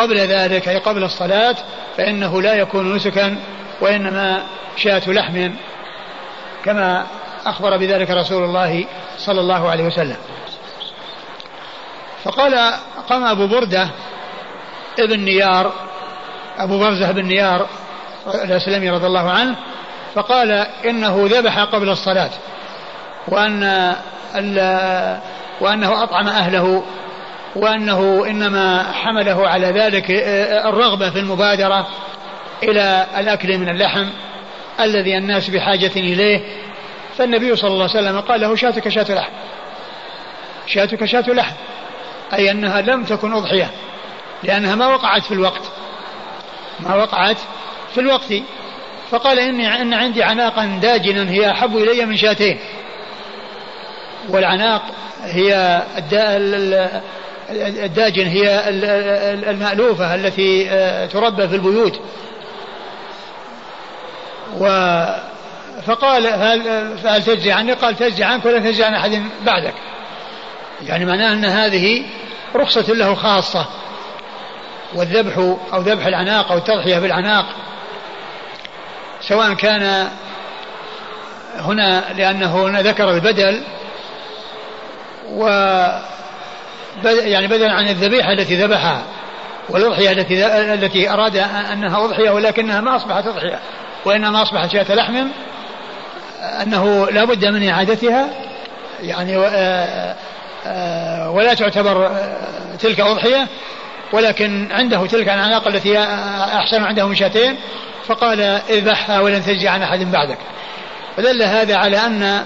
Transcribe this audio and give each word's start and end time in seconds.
قبل 0.00 0.18
ذلك 0.18 0.68
أي 0.68 0.78
قبل 0.78 1.04
الصلاة 1.04 1.56
فإنه 1.96 2.42
لا 2.42 2.54
يكون 2.54 2.96
نسكا 2.96 3.36
وإنما 3.80 4.42
شاة 4.76 5.02
لحم 5.06 5.50
كما 6.64 7.06
أخبر 7.46 7.76
بذلك 7.76 8.10
رسول 8.10 8.44
الله 8.44 8.84
صلى 9.18 9.40
الله 9.40 9.70
عليه 9.70 9.84
وسلم. 9.84 10.16
فقال 12.24 12.74
قام 13.08 13.24
أبو 13.24 13.46
بردة 13.46 13.88
ابن 14.98 15.20
نيار 15.20 15.72
أبو 16.58 16.78
برزة 16.78 17.10
بن 17.10 17.24
نيار 17.24 17.66
الأسلمي 18.34 18.90
رضي 18.90 19.06
الله 19.06 19.30
عنه 19.30 19.56
فقال 20.14 20.50
إنه 20.84 21.28
ذبح 21.30 21.58
قبل 21.58 21.88
الصلاة 21.88 22.30
وأن 23.28 23.94
وأنه 25.60 26.02
أطعم 26.02 26.28
أهله 26.28 26.82
وأنه 27.56 28.26
إنما 28.26 28.92
حمله 28.92 29.48
على 29.48 29.66
ذلك 29.66 30.04
الرغبة 30.66 31.10
في 31.10 31.18
المبادرة 31.18 31.88
إلى 32.62 33.06
الأكل 33.18 33.58
من 33.58 33.68
اللحم 33.68 34.06
الذي 34.80 35.18
الناس 35.18 35.50
بحاجة 35.50 35.90
إليه. 35.96 36.40
فالنبي 37.18 37.56
صلى 37.56 37.70
الله 37.70 37.88
عليه 37.90 38.00
وسلم 38.08 38.20
قال 38.20 38.40
له 38.40 38.54
شاتك 38.54 38.88
شاة 38.88 39.14
لحم 39.14 39.32
شاتك 40.66 41.04
شاة 41.04 41.24
لحم. 41.28 41.54
أي 42.32 42.50
أنها 42.50 42.80
لم 42.80 43.04
تكن 43.04 43.32
أضحية 43.32 43.70
لأنها 44.42 44.74
ما 44.74 44.86
وقعت 44.86 45.22
في 45.22 45.34
الوقت 45.34 45.62
ما 46.80 46.94
وقعت 46.94 47.36
في 47.94 48.00
الوقت. 48.00 48.34
فقال 49.10 49.38
إني 49.38 49.82
إن 49.82 49.94
عندي 49.94 50.22
عناقا 50.22 50.78
داجنا 50.82 51.30
هي 51.30 51.50
أحب 51.50 51.76
إلي 51.76 52.06
من 52.06 52.16
شاتين. 52.16 52.58
والعناق 54.28 54.82
هي 55.22 55.82
الداجن 57.84 58.26
هي 58.26 58.68
المألوفة 59.50 60.14
التي 60.14 60.70
آه، 60.70 61.06
تربى 61.06 61.48
في 61.48 61.54
البيوت 61.54 62.00
و 64.58 64.66
فقال 65.86 66.26
هل 66.26 66.98
فهل 66.98 67.22
تجزي 67.22 67.52
عني؟ 67.52 67.72
قال 67.72 67.96
تجزي 67.96 68.24
عنك 68.24 68.46
ولا 68.46 68.58
تجزي 68.58 68.84
عن 68.84 68.94
أحد 68.94 69.22
بعدك. 69.46 69.74
يعني 70.82 71.04
معناه 71.04 71.32
أن 71.32 71.44
هذه 71.44 72.04
رخصة 72.56 72.94
له 72.94 73.14
خاصة 73.14 73.66
والذبح 74.94 75.38
أو 75.72 75.80
ذبح 75.80 76.06
العناق 76.06 76.52
أو 76.52 76.58
التضحية 76.58 76.98
بالعناق 76.98 77.46
سواء 79.20 79.54
كان 79.54 80.08
هنا 81.56 82.12
لأنه 82.12 82.62
هنا 82.62 82.82
ذكر 82.82 83.10
البدل 83.10 83.62
و 85.28 85.46
يعني 87.04 87.46
بدلا 87.46 87.72
عن 87.72 87.88
الذبيحة 87.88 88.32
التي 88.32 88.56
ذبحها 88.56 89.02
والأضحية 89.68 90.12
التي 90.12 90.46
التي 90.74 91.10
أراد 91.10 91.36
أنها 91.72 92.04
أضحية 92.04 92.30
ولكنها 92.30 92.80
ما 92.80 92.96
أصبحت 92.96 93.26
أضحية 93.26 93.58
وإنما 94.04 94.42
أصبحت 94.42 94.70
شاة 94.72 94.94
لحم 94.94 95.26
أنه 96.62 97.10
لا 97.10 97.24
بد 97.24 97.44
من 97.44 97.68
إعادتها 97.68 98.28
يعني 99.02 99.36
ولا 101.28 101.54
تعتبر 101.54 102.10
تلك 102.80 103.00
أضحية 103.00 103.46
ولكن 104.12 104.68
عنده 104.72 105.06
تلك 105.06 105.28
العناق 105.28 105.68
التي 105.68 105.98
أحسن 106.54 106.82
عنده 106.82 107.06
من 107.06 107.14
شاتين 107.14 107.56
فقال 108.06 108.40
اذبحها 108.70 109.20
ولن 109.20 109.44
تجزي 109.44 109.68
عن 109.68 109.82
أحد 109.82 110.12
بعدك. 110.12 110.38
فدل 111.16 111.42
هذا 111.42 111.76
على 111.76 111.96
أن 111.96 112.44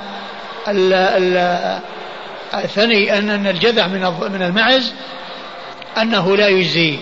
الثني 2.58 3.18
أن 3.18 3.46
الجذع 3.46 3.86
من 3.86 4.00
من 4.32 4.42
المعز 4.42 4.94
أنه 5.98 6.36
لا 6.36 6.48
يجزي 6.48 6.98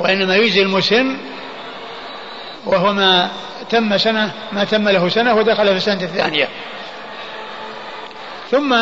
وإنما 0.00 0.36
يجزي 0.36 0.62
المسن 0.62 1.16
وهو 2.66 2.92
ما 2.92 3.30
تم 3.70 3.98
سنة 3.98 4.32
ما 4.52 4.64
تم 4.64 4.88
له 4.88 5.08
سنة 5.08 5.34
ودخل 5.34 5.66
في 5.66 5.76
السنة 5.76 6.02
الثانية. 6.02 6.48
ثم 8.50 8.76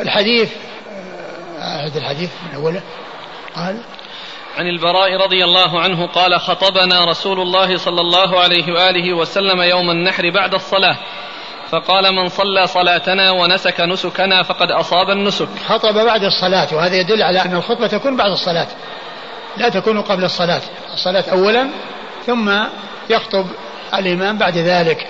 الحديث 0.00 0.52
أعد 1.60 1.96
الحديث 1.96 2.30
من 2.48 2.54
أوله. 2.54 2.82
قال 3.56 3.82
عن 4.58 4.66
البراء 4.66 5.16
رضي 5.16 5.44
الله 5.44 5.80
عنه 5.80 6.06
قال 6.06 6.40
خطبنا 6.40 7.04
رسول 7.04 7.40
الله 7.40 7.76
صلى 7.76 8.00
الله 8.00 8.40
عليه 8.40 8.72
وآله 8.72 9.12
وسلم 9.12 9.60
يوم 9.60 9.90
النحر 9.90 10.30
بعد 10.30 10.54
الصلاة. 10.54 10.96
فقال 11.70 12.14
من 12.14 12.28
صلى 12.28 12.66
صلاتنا 12.66 13.30
ونسك 13.30 13.80
نسكنا 13.80 14.42
فقد 14.42 14.70
أصاب 14.70 15.10
النسك. 15.10 15.48
خطب 15.68 15.94
بعد 15.94 16.24
الصلاة 16.24 16.68
وهذا 16.72 16.96
يدل 16.96 17.22
على 17.22 17.42
أن 17.42 17.54
الخطبة 17.54 17.86
تكون 17.86 18.16
بعد 18.16 18.30
الصلاة. 18.30 18.66
لا 19.56 19.68
تكون 19.68 20.00
قبل 20.00 20.24
الصلاة، 20.24 20.60
الصلاة 20.94 21.24
اولا 21.32 21.70
ثم 22.26 22.52
يخطب 23.10 23.46
الإمام 23.94 24.38
بعد 24.38 24.56
ذلك. 24.56 25.06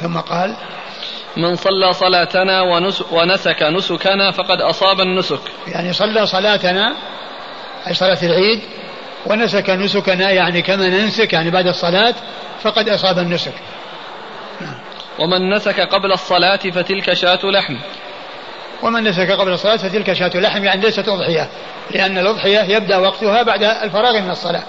ثم 0.00 0.18
قال: 0.18 0.56
من 1.36 1.56
صلى 1.56 1.92
صلاتنا 1.92 2.62
ونسك 3.12 3.62
نسكنا 3.62 4.30
فقد 4.30 4.60
أصاب 4.60 5.00
النسك 5.00 5.40
يعني 5.66 5.92
صلى 5.92 6.26
صلاتنا 6.26 6.96
أي 7.86 7.94
صلاة 7.94 8.18
العيد 8.22 8.60
ونسك 9.26 9.70
نسكنا 9.70 10.30
يعني 10.30 10.62
كما 10.62 10.88
ننسك 10.88 11.32
يعني 11.32 11.50
بعد 11.50 11.66
الصلاة 11.66 12.14
فقد 12.62 12.88
أصاب 12.88 13.18
النسك 13.18 13.54
ومن 15.18 15.54
نسك 15.54 15.80
قبل 15.80 16.12
الصلاة 16.12 16.56
فتلك 16.56 17.12
شاة 17.12 17.40
لحم. 17.44 17.76
ومن 18.82 19.04
نسك 19.04 19.30
قبل 19.30 19.52
الصلاة 19.52 19.76
فتلك 19.76 20.12
شاة 20.12 20.30
لحم 20.34 20.64
يعني 20.64 20.80
ليست 20.80 21.08
أضحية 21.08 21.48
لأن 21.90 22.18
الأضحية 22.18 22.60
يبدأ 22.60 22.98
وقتها 22.98 23.42
بعد 23.42 23.62
الفراغ 23.62 24.20
من 24.20 24.30
الصلاة. 24.30 24.62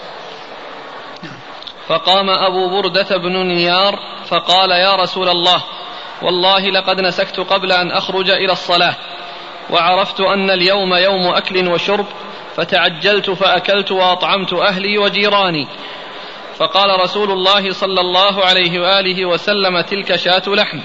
فقام 1.88 2.30
أبو 2.30 2.70
بردة 2.70 3.18
بن 3.18 3.46
نيار 3.48 4.00
فقال 4.28 4.72
يا 4.72 4.96
رسول 4.96 5.30
الله 5.30 5.64
والله 6.22 6.70
لقد 6.70 7.00
نسكت 7.00 7.40
قبل 7.40 7.72
أن 7.72 7.92
أخرج 7.92 8.30
إلى 8.30 8.52
الصلاة 8.52 8.96
وعرفت 9.70 10.22
أن 10.22 10.50
اليوم 10.50 10.94
يوم 10.94 11.28
أكل 11.28 11.68
وشرب 11.68 12.06
فتعجلت 12.56 13.30
فأكلت 13.30 13.92
وأطعمت 13.92 14.54
أهلي 14.54 14.98
وجيراني 14.98 15.68
فقال 16.58 17.00
رسول 17.00 17.32
الله 17.32 17.74
صلى 17.74 18.02
الله 18.02 18.46
عليه 18.46 18.80
وآله 18.80 19.26
وسلم 19.26 19.82
تلك 19.82 20.16
شاة 20.16 20.44
لحم. 20.48 20.80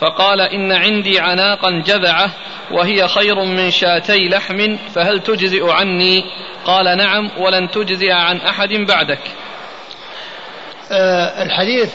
فقال 0.00 0.40
إن 0.40 0.72
عندي 0.72 1.20
عناقا 1.20 1.82
جذعة 1.86 2.30
وهي 2.70 3.08
خير 3.08 3.44
من 3.44 3.70
شاتي 3.70 4.28
لحم 4.28 4.76
فهل 4.94 5.22
تجزئ 5.22 5.70
عني؟ 5.70 6.24
قال 6.64 6.96
نعم 6.96 7.30
ولن 7.38 7.70
تجزئ 7.70 8.10
عن 8.10 8.36
أحد 8.36 8.68
بعدك. 8.68 9.20
أه 10.90 11.42
الحديث 11.42 11.94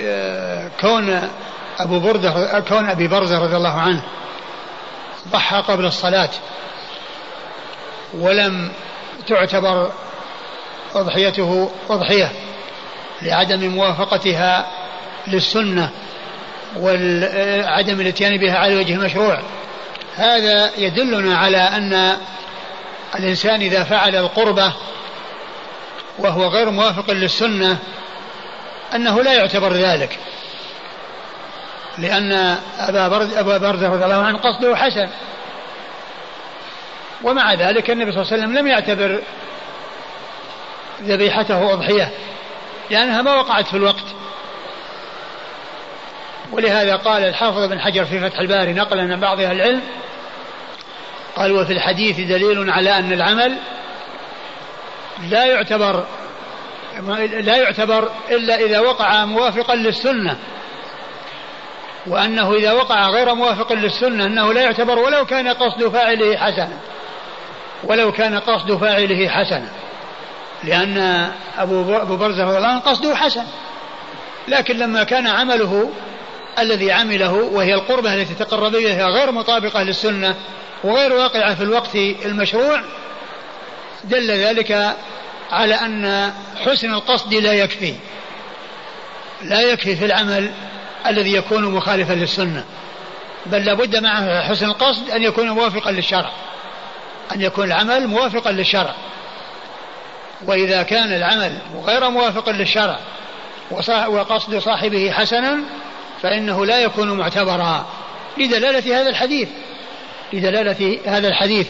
أه 0.00 0.70
كون 0.80 1.30
أبو 1.78 2.00
بردة 2.00 2.60
كون 2.60 2.90
أبي 2.90 3.08
برزة 3.08 3.38
رضي 3.38 3.56
الله 3.56 3.80
عنه 3.80 4.02
ضحى 5.28 5.56
قبل 5.56 5.84
الصلاة 5.84 6.30
ولم 8.14 8.70
تعتبر 9.26 9.92
أضحيته 10.94 11.70
أضحية 11.90 12.32
لعدم 13.22 13.68
موافقتها 13.68 14.66
للسنة 15.26 15.90
وعدم 16.76 18.00
الاتيان 18.00 18.36
بها 18.36 18.58
على 18.58 18.76
وجه 18.76 18.94
المشروع. 18.94 19.38
هذا 20.16 20.70
يدلنا 20.78 21.38
على 21.38 21.58
أن 21.58 22.16
الإنسان 23.14 23.60
إذا 23.60 23.84
فعل 23.84 24.16
القربة 24.16 24.72
وهو 26.18 26.46
غير 26.46 26.70
موافق 26.70 27.10
للسنة 27.10 27.78
أنه 28.94 29.22
لا 29.22 29.32
يعتبر 29.32 29.72
ذلك 29.72 30.18
لأن 31.98 32.58
أبا 32.78 33.08
برد 33.08 33.34
أبا 33.34 33.58
برزة 33.58 33.88
رضي 33.88 34.04
الله 34.04 34.22
عنه 34.22 34.38
قصده 34.38 34.76
حسن. 34.76 35.08
ومع 37.22 37.54
ذلك 37.54 37.90
النبي 37.90 38.12
صلى 38.12 38.22
الله 38.22 38.32
عليه 38.32 38.42
وسلم 38.42 38.58
لم 38.58 38.66
يعتبر 38.66 39.22
ذبيحته 41.02 41.72
أضحية 41.72 42.10
لأنها 42.90 43.22
ما 43.22 43.34
وقعت 43.34 43.66
في 43.66 43.76
الوقت. 43.76 44.04
ولهذا 46.52 46.96
قال 46.96 47.24
الحافظ 47.24 47.68
بن 47.68 47.80
حجر 47.80 48.04
في 48.04 48.20
فتح 48.20 48.38
الباري 48.38 48.72
نقلا 48.72 49.02
عن 49.02 49.20
بعض 49.20 49.40
أهل 49.40 49.56
العلم 49.56 49.82
قال 51.36 51.52
وفي 51.52 51.72
الحديث 51.72 52.20
دليل 52.20 52.70
على 52.70 52.98
أن 52.98 53.12
العمل 53.12 53.56
لا 55.30 55.46
يعتبر 55.46 56.04
لا 57.40 57.56
يعتبر 57.56 58.10
إلا 58.30 58.54
إذا 58.54 58.80
وقع 58.80 59.24
موافقا 59.24 59.74
للسنة 59.74 60.36
وأنه 62.06 62.54
إذا 62.54 62.72
وقع 62.72 63.08
غير 63.08 63.34
موافق 63.34 63.72
للسنة 63.72 64.26
أنه 64.26 64.52
لا 64.52 64.62
يعتبر 64.62 64.98
ولو 64.98 65.26
كان 65.26 65.48
قصد 65.48 65.88
فاعله 65.88 66.36
حسنا 66.36 66.78
ولو 67.84 68.12
كان 68.12 68.38
قصد 68.38 68.76
فاعله 68.76 69.28
حسنا. 69.28 69.68
لأن 70.66 71.30
أبو 71.58 72.16
برزة 72.16 72.44
رضي 72.44 72.56
الله 72.56 72.68
عنه 72.68 72.80
قصده 72.80 73.16
حسن. 73.16 73.44
لكن 74.48 74.78
لما 74.78 75.04
كان 75.04 75.26
عمله 75.26 75.90
الذي 76.58 76.92
عمله 76.92 77.32
وهي 77.32 77.74
القربة 77.74 78.14
التي 78.14 78.34
تقرب 78.34 78.74
إليها 78.74 79.06
غير 79.06 79.32
مطابقة 79.32 79.82
للسنة 79.82 80.34
وغير 80.84 81.12
واقعة 81.12 81.54
في 81.54 81.62
الوقت 81.62 81.94
المشروع 82.24 82.80
دل 84.04 84.30
ذلك 84.30 84.96
على 85.50 85.74
أن 85.74 86.32
حسن 86.64 86.94
القصد 86.94 87.34
لا 87.34 87.52
يكفي. 87.52 87.94
لا 89.42 89.60
يكفي 89.60 89.96
في 89.96 90.04
العمل 90.04 90.50
الذي 91.06 91.32
يكون 91.32 91.64
مخالفا 91.64 92.12
للسنة. 92.12 92.64
بل 93.46 93.64
لابد 93.64 93.96
معه 93.96 94.42
حسن 94.48 94.66
القصد 94.66 95.10
أن 95.10 95.22
يكون 95.22 95.50
موافقا 95.50 95.90
للشرع. 95.92 96.30
أن 97.34 97.40
يكون 97.40 97.64
العمل 97.66 98.06
موافقا 98.06 98.52
للشرع. 98.52 98.94
وإذا 100.44 100.82
كان 100.82 101.12
العمل 101.12 101.52
غير 101.86 102.10
موافق 102.10 102.48
للشرع 102.48 102.98
وقصد 104.08 104.58
صاحبه 104.58 105.10
حسنا 105.10 105.58
فإنه 106.22 106.66
لا 106.66 106.78
يكون 106.78 107.18
معتبرا. 107.18 107.86
لدلالة 108.38 109.00
هذا 109.00 109.10
الحديث. 109.10 109.48
لدلالة 110.32 110.98
هذا 111.06 111.28
الحديث 111.28 111.68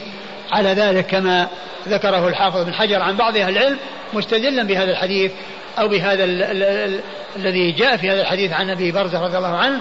على 0.52 0.68
ذلك 0.68 1.06
كما 1.06 1.48
ذكره 1.88 2.28
الحافظ 2.28 2.64
بن 2.64 2.74
حجر 2.74 3.02
عن 3.02 3.16
بعض 3.16 3.36
أهل 3.36 3.58
العلم 3.58 3.78
مستدلا 4.12 4.62
بهذا 4.62 4.90
الحديث 4.90 5.32
أو 5.78 5.88
بهذا 5.88 6.24
ال 6.24 6.42
ال 6.42 6.62
ال 6.62 7.00
الذي 7.36 7.72
جاء 7.72 7.96
في 7.96 8.10
هذا 8.10 8.20
الحديث 8.20 8.52
عن 8.52 8.70
أبي 8.70 8.92
برزة 8.92 9.24
رضي 9.24 9.36
الله 9.36 9.56
عنه 9.56 9.80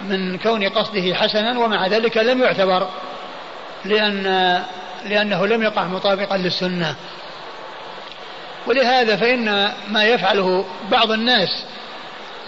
من 0.00 0.38
كون 0.38 0.68
قصده 0.68 1.14
حسنا 1.14 1.58
ومع 1.58 1.86
ذلك 1.86 2.16
لم 2.16 2.42
يعتبر 2.42 2.88
لأن 3.84 4.22
لأنه 5.04 5.46
لم 5.46 5.62
يقع 5.62 5.84
مطابقا 5.84 6.36
للسنة. 6.36 6.94
ولهذا 8.66 9.16
فإن 9.16 9.72
ما 9.88 10.04
يفعله 10.04 10.64
بعض 10.90 11.10
الناس 11.10 11.64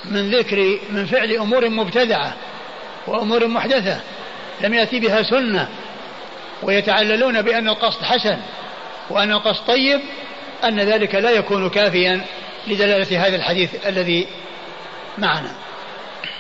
من 0.05 0.31
ذكر 0.31 0.79
من 0.91 1.07
فعل 1.07 1.33
أمور 1.33 1.69
مبتدعة 1.69 2.35
وأمور 3.07 3.47
محدثة 3.47 4.01
لم 4.61 4.75
يأتي 4.75 5.01
بها 5.01 5.23
سنة 5.23 5.69
ويتعللون 6.63 7.43
بأن 7.43 7.69
القصد 7.69 8.03
حسن 8.03 8.37
وأن 9.11 9.33
القصد 9.33 9.67
طيب 9.67 10.01
أن 10.65 10.81
ذلك 10.81 11.15
لا 11.15 11.31
يكون 11.31 11.71
كافيا 11.71 12.21
لدلالة 12.67 13.27
هذا 13.27 13.37
الحديث 13.37 13.87
الذي 13.87 14.27
معنا. 15.19 15.53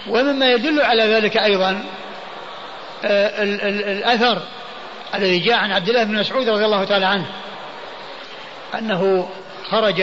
ومما 0.08 0.52
يدل 0.52 0.80
على 0.80 1.02
ذلك 1.02 1.36
أيضا 1.36 1.84
آه، 3.04 3.42
الأثر 3.42 4.42
الذي 5.14 5.38
جاء 5.38 5.56
عن 5.56 5.72
عبد 5.72 5.88
الله 5.88 6.04
بن 6.04 6.14
مسعود 6.14 6.48
رضي 6.48 6.64
الله 6.64 6.84
تعالى 6.84 7.06
عنه 7.06 7.26
أنه 8.78 9.28
خرج 9.70 10.00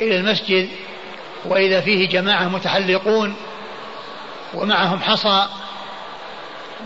إلى 0.00 0.16
المسجد 0.16 0.68
وإذا 1.44 1.80
فيه 1.80 2.08
جماعة 2.08 2.48
متحلقون 2.48 3.36
ومعهم 4.54 5.00
حصى 5.00 5.46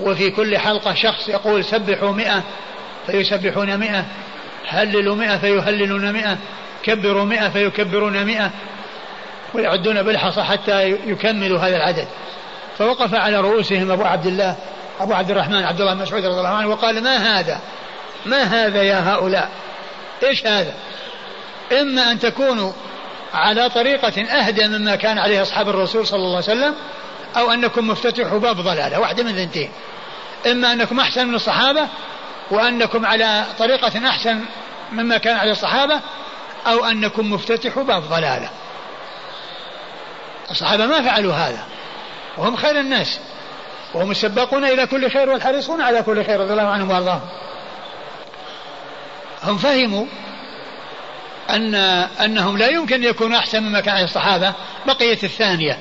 وفي 0.00 0.31
كل 0.31 0.59
حلقة 0.59 0.95
شخص 0.95 1.29
يقول 1.29 1.65
سبحوا 1.65 2.12
مئة 2.12 2.43
فيسبحون 3.06 3.77
مئة 3.79 4.05
هللوا 4.69 5.17
مئة 5.17 5.37
فيهللون 5.37 6.12
مئة 6.12 6.39
كبروا 6.83 7.25
مئة 7.25 7.49
فيكبرون 7.49 8.25
مئة 8.25 8.51
ويعدون 9.55 10.03
بالحصى 10.03 10.43
حتى 10.43 10.91
يكملوا 10.91 11.59
هذا 11.59 11.77
العدد. 11.77 12.09
فوقف 12.79 13.15
على 13.15 13.41
رؤوسهم 13.41 13.91
أبو 13.91 14.05
عبد 14.05 14.27
الله 14.27 14.56
أبو 15.01 15.12
عبد 15.12 15.31
الرحمن 15.31 15.65
عبد 15.65 15.81
الله 15.81 15.94
مسعود 15.94 16.25
رضي 16.25 16.39
الله 16.39 16.49
عنه 16.49 16.69
وقال 16.69 17.03
ما 17.03 17.17
هذا؟ 17.17 17.61
ما 18.27 18.43
هذا 18.43 18.83
يا 18.83 19.15
هؤلاء؟ 19.15 19.51
إيش 20.23 20.47
هذا؟ 20.47 20.75
إما 21.73 22.12
أن 22.12 22.19
تكونوا 22.19 22.73
على 23.35 23.69
طريقة 23.69 24.23
أهدى 24.23 24.69
مما 24.69 24.97
كان 24.97 25.19
عليه 25.19 25.43
أصحاب 25.43 25.69
الرسول 25.69 26.06
صلى 26.06 26.19
الله 26.19 26.37
عليه 26.37 26.38
وسلم 26.38 26.75
أو 27.37 27.53
أنكم 27.53 27.88
مفتتحوا 27.88 28.38
باب 28.38 28.56
ضلالة 28.56 29.00
واحدة 29.00 29.23
من 29.23 29.32
ثنتين 29.32 29.70
إما 30.47 30.73
أنكم 30.73 31.00
أحسن 31.00 31.29
من 31.29 31.35
الصحابة 31.35 31.88
وأنكم 32.50 33.06
على 33.06 33.44
طريقة 33.59 34.09
أحسن 34.09 34.41
مما 34.93 35.19
كان 35.19 35.37
عليه 35.37 35.53
الصحابة 35.53 36.00
أو 36.67 36.85
أنكم 36.85 37.32
مفتتحوا 37.32 37.82
باب 37.82 38.03
ضلالة. 38.03 38.50
الصحابة 40.50 40.87
ما 40.87 41.03
فعلوا 41.03 41.35
هذا. 41.35 41.65
وهم 42.37 42.56
خير 42.56 42.81
الناس. 42.81 43.20
وهم 43.94 44.11
السباقون 44.11 44.65
إلى 44.65 44.87
كل 44.87 45.11
خير 45.11 45.31
والحريصون 45.31 45.81
على 45.81 46.03
كل 46.03 46.25
خير 46.25 46.41
رضي 46.41 46.53
الله 46.53 46.69
عنهم 46.69 46.91
وأرضاهم. 46.91 47.29
هم 49.43 49.59
فهموا 49.59 50.06
أن 51.50 51.75
أنهم 52.25 52.59
لا 52.59 52.69
يمكن 52.69 53.05
يكونوا 53.05 53.39
أحسن 53.39 53.62
مما 53.62 53.81
كان 53.81 53.95
عليه 53.95 54.05
الصحابة 54.05 54.55
بقية 54.87 55.19
الثانية 55.23 55.79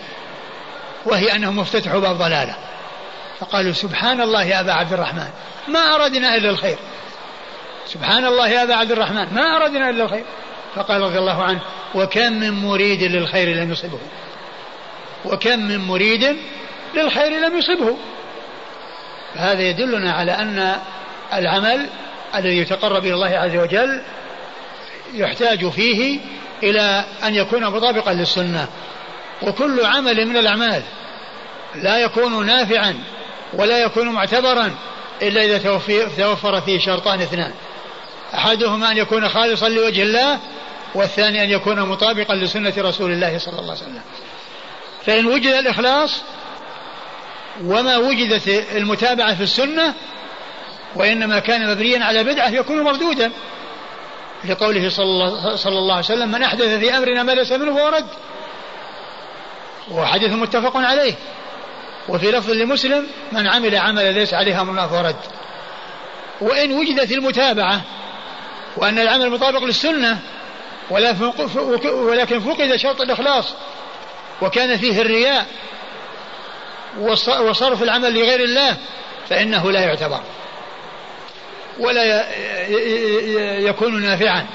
وهي 1.06 1.36
أنهم 1.36 1.60
افتتحوا 1.60 2.00
باب 2.00 2.18
ضلالة. 2.18 2.56
فقالوا 3.40 3.74
سبحان 3.74 4.22
الله 4.22 4.44
يا 4.44 4.60
أبا 4.60 4.74
عبد 4.74 4.94
الرحمن 4.94 5.28
ما 5.68 5.80
أردنا 5.80 6.36
إلا 6.36 6.50
الخير. 6.50 6.78
سبحان 7.86 8.26
الله 8.26 8.50
يا 8.50 8.64
أبا 8.64 8.76
عبد 8.76 8.92
الرحمن 8.92 9.34
ما 9.34 9.58
أردنا 9.58 9.90
إلا 9.90 10.04
الخير. 10.04 10.26
فقال 10.76 11.02
رضي 11.02 11.20
الله 11.20 11.44
عنه 11.44 11.62
وكم 11.96 12.34
من 12.34 12.52
مريد 12.52 13.04
للخير 13.04 13.56
لم 13.56 13.72
يصبه. 13.72 14.00
وكم 15.26 15.60
من 15.60 15.78
مريد 15.78 16.38
للخير 16.96 17.32
لم 17.32 17.58
يصبه. 17.58 17.98
هذا 19.36 19.62
يدلنا 19.62 20.12
على 20.14 20.32
أن 20.32 20.76
العمل 21.34 21.90
الذي 22.36 22.58
يتقرب 22.58 23.06
إلى 23.06 23.14
الله 23.14 23.38
عز 23.38 23.56
وجل 23.56 24.02
يحتاج 25.14 25.70
فيه 25.70 26.20
إلى 26.64 27.06
أن 27.24 27.36
يكون 27.36 27.66
مطابقا 27.66 28.14
للسنة. 28.14 28.68
وكل 29.42 29.86
عمل 29.86 30.26
من 30.26 30.38
الأعمال 30.38 30.84
لا 31.76 31.98
يكون 31.98 32.46
نافعا 32.46 32.96
ولا 33.54 33.84
يكون 33.84 34.10
معتبرا 34.10 34.72
إلا 35.22 35.44
إذا 35.44 35.58
توفر 36.18 36.62
فيه 36.62 36.80
شرطان 36.80 37.22
اثنان. 37.22 37.52
أحدهما 38.34 38.92
أن 38.92 38.98
يكون 38.98 39.30
خالصا 39.30 39.70
لوجه 39.70 40.02
الله 40.02 40.40
والثاني 40.96 41.44
أن 41.44 41.50
يكون 41.50 41.80
مطابقا 41.80 42.36
لسنة 42.36 42.74
رسول 42.78 43.12
الله 43.12 43.38
صلى 43.38 43.60
الله 43.60 43.72
عليه 43.72 43.82
وسلم. 43.82 44.02
فإن 45.06 45.26
وجد 45.26 45.54
الإخلاص 45.54 46.22
وما 47.64 47.98
وجدت 47.98 48.48
المتابعة 48.76 49.36
في 49.36 49.44
السنة 49.44 49.94
وإنما 50.96 51.40
كان 51.40 51.72
مبنيا 51.72 52.04
على 52.04 52.24
بدعة 52.24 52.50
يكون 52.50 52.82
مردودا. 52.82 53.32
لقوله 54.48 54.90
صلى 54.90 55.04
الله, 55.68 55.94
عليه 55.94 56.06
وسلم 56.06 56.32
من 56.32 56.44
أحدث 56.44 56.80
في 56.80 56.98
أمرنا 56.98 57.24
ما 57.24 57.32
ليس 57.32 57.52
منه 57.52 57.76
فهو 57.76 57.88
رد. 57.88 58.08
وحديث 59.92 60.34
متفق 60.34 60.78
عليه. 60.78 61.14
وفي 62.10 62.32
لفظ 62.32 62.52
لمسلم 62.52 63.08
من 63.32 63.48
عمل 63.48 63.76
عملا 63.76 64.12
ليس 64.12 64.34
عليه 64.34 64.62
أمرنا 64.62 64.88
فهو 64.88 65.02
رد. 65.02 65.16
وإن 66.42 66.72
وجدت 66.72 67.12
المتابعة 67.12 67.82
وأن 68.78 69.00
العمل 69.00 69.30
مطابق 69.30 69.64
للسنة 69.64 70.20
ولكن 70.90 72.40
فقد 72.40 72.76
شرط 72.76 73.02
الإخلاص 73.02 73.54
وكان 74.42 74.78
فيه 74.78 75.02
الرياء 75.02 75.46
وصرف 77.40 77.84
العمل 77.84 78.14
لغير 78.14 78.40
الله 78.40 78.78
فإنه 79.30 79.72
لا 79.72 79.80
يعتبر. 79.80 80.22
ولا 81.80 82.28
يكون 83.60 84.02
نافعا. 84.02 84.46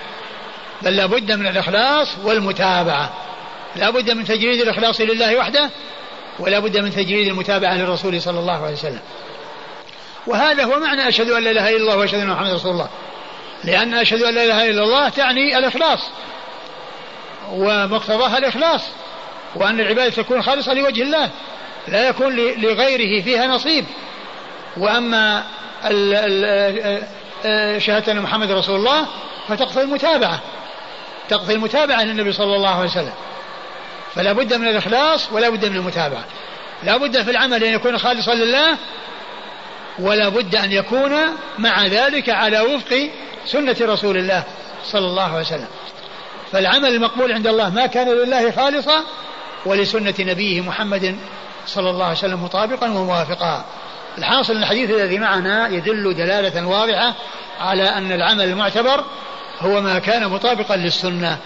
بل 0.83 0.97
لابد 0.97 1.33
من 1.33 1.47
الإخلاص 1.47 2.09
والمتابعة. 2.25 3.13
لا 3.77 3.91
بد 3.91 4.11
من 4.11 4.25
تجريد 4.25 4.61
الإخلاص 4.61 5.01
لله 5.01 5.37
وحده 5.37 5.71
ولا 6.39 6.59
بد 6.59 6.79
من 6.79 6.91
تجريد 6.91 7.29
المتابعة 7.29 7.75
للرسول 7.75 8.23
صلى 8.23 8.41
الله 8.41 8.65
عليه 8.65 8.73
وسلم. 8.73 9.01
وهذا 10.27 10.65
هو 10.65 10.79
معنى 10.81 11.09
أشهد 11.09 11.31
أن 11.31 11.43
لا 11.43 11.51
إله 11.51 11.69
إلا 11.69 11.77
الله 11.77 11.97
وأشهد 11.97 12.21
أن 12.21 12.27
محمدا 12.27 12.55
رسول 12.55 12.71
الله. 12.71 12.89
لأن 13.65 13.95
أشهد 13.95 14.23
أن 14.23 14.35
لا 14.35 14.45
إله 14.45 14.71
إلا 14.71 14.83
الله 14.83 15.09
تعني 15.09 15.59
الإخلاص 15.59 16.01
ومقتضاها 17.53 18.39
الإخلاص 18.39 18.81
وأن 19.55 19.81
العبادة 19.81 20.11
تكون 20.11 20.43
خالصة 20.43 20.75
لوجه 20.75 21.03
الله 21.03 21.31
لا 21.89 22.09
يكون 22.09 22.37
لغيره 22.37 23.23
فيها 23.23 23.47
نصيب. 23.47 23.85
وأما 24.77 25.45
شهادة 27.79 28.13
أن 28.13 28.21
محمد 28.21 28.51
رسول 28.51 28.77
الله 28.77 29.07
فتقتضي 29.49 29.83
المتابعة. 29.83 30.41
تقتضي 31.29 31.55
المتابعة 31.55 32.03
للنبي 32.03 32.33
صلى 32.33 32.57
الله 32.57 32.69
عليه 32.69 32.91
وسلم. 32.91 33.13
فلا 34.15 34.33
بد 34.33 34.55
من 34.55 34.69
الإخلاص 34.69 35.33
ولا 35.33 35.49
بد 35.49 35.65
من 35.65 35.77
المتابعة. 35.77 36.25
لا 36.83 36.97
بد 36.97 37.23
في 37.23 37.31
العمل 37.31 37.65
أن 37.65 37.75
يكون 37.75 37.99
خالصا 37.99 38.35
لله 38.35 38.77
ولا 39.99 40.29
بد 40.29 40.57
أن 40.57 40.73
يكون 40.73 41.13
مع 41.59 41.87
ذلك 41.87 42.31
على 42.31 42.61
وفق 42.61 43.11
سنة 43.47 43.77
رسول 43.81 44.17
الله 44.17 44.43
صلى 44.85 45.07
الله 45.07 45.33
عليه 45.33 45.41
وسلم. 45.41 45.69
فالعمل 46.53 46.89
المقبول 46.89 47.33
عند 47.33 47.47
الله 47.47 47.71
ما 47.71 47.87
كان 47.87 48.09
لله 48.09 48.51
خالصا 48.51 49.03
ولسنة 49.67 50.15
نبيه 50.21 50.61
محمد 50.61 51.19
صلى 51.67 51.91
الله 51.91 52.05
عليه 52.05 52.17
وسلم 52.17 52.45
مطابقا 52.45 52.87
وموافقا. 52.87 53.65
الحاصل 54.19 54.53
الحديث 54.53 54.91
الذي 54.91 55.19
معنا 55.19 55.69
يدل 55.69 56.15
دلالة 56.15 56.67
واضحة 56.67 57.15
على 57.61 57.83
أن 57.83 58.13
العمل 58.13 58.45
المعتبر 58.45 59.05
هو 59.61 59.81
ما 59.81 59.99
كان 59.99 60.29
مطابقا 60.29 60.77
للسنة 60.77 61.39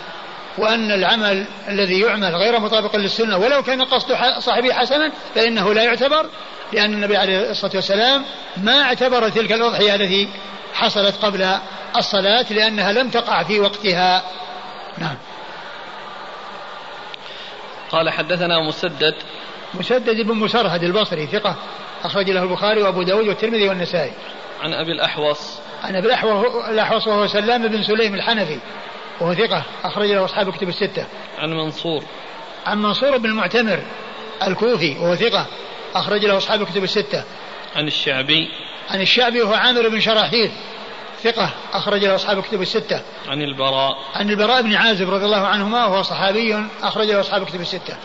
وأن 0.58 0.90
العمل 0.90 1.46
الذي 1.68 2.00
يعمل 2.00 2.34
غير 2.36 2.60
مطابق 2.60 2.96
للسنة 2.96 3.36
ولو 3.36 3.62
كان 3.62 3.82
قصد 3.82 4.16
صاحبه 4.38 4.72
حسنا 4.72 5.12
فإنه 5.34 5.74
لا 5.74 5.82
يعتبر 5.82 6.26
لأن 6.72 6.94
النبي 6.94 7.16
عليه 7.16 7.50
الصلاة 7.50 7.72
والسلام 7.74 8.24
ما 8.56 8.82
اعتبر 8.82 9.28
تلك 9.28 9.52
الأضحية 9.52 9.94
التي 9.94 10.28
حصلت 10.74 11.24
قبل 11.24 11.58
الصلاة 11.96 12.46
لأنها 12.50 12.92
لم 12.92 13.10
تقع 13.10 13.42
في 13.42 13.60
وقتها. 13.60 14.22
نعم. 14.98 15.16
قال 17.90 18.10
حدثنا 18.10 18.60
مسدد. 18.60 19.14
مسدد 19.74 20.20
بن 20.20 20.34
مسرهد 20.34 20.82
البصري 20.82 21.26
ثقة. 21.26 21.56
أخرج 22.06 22.30
له 22.30 22.42
البخاري 22.42 22.82
وأبو 22.82 23.02
داود 23.02 23.28
والترمذي 23.28 23.68
والنسائي. 23.68 24.12
عن 24.60 24.72
أبي 24.72 24.92
الأحوص. 24.92 25.58
عن 25.84 25.96
أبي 25.96 26.06
الأحوص 26.70 27.06
وهو 27.06 27.26
سلام 27.26 27.68
بن 27.68 27.82
سليم 27.82 28.14
الحنفي 28.14 28.58
وهو 29.20 29.34
ثقة 29.34 29.62
أخرج 29.84 30.10
له 30.10 30.24
أصحاب 30.24 30.52
كتب 30.52 30.68
الستة. 30.68 31.06
عن 31.38 31.50
منصور. 31.50 32.02
عن 32.66 32.82
منصور 32.82 33.16
بن 33.16 33.26
المعتمر 33.26 33.78
الكوفي 34.46 34.96
وهو 34.98 35.14
ثقة 35.14 35.46
أخرج 35.94 36.24
له 36.24 36.36
أصحاب 36.36 36.66
كتب 36.66 36.84
الستة. 36.84 37.24
عن 37.76 37.86
الشعبي. 37.86 38.48
عن 38.90 39.00
الشعبي 39.00 39.42
وهو 39.42 39.54
عامر 39.54 39.88
بن 39.88 40.00
شراحيل 40.00 40.50
ثقة 41.22 41.50
أخرج 41.72 42.04
له 42.04 42.14
أصحاب 42.14 42.42
كتب 42.42 42.62
الستة. 42.62 43.00
عن 43.28 43.42
البراء. 43.42 43.98
عن 44.14 44.30
البراء 44.30 44.62
بن 44.62 44.74
عازب 44.74 45.10
رضي 45.10 45.24
الله 45.24 45.46
عنهما 45.46 45.86
وهو 45.86 46.02
صحابي 46.02 46.56
أخرج 46.82 47.06
له 47.06 47.20
أصحاب 47.20 47.46
كتب 47.46 47.60
الستة. 47.60 47.96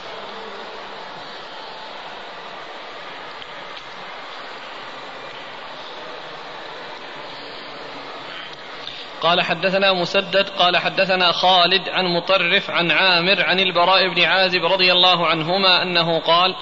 قال 9.21 9.41
حدثنا 9.41 9.93
مسدد 9.93 10.49
قال 10.49 10.77
حدثنا 10.77 11.31
خالد 11.31 11.89
عن 11.89 12.05
مطرف 12.05 12.69
عن 12.69 12.91
عامر 12.91 13.43
عن 13.43 13.59
البراء 13.59 14.07
بن 14.07 14.23
عازب 14.23 14.65
رضي 14.65 14.91
الله 14.91 15.27
عنهما 15.27 15.83
أنه 15.83 16.19
قال 16.19 16.55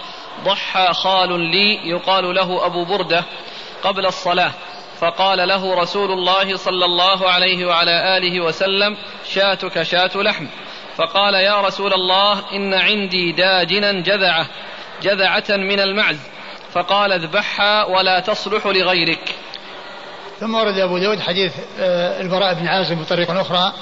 ضحى 0.43 0.93
خال 0.93 1.39
لي 1.39 1.89
يقال 1.89 2.35
له 2.35 2.65
أبو 2.65 2.85
بردة 2.85 3.23
قبل 3.83 4.05
الصلاة. 4.05 4.51
فقال 4.99 5.47
له 5.47 5.81
رسول 5.81 6.11
الله 6.11 6.57
صلى 6.57 6.85
الله 6.85 7.29
عليه 7.29 7.65
وعلى 7.65 8.17
آله 8.17 8.41
وسلم 8.41 8.97
شاتك 9.29 9.83
شات 9.83 10.15
لحم 10.15 10.47
فقال 10.95 11.33
يا 11.33 11.61
رسول 11.61 11.93
الله 11.93 12.43
إن 12.53 12.73
عندي 12.73 13.31
داجنا 13.31 13.91
جذعه 13.91 14.47
جذعة 15.01 15.45
من 15.49 15.79
المعز 15.79 16.19
فقال 16.71 17.11
اذبحها 17.11 17.83
ولا 17.83 18.19
تصلح 18.19 18.67
لغيرك 18.67 19.35
ثم 20.39 20.55
ورد 20.55 20.77
أبو 20.79 20.97
داود 20.97 21.19
حديث 21.19 21.53
آه، 21.79 22.21
البراء 22.21 22.53
بن 22.53 22.67
عازم 22.67 22.95
بطريقة 22.95 23.41
أخرى 23.41 23.73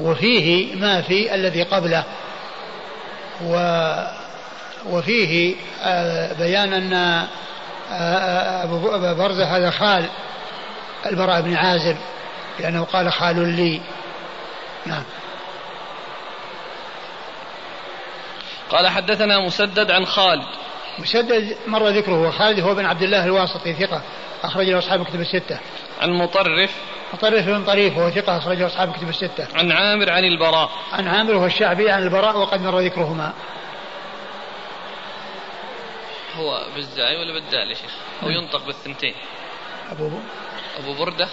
وفيه 0.00 0.74
ما 0.76 1.02
في 1.02 1.34
الذي 1.34 1.62
قبله. 1.62 2.04
و 3.44 3.56
وفيه 4.86 5.54
آه، 5.82 6.32
بيان 6.32 6.72
أن 6.72 6.92
آه، 7.92 8.64
أبو 8.64 8.78
برزة 9.14 9.56
هذا 9.56 9.70
خال 9.70 10.08
البراء 11.06 11.40
بن 11.40 11.56
عازب 11.56 11.96
لأنه 12.60 12.84
قال 12.84 13.12
خال 13.12 13.48
لي. 13.56 13.80
نعم. 14.86 15.02
قال 18.70 18.88
حدثنا 18.88 19.40
مسدد 19.40 19.90
عن 19.90 20.06
خالد. 20.06 20.46
مسدد 20.98 21.56
مر 21.66 21.88
ذكره 21.88 22.30
خالد 22.30 22.60
هو 22.60 22.74
بن 22.74 22.84
عبد 22.84 23.02
الله 23.02 23.24
الواسطي 23.24 23.74
ثقة 23.74 24.02
أخرج 24.42 24.66
له 24.66 24.78
أصحاب 24.78 25.04
كتب 25.04 25.20
الستة. 25.20 25.58
عن 26.00 26.10
مطرف 26.10 26.74
مطرف 27.14 27.46
بن 27.46 27.64
طريف 27.64 27.96
وهو 27.96 28.10
ثقة 28.10 28.36
أخرج 28.36 28.58
له 28.58 28.66
أصحاب 28.66 28.92
كتب 28.92 29.08
الستة. 29.08 29.46
عن 29.54 29.72
عامر 29.72 30.10
عن 30.10 30.24
البراء. 30.24 30.70
عن 30.92 31.08
عامر 31.08 31.34
وهو 31.34 31.46
الشعبي 31.46 31.90
عن 31.90 32.02
البراء 32.02 32.38
وقد 32.38 32.62
مر 32.62 32.80
ذكرهما. 32.80 33.32
هو 36.36 36.66
بالزاي 36.74 37.16
ولا 37.16 37.32
بالدال 37.32 37.70
يا 37.70 37.74
شيخ؟ 37.74 37.90
أو 38.22 38.28
نعم. 38.28 38.38
ينطق 38.38 38.66
بالثنتين؟ 38.66 39.14
أبو 39.90 40.10
أبو 40.78 40.94
بردة 40.94 41.28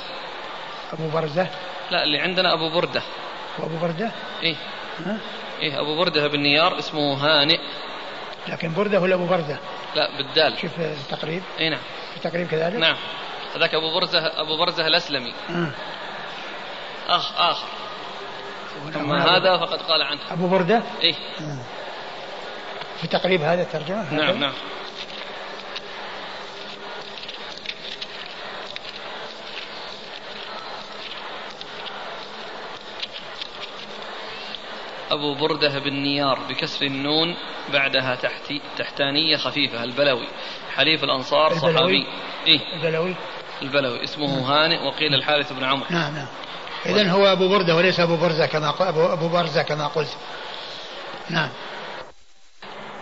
أبو 0.93 1.09
برزة 1.09 1.47
لا 1.91 2.03
اللي 2.03 2.19
عندنا 2.19 2.53
أبو 2.53 2.69
بردة 2.69 3.01
وأبو 3.59 3.77
بردة؟ 3.77 4.11
إيه 4.43 4.55
ها؟ 5.05 5.17
إيه 5.61 5.79
أبو 5.79 5.97
بردة 5.97 6.27
بن 6.27 6.39
نيار 6.39 6.79
اسمه 6.79 7.13
هانئ 7.13 7.59
لكن 8.49 8.73
بردة 8.73 8.99
ولا 8.99 9.15
أبو 9.15 9.25
برزة؟ 9.25 9.57
لا 9.95 10.17
بالدال 10.17 10.59
شوف 10.61 10.79
التقريب 10.79 11.43
اي 11.59 11.69
نعم 11.69 11.81
التقريب 12.17 12.47
كذلك؟ 12.47 12.75
نعم 12.75 12.97
هذاك 13.55 13.75
أبو 13.75 13.93
برزة 13.99 14.41
أبو 14.41 14.57
برزة 14.57 14.87
الأسلمي 14.87 15.33
آه. 15.49 15.71
آخ 17.07 17.39
آخر 17.39 17.67
اما 18.95 19.37
هذا 19.37 19.57
فقد 19.57 19.81
قال 19.81 20.01
عنه 20.01 20.19
أبو 20.31 20.47
برده؟ 20.47 20.81
اي 21.03 21.15
آه. 21.41 21.57
في 23.01 23.07
تقريب 23.07 23.41
هذا 23.41 23.61
الترجمه؟ 23.61 24.13
نعم 24.13 24.37
نعم 24.37 24.53
أبو 35.11 35.33
بردة 35.33 35.79
بن 35.79 35.93
نيار 35.93 36.39
بكسر 36.49 36.85
النون 36.85 37.35
بعدها 37.73 38.15
تحتي 38.15 38.61
تحتانية 38.77 39.37
خفيفة 39.37 39.83
البلوي. 39.83 40.27
حليف 40.75 41.03
الأنصار 41.03 41.51
البلوي. 41.51 41.73
صحابي. 41.73 42.07
إيه؟ 42.47 42.59
البلوي؟ 42.73 43.15
البلوي. 43.61 44.03
اسمه 44.03 44.27
نعم. 44.27 44.43
هانئ 44.43 44.87
وقيل 44.87 45.13
الحارث 45.13 45.53
بن 45.53 45.63
عمرو. 45.63 45.85
نعم 45.89 46.15
نعم. 46.15 46.27
إذا 46.85 47.11
هو 47.11 47.25
أبو 47.25 47.49
بردة 47.49 47.75
وليس 47.75 47.99
أبو 47.99 48.15
برزة 48.17 48.45
كما 48.45 48.73
أبو, 48.79 49.05
أبو 49.05 49.27
برزة 49.27 49.63
كما 49.63 49.87
قلت. 49.87 50.17
نعم. 51.29 51.49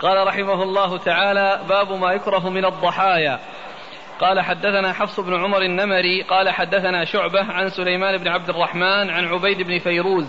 قال 0.01 0.27
رحمه 0.27 0.63
الله 0.63 0.97
تعالى 0.97 1.65
باب 1.69 1.91
ما 1.91 2.11
يكره 2.11 2.49
من 2.49 2.65
الضحايا. 2.65 3.39
قال 4.19 4.41
حدثنا 4.41 4.93
حفص 4.93 5.19
بن 5.19 5.43
عمر 5.43 5.61
النمري 5.61 6.21
قال 6.21 6.49
حدثنا 6.49 7.05
شعبة 7.05 7.43
عن 7.43 7.69
سليمان 7.69 8.17
بن 8.17 8.27
عبد 8.27 8.49
الرحمن 8.49 9.09
عن 9.09 9.25
عبيد 9.25 9.61
بن 9.61 9.79
فيروز 9.79 10.27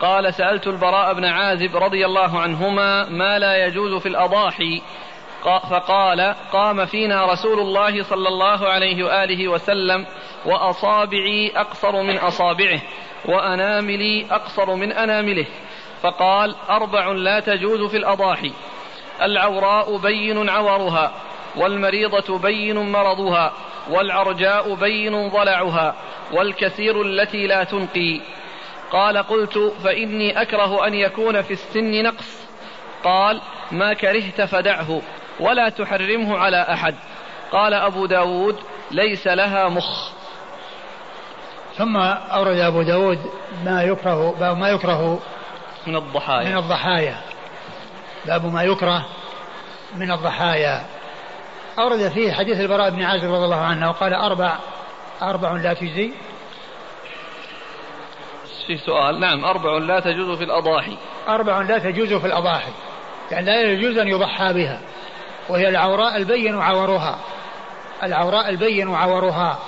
قال 0.00 0.34
سألت 0.34 0.66
البراء 0.66 1.14
بن 1.14 1.24
عازب 1.24 1.76
رضي 1.76 2.06
الله 2.06 2.40
عنهما 2.40 3.08
ما 3.08 3.38
لا 3.38 3.66
يجوز 3.66 4.02
في 4.02 4.08
الأضاحي. 4.08 4.82
فقال 5.70 6.34
قام 6.52 6.86
فينا 6.86 7.26
رسول 7.26 7.60
الله 7.60 8.02
صلى 8.02 8.28
الله 8.28 8.68
عليه 8.68 9.04
وآله 9.04 9.48
وسلم 9.48 10.06
وأصابعي 10.46 11.52
أقصر 11.56 12.02
من 12.02 12.18
أصابعه 12.18 12.80
وأناملي 13.24 14.26
أقصر 14.30 14.74
من 14.74 14.92
أنامله. 14.92 15.46
فقال 16.02 16.54
أربع 16.70 17.12
لا 17.12 17.40
تجوز 17.40 17.90
في 17.90 17.96
الأضاحي. 17.96 18.52
العوراء 19.22 19.96
بين 19.96 20.48
عورها 20.48 21.12
والمريضة 21.56 22.38
بين 22.38 22.92
مرضها 22.92 23.52
والعرجاء 23.90 24.74
بين 24.74 25.28
ضلعها 25.28 25.94
والكثير 26.32 27.02
التي 27.02 27.46
لا 27.46 27.64
تنقي. 27.64 28.20
قال 28.94 29.18
قلت 29.18 29.72
فإني 29.84 30.42
أكره 30.42 30.86
أن 30.86 30.94
يكون 30.94 31.42
في 31.42 31.52
السن 31.52 32.02
نقص. 32.02 32.44
قال 33.04 33.40
ما 33.72 33.94
كرهت 33.94 34.40
فدعه 34.40 35.00
ولا 35.40 35.68
تحرمه 35.68 36.38
على 36.38 36.62
أحد. 36.62 36.94
قال 37.52 37.74
أبو 37.74 38.06
داود 38.06 38.56
ليس 38.90 39.26
لها 39.26 39.68
مخ. 39.68 40.10
ثم 41.76 41.96
أورد 41.96 42.58
أبو 42.58 42.82
داود 42.82 43.18
ما 43.64 43.82
يكره 43.82 44.34
باب 44.40 44.58
ما 44.58 44.68
يكره 44.68 45.18
من 45.86 45.96
الضحايا. 45.96 46.48
من 46.48 46.56
الضحايا. 46.56 47.16
باب 48.26 48.52
ما 48.52 48.62
يكره 48.62 49.04
من 49.96 50.10
الضحايا. 50.10 50.84
أورد 51.78 52.08
فيه 52.08 52.32
حديث 52.32 52.60
البراء 52.60 52.90
بن 52.90 53.02
عازب 53.02 53.32
رضي 53.32 53.44
الله 53.44 53.60
عنه 53.60 53.88
وقال 53.88 54.14
أربع 54.14 54.56
أربع 55.22 55.52
لا 55.52 55.74
تجزي. 55.74 56.12
في 58.66 58.76
سؤال. 58.76 59.20
نعم. 59.20 59.44
أربع 59.44 59.78
لا 59.78 60.00
تجوز 60.00 60.38
في 60.38 60.44
الأضاحي. 60.44 60.96
أربع 61.28 61.60
لا 61.60 61.78
تجوز 61.78 62.12
في 62.12 62.26
الأضاحي. 62.26 62.72
يعني 63.30 63.46
لا 63.46 63.62
يجوز 63.62 63.98
أن 63.98 64.08
يضحى 64.08 64.52
بها. 64.52 64.80
وهي 65.48 65.68
العوراء 65.68 66.16
البين 66.16 66.58
عورها. 66.58 67.18
العوراء 68.02 68.48
البين 68.48 68.94
عورها. 68.94 69.58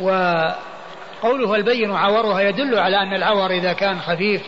وقوله 0.00 1.54
البين 1.54 1.92
عورها 1.96 2.40
يدل 2.40 2.78
على 2.78 3.02
أن 3.02 3.14
العور 3.14 3.50
إذا 3.50 3.72
كان 3.72 4.00
خفيف 4.00 4.42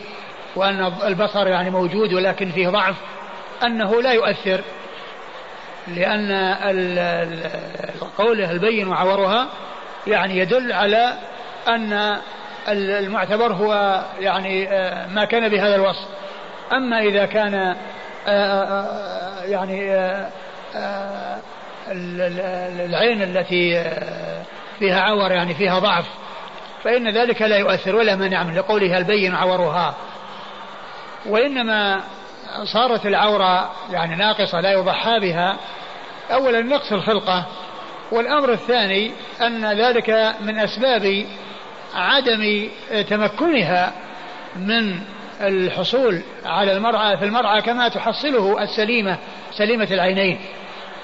وأن 0.55 0.93
البصر 1.03 1.47
يعني 1.47 1.69
موجود 1.69 2.13
ولكن 2.13 2.51
فيه 2.51 2.69
ضعف 2.69 2.95
أنه 3.63 4.01
لا 4.01 4.11
يؤثر. 4.11 4.61
لأن 5.87 6.31
قوله 8.17 8.51
البين 8.51 8.93
عورها 8.93 9.47
يعني 10.07 10.37
يدل 10.37 10.71
على 10.73 11.13
أن 11.67 12.17
المعتبر 12.67 13.53
هو 13.53 14.01
يعني 14.19 14.69
آه، 14.69 15.07
ما 15.07 15.25
كان 15.25 15.49
بهذا 15.49 15.75
الوصف. 15.75 16.07
أما 16.73 16.99
إذا 16.99 17.25
كان 17.25 17.55
آه، 17.55 17.75
آه، 18.27 19.43
يعني 19.43 19.95
العين 22.85 23.21
التي 23.21 23.83
فيها 24.79 25.01
عور 25.01 25.31
يعني 25.31 25.53
فيها 25.53 25.79
ضعف 25.79 26.05
فإن 26.83 27.09
ذلك 27.09 27.41
لا 27.41 27.57
يؤثر 27.57 27.95
ولا 27.95 28.15
مانع 28.15 28.43
من 28.43 28.55
لقولها 28.55 28.97
البين 28.97 29.35
عورها. 29.35 29.95
وإنما 31.25 32.01
صارت 32.63 33.05
العورة 33.05 33.71
يعني 33.91 34.15
ناقصة 34.15 34.59
لا 34.59 34.71
يضحى 34.71 35.19
بها. 35.19 35.57
أولا 36.31 36.61
نقص 36.61 36.91
الخلقة 36.91 37.45
والأمر 38.11 38.51
الثاني 38.51 39.11
أن 39.41 39.65
ذلك 39.65 40.35
من 40.41 40.59
أسباب 40.59 41.25
عدم 41.93 42.69
تمكنها 43.09 43.93
من 44.55 44.99
الحصول 45.41 46.21
على 46.45 46.77
المرأة 46.77 47.15
في 47.15 47.25
المرأة 47.25 47.59
كما 47.59 47.87
تحصله 47.87 48.63
السليمة 48.63 49.17
سليمة 49.51 49.87
العينين. 49.91 50.39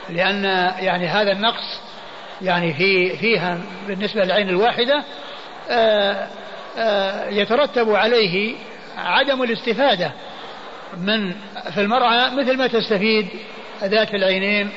لأن 0.09 0.43
يعني 0.79 1.07
هذا 1.07 1.31
النقص 1.31 1.79
يعني 2.41 2.73
في 2.73 3.17
فيها 3.17 3.59
بالنسبة 3.87 4.23
للعين 4.23 4.49
الواحدة 4.49 5.03
آه، 5.69 6.27
آه، 6.77 7.29
يترتب 7.29 7.89
عليه 7.89 8.55
عدم 8.97 9.43
الاستفادة 9.43 10.11
من 10.97 11.33
في 11.73 11.81
المرأة 11.81 12.35
مثل 12.35 12.57
ما 12.57 12.67
تستفيد 12.67 13.27
ذات 13.83 14.13
العينين 14.13 14.69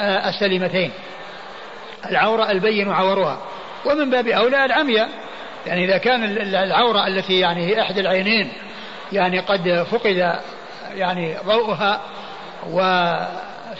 آه، 0.00 0.28
السليمتين. 0.28 0.90
العورة 2.10 2.50
البين 2.50 2.90
عورها. 2.90 3.40
ومن 3.84 4.10
باب 4.10 4.28
أولى 4.28 4.64
العمية. 4.64 5.08
يعني 5.66 5.84
إذا 5.84 5.98
كان 5.98 6.24
العورة 6.54 7.06
التي 7.06 7.38
يعني 7.40 7.66
هي 7.66 7.82
إحدى 7.82 8.00
العينين 8.00 8.52
يعني 9.12 9.38
قد 9.38 9.86
فقد 9.90 10.32
يعني 10.94 11.36
ضوءها 11.46 12.00
و 12.70 12.80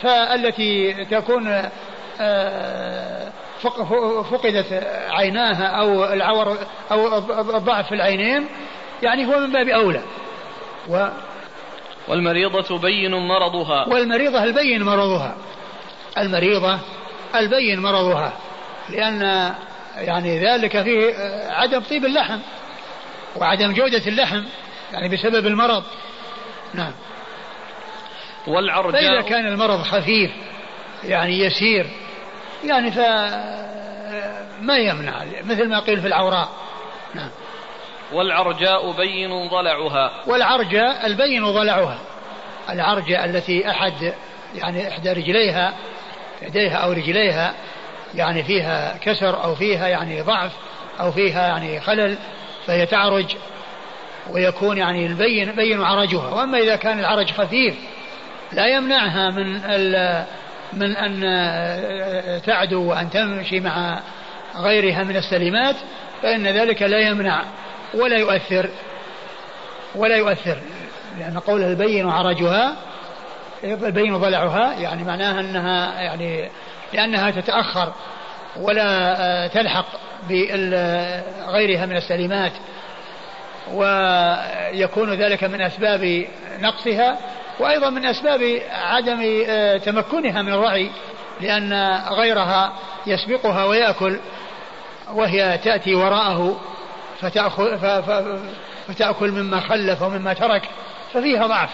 فالتي 0.01 0.93
تكون 1.05 1.69
آه، 2.21 3.29
فقدت 4.31 4.83
عيناها 5.09 5.65
أو 5.65 6.05
العور 6.05 6.57
أو 6.91 7.17
الضعف 7.57 7.87
في 7.87 7.95
العينين 7.95 8.47
يعني 9.03 9.25
هو 9.25 9.39
من 9.39 9.51
باب 9.51 9.67
أولى. 9.67 10.01
و 10.89 11.07
والمريضة 12.07 12.79
بين 12.79 13.15
مرضها. 13.15 13.87
والمريضة 13.87 14.43
البين 14.43 14.83
مرضها. 14.83 15.35
المريضة 16.17 16.79
البين 17.35 17.79
مرضها 17.79 18.33
لأن 18.89 19.53
يعني 19.97 20.39
ذلك 20.39 20.81
فيه 20.81 21.13
عدم 21.49 21.79
طيب 21.79 22.05
اللحم 22.05 22.39
وعدم 23.35 23.73
جودة 23.73 24.07
اللحم 24.07 24.43
يعني 24.93 25.09
بسبب 25.09 25.47
المرض. 25.47 25.83
نعم. 26.73 26.91
والعرجاء 28.47 29.01
فإذا 29.01 29.21
كان 29.21 29.47
المرض 29.47 29.81
خفيف 29.81 30.31
يعني 31.03 31.39
يسير 31.39 31.87
يعني 32.63 32.91
ف 32.91 32.97
ما 34.61 34.77
يمنع 34.77 35.23
مثل 35.43 35.69
ما 35.69 35.79
قيل 35.79 36.01
في 36.01 36.07
العوراء. 36.07 36.49
نعم. 37.13 37.29
والعرجاء 38.13 38.91
بين 38.91 39.47
ضلعها. 39.47 40.23
والعرجاء 40.27 41.05
البين 41.05 41.45
ضلعها. 41.45 41.99
العرجاء 42.69 43.25
التي 43.25 43.69
أحد 43.69 44.13
يعني 44.55 44.87
إحدى 44.87 45.13
رجليها 45.13 45.73
يديها 46.41 46.77
أو 46.77 46.91
رجليها 46.91 47.53
يعني 48.15 48.43
فيها 48.43 48.97
كسر 48.97 49.43
أو 49.43 49.55
فيها 49.55 49.87
يعني 49.87 50.21
ضعف 50.21 50.51
أو 50.99 51.11
فيها 51.11 51.47
يعني 51.47 51.79
خلل 51.79 52.17
فهي 52.65 52.85
تعرج 52.85 53.35
ويكون 54.31 54.77
يعني 54.77 55.05
البين 55.05 55.51
بين 55.51 55.81
عرجها. 55.81 56.29
وأما 56.29 56.57
إذا 56.57 56.75
كان 56.75 56.99
العرج 56.99 57.31
خفيف 57.31 57.75
لا 58.51 58.67
يمنعها 58.67 59.29
من 59.29 59.53
من 60.73 60.95
أن 60.95 61.21
تعدو 62.41 62.89
وأن 62.89 63.09
تمشي 63.09 63.59
مع 63.59 63.99
غيرها 64.55 65.03
من 65.03 65.17
السليمات 65.17 65.75
فإن 66.21 66.47
ذلك 66.47 66.81
لا 66.81 66.99
يمنع 66.99 67.43
ولا 67.93 68.17
يؤثر. 68.17 68.69
ولا 69.95 70.15
يؤثر 70.15 70.57
لأن 71.19 71.39
قوله 71.39 71.67
البين 71.67 72.09
عرجها 72.09 72.75
البين 73.63 74.17
ضلعها 74.17 74.73
يعني 74.73 75.03
معناها 75.03 75.39
أنها 75.39 76.01
يعني 76.01 76.49
لأنها 76.93 77.31
تتأخر 77.31 77.93
ولا 78.61 79.47
تلحق 79.47 79.85
بغيرها 80.29 81.85
من 81.85 81.97
السليمات 81.97 82.51
ويكون 83.73 85.13
ذلك 85.13 85.43
من 85.43 85.61
أسباب 85.61 86.27
نقصها 86.59 87.17
وأيضا 87.59 87.89
من 87.89 88.05
أسباب 88.05 88.61
عدم 88.71 89.43
آه، 89.47 89.77
تمكنها 89.77 90.41
من 90.41 90.53
الرعي 90.53 90.89
لأن 91.41 91.99
غيرها 92.09 92.73
يسبقها 93.07 93.65
ويأكل 93.65 94.19
وهي 95.13 95.57
تأتي 95.57 95.95
وراءه 95.95 96.59
فتأخذ 97.21 97.77
فتأكل 98.87 99.31
مما 99.31 99.59
خلف 99.59 100.01
ومما 100.01 100.33
ترك 100.33 100.69
ففيها 101.13 101.47
ضعف. 101.47 101.69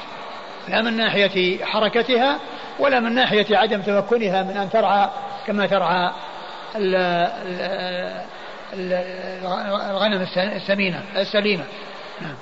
لا 0.67 0.81
من 0.81 0.97
ناحية 0.97 1.65
حركتها 1.65 2.39
ولا 2.79 2.99
من 2.99 3.13
ناحية 3.13 3.57
عدم 3.57 3.81
تمكنها 3.81 4.43
من 4.43 4.57
أن 4.57 4.69
ترعى 4.69 5.09
كما 5.47 5.67
ترعى 5.67 6.11
الغنم 9.89 10.27
السمينة 10.37 11.03
السليمة. 11.15 11.63
نعم. 12.21 12.35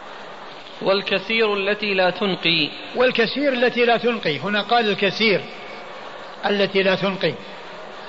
والكثير 0.81 1.53
التي 1.53 1.93
لا 1.93 2.09
تنقي. 2.09 2.69
والكثير 2.95 3.53
التي 3.53 3.85
لا 3.85 3.97
تنقي. 3.97 4.39
هنا 4.39 4.61
قال 4.61 4.89
الكثير 4.89 5.41
التي 6.45 6.83
لا 6.83 6.95
تنقي. 6.95 7.33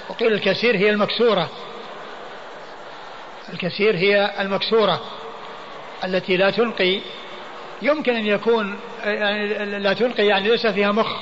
وقيل 0.08 0.32
الكثير 0.32 0.76
هي 0.76 0.90
المكسورة. 0.90 1.48
الكثير 3.52 3.96
هي 3.96 4.30
المكسورة. 4.40 5.00
التي 6.04 6.36
لا 6.36 6.50
تنقي 6.50 7.00
يمكن 7.82 8.16
أن 8.16 8.26
يكون 8.26 8.78
يعني 9.04 9.78
لا 9.78 9.92
تنقي 9.92 10.26
يعني 10.26 10.48
ليس 10.48 10.66
فيها 10.66 10.92
مخ 10.92 11.16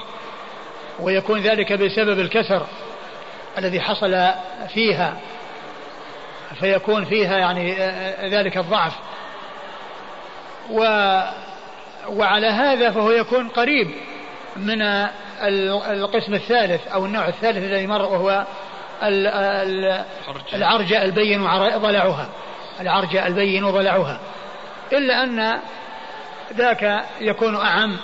ويكون 1.01 1.41
ذلك 1.41 1.73
بسبب 1.73 2.21
الكسر 2.21 2.67
الذي 3.59 3.81
حصل 3.81 4.29
فيها 4.75 5.17
فيكون 6.61 7.05
فيها 7.05 7.39
يعني 7.39 7.75
ذلك 8.29 8.57
الضعف. 8.57 8.93
و 10.71 10.83
وعلى 12.09 12.47
هذا 12.47 12.91
فهو 12.91 13.11
يكون 13.11 13.49
قريب 13.49 13.91
من 14.57 14.83
القسم 15.91 16.35
الثالث 16.35 16.89
أو 16.89 17.07
النوع 17.07 17.29
الثالث 17.29 17.57
الذي 17.57 17.87
مر 17.87 18.03
وهو 18.03 18.47
العرجة. 20.53 21.05
البين 21.05 21.45
ضلعها 21.77 22.29
العرجة 22.81 23.27
البين 23.27 23.71
ضلعها 23.71 24.21
إلا 24.93 25.23
أن 25.23 25.61
ذاك 26.57 27.05
يكون 27.21 27.57
أعم 27.57 27.97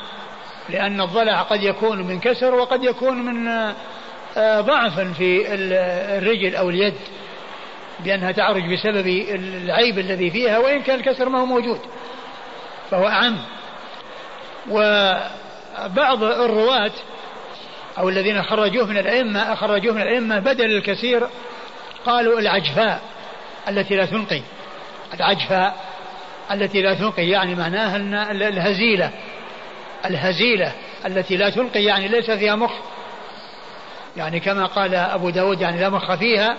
لأن 0.68 1.00
الضلع 1.00 1.42
قد 1.42 1.62
يكون 1.62 2.02
من 2.02 2.20
كسر 2.20 2.54
وقد 2.54 2.84
يكون 2.84 3.16
من 3.16 3.48
آه، 4.36 4.60
ضعف 4.60 5.00
في 5.00 5.54
الرجل 6.18 6.56
أو 6.56 6.70
اليد 6.70 6.94
بأنها 8.00 8.32
تعرج 8.32 8.72
بسبب 8.72 9.06
العيب 9.34 9.98
الذي 9.98 10.30
فيها 10.30 10.58
وإن 10.58 10.82
كان 10.82 10.98
الكسر 10.98 11.28
ما 11.28 11.40
هو 11.40 11.46
موجود 11.46 11.80
فهو 12.90 13.08
أعم. 13.08 13.36
وبعض 14.70 16.22
الرواة 16.22 16.92
أو 17.98 18.08
الذين 18.08 18.42
خرجوه 18.42 18.86
من 18.86 18.98
الأئمة 18.98 19.52
أخرجوه 19.52 19.94
من 19.94 20.02
الأئمة 20.02 20.38
بدل 20.38 20.76
الكثير 20.76 21.28
قالوا 22.06 22.38
العجفاء 22.40 23.02
التي 23.68 23.96
لا 23.96 24.06
تنقي 24.06 24.42
العجفاء 25.14 25.85
التي 26.50 26.82
لا 26.82 26.94
تنقي 26.94 27.28
يعني 27.28 27.54
معناها 27.54 27.96
الهزيلة. 28.32 29.10
الهزيلة 30.04 30.72
التي 31.06 31.36
لا 31.36 31.50
تنقي 31.50 31.84
يعني 31.84 32.08
ليس 32.08 32.30
فيها 32.30 32.56
مخ. 32.56 32.72
يعني 34.16 34.40
كما 34.40 34.66
قال 34.66 34.94
أبو 34.94 35.30
داود 35.30 35.60
يعني 35.60 35.80
لا 35.80 35.88
مخ 35.88 36.14
فيها. 36.14 36.56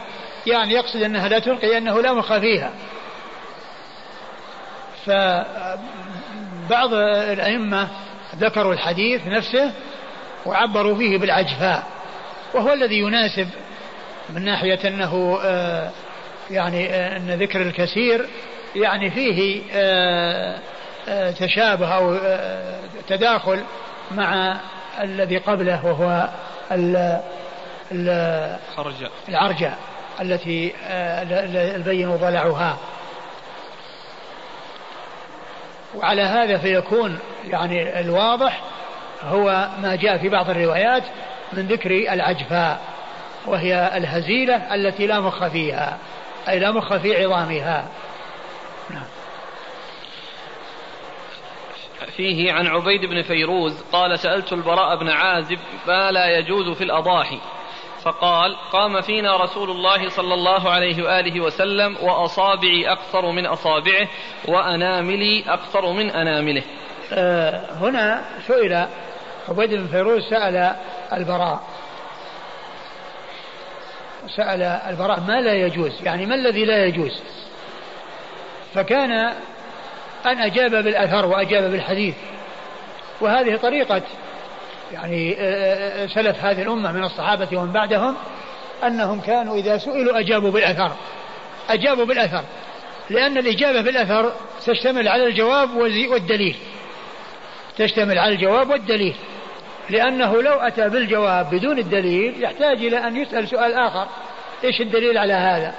يعني 0.47 0.73
يقصد 0.73 1.01
أنها 1.01 1.27
لا 1.27 1.39
تلقي 1.39 1.77
أنه 1.77 2.01
لا 2.01 2.13
مخ 2.13 2.37
فيها. 2.37 2.71
فبعض 5.05 6.93
الأئمة 6.93 7.87
ذكروا 8.35 8.73
الحديث 8.73 9.27
نفسه 9.27 9.71
وعبروا 10.45 10.97
فيه 10.97 11.17
بالعجفاء. 11.17 11.83
وهو 12.53 12.73
الذي 12.73 12.99
يناسب 12.99 13.49
من 14.29 14.45
ناحية 14.45 14.79
أنه 14.87 15.39
آه، 15.43 15.91
يعني 16.51 16.89
آه، 16.89 17.17
أن 17.17 17.31
ذكر 17.31 17.61
الكثير 17.61 18.27
يعني 18.77 19.09
فيه 19.11 19.61
آه، 19.73 20.59
تشابه 21.31 21.87
أو 21.95 22.17
تداخل 23.07 23.63
مع 24.11 24.57
الذي 25.01 25.37
قبله 25.37 25.85
وهو 25.85 26.29
العرجاء 29.29 29.77
التي 30.21 30.73
آه، 30.87 31.23
البين 31.75 32.15
ضلعها 32.15 32.77
وعلى 35.95 36.21
هذا 36.21 36.57
فيكون 36.57 37.19
يعني 37.47 37.99
الواضح 37.99 38.61
هو 39.23 39.67
ما 39.81 39.95
جاء 39.95 40.17
في 40.17 40.29
بعض 40.29 40.49
الروايات 40.49 41.03
من 41.53 41.67
ذكر 41.67 41.91
العجفاء 41.91 42.79
وهي 43.45 43.97
الهزيلة 43.97 44.75
التي 44.75 45.07
لا 45.07 45.19
مخ 45.19 45.47
فيها 45.47 45.97
أي 46.49 46.59
لا 46.59 46.71
مخ 46.71 46.97
في 46.97 47.25
عظامها. 47.25 47.85
فيه 52.05 52.53
عن 52.53 52.67
عبيد 52.67 53.05
بن 53.05 53.21
فيروز 53.21 53.81
قال 53.91 54.19
سألت 54.19 54.53
البراء 54.53 54.95
بن 54.95 55.09
عازب 55.09 55.59
ما 55.87 56.11
لا 56.11 56.37
يجوز 56.37 56.77
في 56.77 56.83
الأضاحي. 56.83 57.39
فقال 58.03 58.55
قام 58.71 59.01
فينا 59.01 59.37
رسول 59.37 59.69
الله 59.69 60.09
صلى 60.09 60.33
الله 60.33 60.69
عليه 60.69 61.03
وآله 61.03 61.41
وسلم 61.41 61.97
وأصابعي 62.01 62.91
أقصر 62.91 63.31
من 63.31 63.45
أصابعه 63.45 64.07
وأناملي 64.47 65.43
أقصر 65.47 65.91
من 65.91 66.09
أنامله. 66.09 66.63
آه 67.13 67.71
هنا 67.71 68.25
سئل 68.47 68.87
عبيد 69.49 69.73
بن 69.73 69.87
فيروز 69.87 70.23
سأل 70.29 70.75
البراء. 71.13 71.63
سأل 74.35 74.61
البراء 74.61 75.19
ما 75.19 75.41
لا 75.41 75.53
يجوز؟ 75.53 76.03
يعني 76.03 76.25
ما 76.25 76.35
الذي 76.35 76.65
لا 76.65 76.85
يجوز؟ 76.85 77.23
فكان 78.73 79.33
أن 80.31 80.41
أجاب 80.41 80.71
بالأثر 80.71 81.25
وأجاب 81.25 81.71
بالحديث. 81.71 82.15
وهذه 83.21 83.55
طريقة 83.55 84.01
يعني 84.93 85.33
آه، 85.33 85.35
آه، 85.39 86.03
آه، 86.03 86.07
سلف 86.07 86.45
هذه 86.45 86.61
الأمة 86.61 86.91
من 86.91 87.03
الصحابة 87.03 87.57
ومن 87.57 87.71
بعدهم 87.71 88.15
أنهم 88.83 89.21
كانوا 89.21 89.57
إذا 89.57 89.77
سئلوا 89.77 90.19
أجابوا 90.19 90.51
بالأثر. 90.51 90.91
أجابوا 91.69 92.05
بالأثر. 92.05 92.43
لأن 93.09 93.37
الإجابة 93.37 93.81
بالأثر 93.81 94.31
تشتمل 94.65 95.07
على 95.07 95.25
الجواب 95.25 95.75
والدليل. 96.11 96.55
تشتمل 97.77 98.19
على 98.19 98.33
الجواب 98.33 98.69
والدليل. 98.69 99.15
لأنه 99.89 100.41
لو 100.41 100.53
أتى 100.53 100.89
بالجواب 100.89 101.49
بدون 101.49 101.79
الدليل 101.79 102.43
يحتاج 102.43 102.85
إلى 102.85 102.97
أن 102.97 103.15
يسأل 103.17 103.47
سؤال 103.47 103.73
آخر. 103.73 104.07
إيش 104.63 104.81
الدليل 104.81 105.17
على 105.17 105.33
هذا؟ 105.33 105.73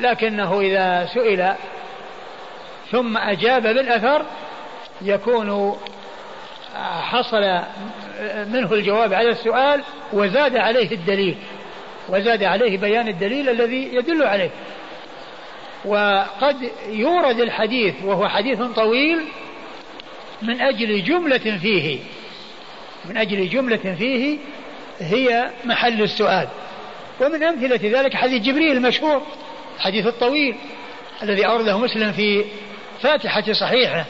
لكنه 0.00 0.60
إذا 0.60 1.06
سئل 1.14 1.54
ثم 2.94 3.16
أجاب 3.16 3.62
بالأثر 3.62 4.24
يكون 5.02 5.78
حصل 7.02 7.40
منه 8.46 8.72
الجواب 8.72 9.14
على 9.14 9.30
السؤال 9.30 9.82
وزاد 10.12 10.56
عليه 10.56 10.92
الدليل 10.92 11.36
وزاد 12.08 12.42
عليه 12.42 12.78
بيان 12.78 13.08
الدليل 13.08 13.48
الذي 13.48 13.94
يدل 13.94 14.22
عليه. 14.22 14.50
وقد 15.84 16.70
يورد 16.88 17.40
الحديث 17.40 17.94
وهو 18.04 18.28
حديث 18.28 18.62
طويل 18.62 19.18
من 20.42 20.60
أجل 20.60 21.04
جملة 21.04 21.58
فيه. 21.62 21.98
من 23.04 23.16
أجل 23.16 23.48
جملة 23.48 23.94
فيه 23.98 24.38
هي 24.98 25.50
محل 25.64 26.02
السؤال. 26.02 26.48
ومن 27.20 27.42
أمثلة 27.42 28.00
ذلك 28.00 28.14
حديث 28.14 28.42
جبريل 28.42 28.76
المشهور 28.76 29.22
الحديث 29.76 30.06
الطويل 30.06 30.56
الذي 31.22 31.46
أورده 31.46 31.78
مسلم 31.78 32.12
في 32.12 32.44
فاتحة 33.02 33.52
صحيحة. 33.52 34.04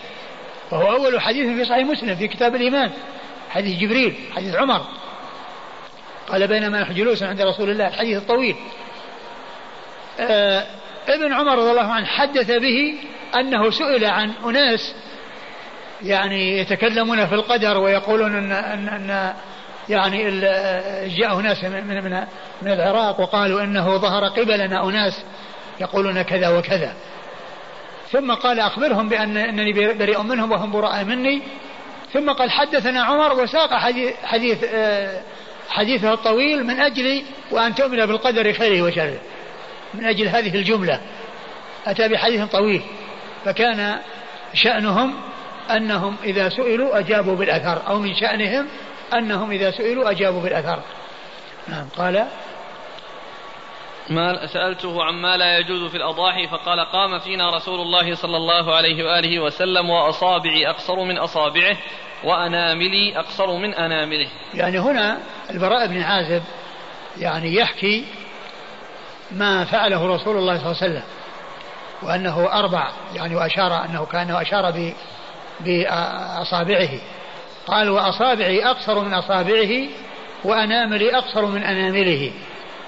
وهو 0.70 0.92
أول 0.92 1.20
حديث 1.20 1.46
في 1.46 1.64
صحيح 1.64 1.86
مسلم 1.86 2.16
في 2.16 2.28
كتاب 2.28 2.54
الإيمان. 2.54 2.90
حديث 3.50 3.80
جبريل 3.80 4.14
حديث 4.36 4.54
عمر. 4.54 4.86
قال 6.28 6.46
بينما 6.46 6.80
نحن 6.80 6.94
جلوس 6.94 7.22
عند 7.22 7.40
رسول 7.40 7.70
الله 7.70 7.88
الحديث 7.88 8.18
الطويل. 8.18 8.56
آه 10.20 10.66
ابن 11.08 11.32
عمر 11.32 11.58
رضي 11.58 11.70
الله 11.70 11.92
عنه 11.92 12.06
حدث 12.06 12.50
به 12.50 12.94
أنه 13.34 13.70
سئل 13.70 14.04
عن 14.04 14.32
أناس 14.44 14.94
يعني 16.02 16.58
يتكلمون 16.58 17.26
في 17.26 17.34
القدر 17.34 17.78
ويقولون 17.78 18.36
أن, 18.36 18.52
أن, 18.52 18.88
أن 18.88 19.34
يعني 19.88 20.40
جاء 21.08 21.36
ناس 21.36 21.64
من, 21.64 21.86
من, 21.86 22.26
من 22.62 22.72
العراق 22.72 23.20
وقالوا 23.20 23.62
إنه 23.62 23.96
ظهر 23.96 24.24
قبلنا 24.24 24.84
أناس 24.84 25.24
يقولون 25.80 26.22
كذا 26.22 26.48
وكذا. 26.48 26.94
ثم 28.14 28.34
قال 28.34 28.60
أخبرهم 28.60 29.08
بأن 29.08 29.36
إنني 29.36 29.72
بريء 29.72 30.22
منهم 30.22 30.52
وهم 30.52 30.72
براء 30.72 31.04
مني. 31.04 31.42
ثم 32.12 32.32
قال 32.32 32.50
حدثنا 32.50 33.02
عمر 33.02 33.42
وساق 33.42 33.74
حديث 33.74 34.14
حديث 34.24 34.64
آه، 34.64 35.20
حديثه 35.68 36.12
الطويل 36.12 36.66
من 36.66 36.80
أجل 36.80 37.22
وأن 37.50 37.74
تؤمن 37.74 38.06
بالقدر 38.06 38.52
خيره 38.52 38.82
وشره. 38.82 39.18
من 39.94 40.04
أجل 40.04 40.28
هذه 40.28 40.54
الجملة. 40.54 41.00
أتى 41.86 42.08
بحديث 42.08 42.42
طويل. 42.44 42.82
فكان 43.44 43.98
شأنهم 44.54 45.14
أنهم 45.70 46.16
إذا 46.24 46.48
سئلوا 46.48 46.98
أجابوا 46.98 47.36
بالأثر 47.36 47.82
أو 47.88 47.98
من 47.98 48.14
شأنهم 48.14 48.66
أنهم 49.14 49.50
إذا 49.50 49.70
سئلوا 49.70 50.10
أجابوا 50.10 50.40
بالأثر. 50.40 50.82
نعم 51.68 51.86
قال 51.96 52.26
ما 54.10 54.46
سألته 54.46 55.04
عما 55.04 55.36
لا 55.36 55.58
يجوز 55.58 55.90
في 55.90 55.96
الأضاحي 55.96 56.48
فقال 56.48 56.80
قام 56.80 57.18
فينا 57.18 57.56
رسول 57.56 57.80
الله 57.80 58.14
صلى 58.14 58.36
الله 58.36 58.74
عليه 58.74 59.04
وآله 59.04 59.40
وسلم 59.40 59.90
وأصابعي 59.90 60.70
أقصر 60.70 61.04
من 61.04 61.18
أصابعه 61.18 61.76
وأناملي 62.24 63.18
أقصر 63.18 63.56
من 63.56 63.74
أنامله. 63.74 64.28
يعني 64.54 64.78
هنا 64.78 65.18
البراء 65.50 65.86
بن 65.86 66.02
عازب 66.02 66.42
يعني 67.18 67.54
يحكي 67.54 68.04
ما 69.30 69.64
فعله 69.64 70.14
رسول 70.14 70.36
الله 70.36 70.58
صلى 70.58 70.66
الله 70.66 70.82
عليه 70.82 70.92
وسلم 70.92 71.02
وأنه 72.02 72.48
أربع 72.52 72.90
يعني 73.14 73.36
وأشار 73.36 73.84
أنه 73.84 74.06
كان 74.06 74.30
أشار 74.30 74.92
بأصابعه. 75.60 77.00
قال 77.66 77.90
وأصابعي 77.90 78.66
أقصر 78.70 79.00
من 79.00 79.14
أصابعه 79.14 79.88
وأناملي 80.44 81.18
أقصر 81.18 81.46
من 81.46 81.62
أنامله. 81.62 82.32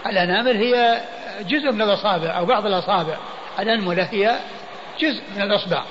الأنامل 0.07 0.57
هي 0.57 1.01
جزء 1.41 1.73
من 1.73 1.83
الأصابع 1.83 2.39
أو 2.39 2.45
بعض 2.45 2.67
الأصابع. 2.67 3.17
الأنملة 3.59 4.09
هي 4.11 4.39
جزء 5.01 5.23
من 5.37 5.43
الأصبع. 5.43 5.83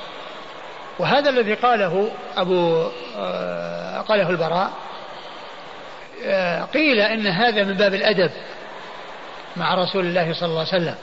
وهذا 0.99 1.29
الذي 1.29 1.53
قاله 1.53 2.11
أبو 2.37 2.89
آه، 3.17 4.01
قاله 4.01 4.29
البراء 4.29 4.71
آه، 6.25 6.63
قيل 6.63 6.99
إن 6.99 7.27
هذا 7.27 7.63
من 7.63 7.73
باب 7.73 7.93
الأدب 7.93 8.31
مع 9.55 9.75
رسول 9.75 10.05
الله 10.05 10.33
صلى 10.33 10.49
الله 10.49 10.59
عليه 10.59 10.83
وسلم 10.83 10.95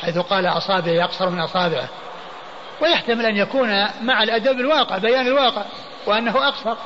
حيث 0.00 0.18
قال 0.18 0.46
أصابعي 0.46 1.04
أقصر 1.04 1.30
من 1.30 1.40
أصابعه. 1.40 1.88
ويحتمل 2.80 3.26
أن 3.26 3.36
يكون 3.36 3.86
مع 4.02 4.22
الأدب 4.22 4.60
الواقع 4.60 4.98
بيان 4.98 5.26
الواقع 5.26 5.62
وأنه 6.06 6.48
أقصر 6.48 6.76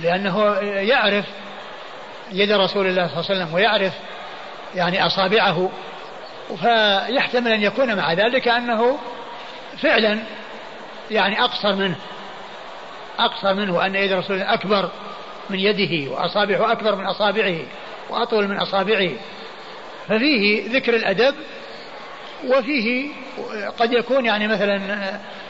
لأنه 0.00 0.54
يعرف 0.62 1.24
يد 2.32 2.52
رسول 2.52 2.86
الله 2.86 3.06
صلى 3.06 3.20
الله 3.20 3.30
عليه 3.30 3.42
وسلم 3.42 3.54
ويعرف 3.54 3.92
يعني 4.74 5.06
أصابعه 5.06 5.70
فيحتمل 6.48 7.52
أن 7.52 7.62
يكون 7.62 7.96
مع 7.96 8.12
ذلك 8.12 8.48
أنه 8.48 8.98
فعلا 9.82 10.18
يعني 11.10 11.44
أقصر 11.44 11.74
منه 11.74 11.96
أقصر 13.18 13.54
منه 13.54 13.76
وأن 13.76 13.94
يد 13.94 14.12
رسول 14.12 14.42
أكبر 14.42 14.90
من 15.50 15.58
يده 15.58 16.10
وأصابعه 16.10 16.72
أكبر 16.72 16.96
من 16.96 17.06
أصابعه 17.06 17.58
وأطول 18.10 18.48
من 18.48 18.56
أصابعه 18.56 19.10
ففيه 20.08 20.68
ذكر 20.68 20.96
الأدب 20.96 21.34
وفيه 22.46 23.10
قد 23.78 23.92
يكون 23.92 24.26
يعني 24.26 24.48
مثلا 24.48 24.80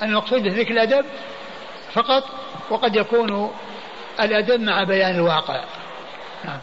المقصود 0.03 0.43
بذكر 0.43 0.71
الأدب 0.71 1.05
فقط 1.93 2.25
وقد 2.71 2.97
يكون 2.97 3.51
الأدب 4.21 4.61
مع 4.61 4.85
بيان 4.85 5.15
الواقع 5.15 5.65
نعم. 6.45 6.59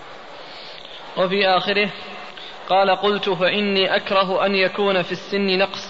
وفي 1.18 1.48
آخره 1.48 1.90
قال 2.70 2.90
قلت 2.90 3.30
فإني 3.30 3.96
أكره 3.96 4.46
أن 4.46 4.56
يكون 4.56 5.02
في 5.02 5.12
السن 5.12 5.58
نقص. 5.58 5.90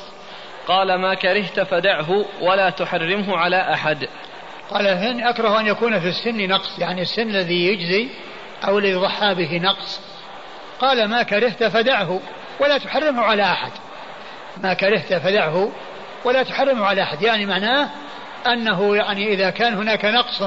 قال 0.68 0.96
ما 0.96 1.13
كرهت 1.13 1.60
فدعه 1.60 2.26
ولا 2.42 2.70
تحرمه 2.70 3.38
على 3.38 3.74
أحد. 3.74 4.08
قال 4.70 4.88
إني 4.88 5.30
أكره 5.30 5.60
أن 5.60 5.68
يكون 5.68 6.00
في 6.00 6.08
السن 6.08 6.48
نقص 6.48 6.80
يعني 6.80 7.02
السن 7.02 7.30
الذي 7.30 7.68
يجزي 7.68 8.08
أو 8.68 8.80
الذي 8.80 8.92
يضحى 8.92 9.36
به 9.36 9.58
نقص. 9.58 10.02
قال 10.80 11.08
ما 11.08 11.24
كرهت 11.24 11.63
فدعه 11.63 12.20
ولا 12.60 12.78
تحرمه 12.78 13.22
على 13.22 13.44
أحد. 13.44 13.72
ما 14.58 14.74
كرهت 14.74 15.13
فدعه 15.13 15.72
ولا 16.26 16.44
تحرمه 16.44 16.86
على 16.86 17.04
أحد 17.04 17.22
يعني 17.22 17.46
معناه 17.46 17.89
أنه 18.48 18.96
يعني 18.96 19.34
إذا 19.34 19.50
كان 19.50 19.74
هناك 19.74 20.06
نقص 20.06 20.44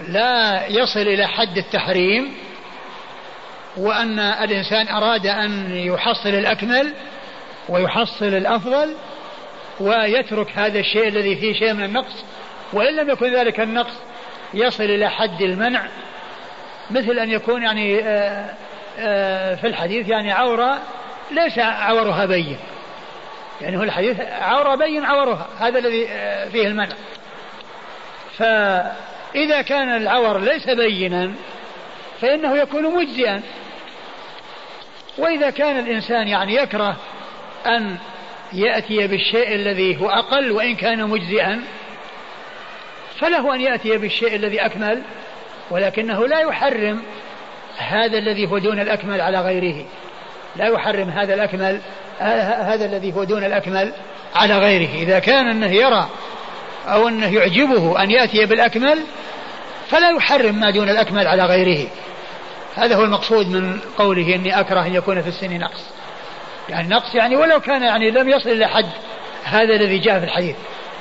لا 0.00 0.66
يصل 0.66 1.00
إلى 1.00 1.26
حد 1.26 1.58
التحريم 1.58 2.34
وأن 3.76 4.18
الإنسان 4.18 4.88
أراد 4.88 5.26
أن 5.26 5.76
يحصل 5.76 6.28
الأكمل 6.28 6.92
ويحصل 7.68 8.24
الأفضل 8.26 8.94
ويترك 9.80 10.48
هذا 10.54 10.78
الشيء 10.78 11.08
الذي 11.08 11.36
فيه 11.36 11.52
شيء 11.52 11.72
من 11.72 11.84
النقص 11.84 12.24
وإن 12.72 12.96
لم 12.96 13.10
يكن 13.10 13.34
ذلك 13.34 13.60
النقص 13.60 13.94
يصل 14.54 14.84
إلى 14.84 15.10
حد 15.10 15.42
المنع 15.42 15.82
مثل 16.90 17.18
أن 17.18 17.30
يكون 17.30 17.62
يعني 17.62 18.00
آه، 18.02 18.54
آه، 18.98 19.54
في 19.54 19.66
الحديث 19.66 20.08
يعني 20.08 20.32
عورة 20.32 20.78
ليس 21.30 21.58
عورها 21.58 22.26
بين 22.26 22.58
يعني 23.60 23.78
هو 23.78 23.82
الحديث 23.82 24.20
عورة 24.20 24.74
بين 24.74 25.04
عورها 25.04 25.48
هذا 25.60 25.78
الذي 25.78 26.08
آه، 26.08 26.48
فيه 26.48 26.66
المنع. 26.66 26.94
فإذا 28.38 29.62
كان 29.62 29.96
العور 29.96 30.38
ليس 30.38 30.70
بينا 30.70 31.32
فإنه 32.20 32.56
يكون 32.56 32.94
مجزئا. 32.94 33.42
وإذا 35.18 35.50
كان 35.50 35.78
الإنسان 35.78 36.28
يعني 36.28 36.54
يكره 36.54 36.96
أن 37.66 37.96
يأتي 38.52 39.06
بالشيء 39.06 39.54
الذي 39.54 40.00
هو 40.00 40.10
أقل 40.10 40.52
وإن 40.52 40.74
كان 40.74 41.08
مجزئا 41.08 41.60
فله 43.20 43.54
أن 43.54 43.60
يأتي 43.60 43.98
بالشيء 43.98 44.36
الذي 44.36 44.60
أكمل 44.60 45.02
ولكنه 45.70 46.26
لا 46.26 46.40
يحرم 46.40 47.02
هذا 47.78 48.18
الذي 48.18 48.46
هو 48.46 48.58
دون 48.58 48.80
الأكمل 48.80 49.20
على 49.20 49.40
غيره. 49.40 49.84
لا 50.56 50.66
يحرم 50.66 51.10
هذا 51.10 51.34
الأكمل 51.34 51.80
هذا 52.20 52.84
الذي 52.84 53.12
هو 53.12 53.24
دون 53.24 53.44
الأكمل 53.44 53.92
على 54.34 54.58
غيره. 54.58 54.94
إذا 54.94 55.18
كان 55.18 55.46
أنه 55.46 55.72
يرى 55.72 56.08
أو 56.86 57.08
أنه 57.08 57.34
يعجبه 57.34 58.02
أن 58.02 58.10
يأتي 58.10 58.46
بالأكمل 58.46 59.00
فلا 59.88 60.10
يحرم 60.10 60.54
ما 60.54 60.70
دون 60.70 60.88
الأكمل 60.88 61.28
على 61.28 61.44
غيره. 61.44 61.88
هذا 62.76 62.96
هو 62.96 63.04
المقصود 63.04 63.46
من 63.46 63.80
قوله 63.98 64.34
إني 64.34 64.60
أكره 64.60 64.86
أن 64.86 64.94
يكون 64.94 65.22
في 65.22 65.28
السن 65.28 65.58
نقص. 65.58 65.84
يعني 66.68 66.88
نقص 66.88 67.14
يعني 67.14 67.36
ولو 67.36 67.60
كان 67.60 67.82
يعني 67.82 68.10
لم 68.10 68.28
يصل 68.28 68.50
إلى 68.50 68.66
حد 68.66 68.88
هذا 69.44 69.74
الذي 69.74 69.98
جاء 69.98 70.18
في 70.18 70.24
الحديث. 70.24 70.56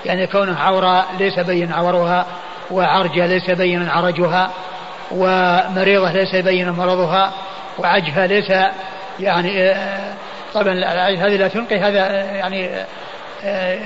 يعني 0.06 0.28
كونه 0.28 0.60
عوراء 0.60 1.06
ليس 1.20 1.40
بين 1.40 1.72
عورها 1.72 2.26
وعرجة 2.72 3.26
ليس 3.26 3.50
بين 3.50 3.90
عرجها 3.90 4.52
ومريضة 5.12 6.12
ليس 6.12 6.36
بين 6.36 6.70
مرضها 6.70 7.34
وعجفة 7.80 8.26
ليس 8.26 8.52
يعني 9.20 9.62
آه، 9.62 10.14
طبعا 10.54 10.74
هذه 10.96 11.36
لا 11.36 11.48
تنقي 11.48 11.80
هذا 11.80 12.00
آه، 12.00 12.36
يعني 12.36 12.70
آه، 13.44 13.78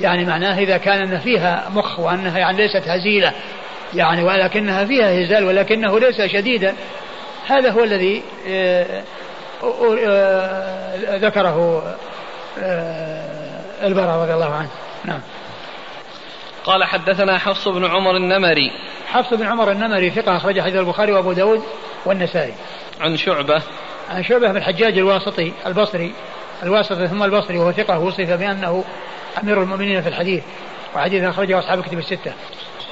يعني 0.00 0.24
معناه 0.24 0.58
إذا 0.58 0.76
كان 0.76 1.02
أن 1.02 1.18
فيها 1.18 1.68
مخ 1.74 1.98
وأنها 1.98 2.38
يعني 2.38 2.56
ليست 2.56 2.88
هزيلة 2.88 3.32
يعني 3.94 4.22
ولكنها 4.22 4.84
فيها 4.84 5.24
هزال 5.24 5.44
ولكنه 5.44 5.98
ليس 5.98 6.22
شديدا. 6.22 6.74
هذا 7.46 7.70
هو 7.70 7.84
الذي 7.84 8.22
ذكره 11.18 11.82
البراء 13.82 14.16
رضي 14.16 14.34
الله 14.34 14.54
عنه. 14.54 14.68
نعم. 15.04 15.20
قال 16.64 16.84
حدثنا 16.84 17.38
حفص 17.38 17.68
بن 17.68 17.84
عمر 17.84 18.16
النمري. 18.16 18.72
حفص 19.06 19.34
بن 19.34 19.46
عمر 19.46 19.70
النمري 19.70 20.10
ثقة 20.10 20.36
أخرج 20.36 20.60
حديث 20.60 20.76
البخاري 20.76 21.12
وأبو 21.12 21.32
داود 21.32 21.62
والنسائي. 22.06 22.54
عن 23.00 23.16
شعبة. 23.16 23.62
عن 24.10 24.22
شعبة 24.22 24.48
بن 24.48 24.56
الحجاج 24.56 24.98
الواسطي 24.98 25.52
البصري 25.66 26.14
الواسطي 26.62 27.08
ثم 27.08 27.22
البصري 27.22 27.58
وهو 27.58 27.72
ثقة 27.72 27.98
وصف 27.98 28.30
بأنه 28.30 28.84
أمير 29.42 29.62
المؤمنين 29.62 30.02
في 30.02 30.08
الحديث 30.08 30.44
وحديث 30.94 31.24
أخرجه 31.24 31.58
أصحاب 31.58 31.78
الكتب 31.78 31.98
الستة. 31.98 32.32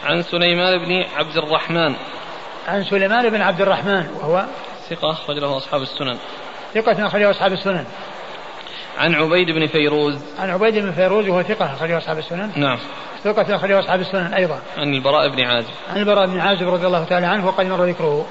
عن 0.05 0.23
سليمان 0.23 0.79
بن 0.79 1.05
عبد 1.17 1.37
الرحمن. 1.37 1.95
عن 2.68 2.85
سليمان 2.85 3.31
بن 3.31 3.42
عبد 3.42 3.61
الرحمن 3.61 4.07
وهو 4.20 4.44
ثقة 4.90 5.12
أخرج 5.12 5.38
له 5.38 5.57
أصحاب 5.57 5.83
السنن. 5.83 6.18
ثقة 6.75 7.07
أخرجه 7.07 7.31
أصحاب 7.31 7.53
السنن. 7.53 7.85
عن 8.99 9.14
عبيد 9.14 9.51
بن 9.51 9.66
فيروز. 9.66 10.18
عن 10.38 10.51
عبيد 10.51 10.79
بن 10.79 10.92
فيروز 10.92 11.29
وهو 11.29 11.42
ثقة 11.42 11.75
أخرجه 11.75 11.99
أصحاب 11.99 12.18
السنن. 12.18 12.53
نعم. 12.57 12.79
ثقة 13.25 13.57
أخرجه 13.57 13.81
أصحاب 13.81 14.01
السنن 14.01 14.35
أيضا. 14.35 14.61
عن 14.77 14.94
البراء 14.94 15.29
بن 15.29 15.40
عازب. 15.40 15.70
عن 15.90 15.96
البراء 15.96 16.27
بن 16.27 16.40
عازب 16.40 16.68
رضي 16.68 16.87
الله 16.87 17.05
تعالى 17.05 17.27
عنه 17.27 17.46
وقد 17.46 17.66
مر 17.66 17.85
ذكره. 17.85 18.27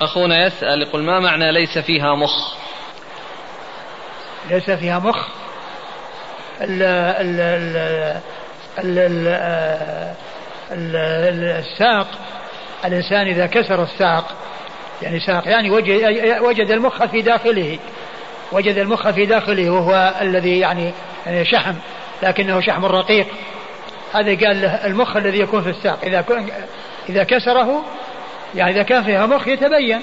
أخونا 0.00 0.46
يسأل 0.46 0.82
يقول 0.82 1.02
ما 1.02 1.20
معنى 1.20 1.52
ليس 1.52 1.78
فيها 1.78 2.14
مخ؟ 2.14 2.54
ليس 4.50 4.70
فيها 4.70 4.98
مخ. 4.98 5.28
ال 6.60 6.82
ال 6.82 7.40
ال 8.78 8.98
ال 10.72 10.96
الساق 11.44 12.06
الإنسان 12.84 13.26
إذا 13.26 13.46
كسر 13.46 13.82
الساق 13.82 14.34
يعني 15.02 15.20
ساق 15.20 15.48
يعني 15.48 15.70
وجد, 15.70 16.16
وجد 16.40 16.70
المخ 16.70 17.04
في 17.04 17.22
داخله 17.22 17.78
وجد 18.52 18.78
المخ 18.78 19.10
في 19.10 19.26
داخله 19.26 19.70
وهو 19.70 20.14
الذي 20.20 20.58
يعني, 20.58 20.92
يعني 21.26 21.44
شحم 21.44 21.74
لكنه 22.22 22.60
شحم 22.60 22.84
رقيق. 22.84 23.26
هذا 24.14 24.46
قال 24.46 24.62
له 24.62 24.86
المخ 24.86 25.16
الذي 25.16 25.40
يكون 25.40 25.62
في 25.62 25.70
الساق. 25.70 25.98
إذا 26.02 26.24
إذا 27.08 27.24
كسره 27.24 27.84
يعني 28.54 28.70
إذا 28.70 28.82
كان 28.82 29.04
فيها 29.04 29.26
مخ 29.26 29.48
يتبين 29.48 30.00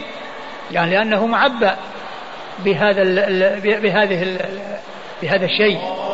يعني 0.71 0.91
لأنه 0.91 1.25
معبأ 1.25 1.75
بهذا 2.59 3.03
بهذه 3.59 4.37
بهذا 5.21 5.45
الشيء. 5.45 6.06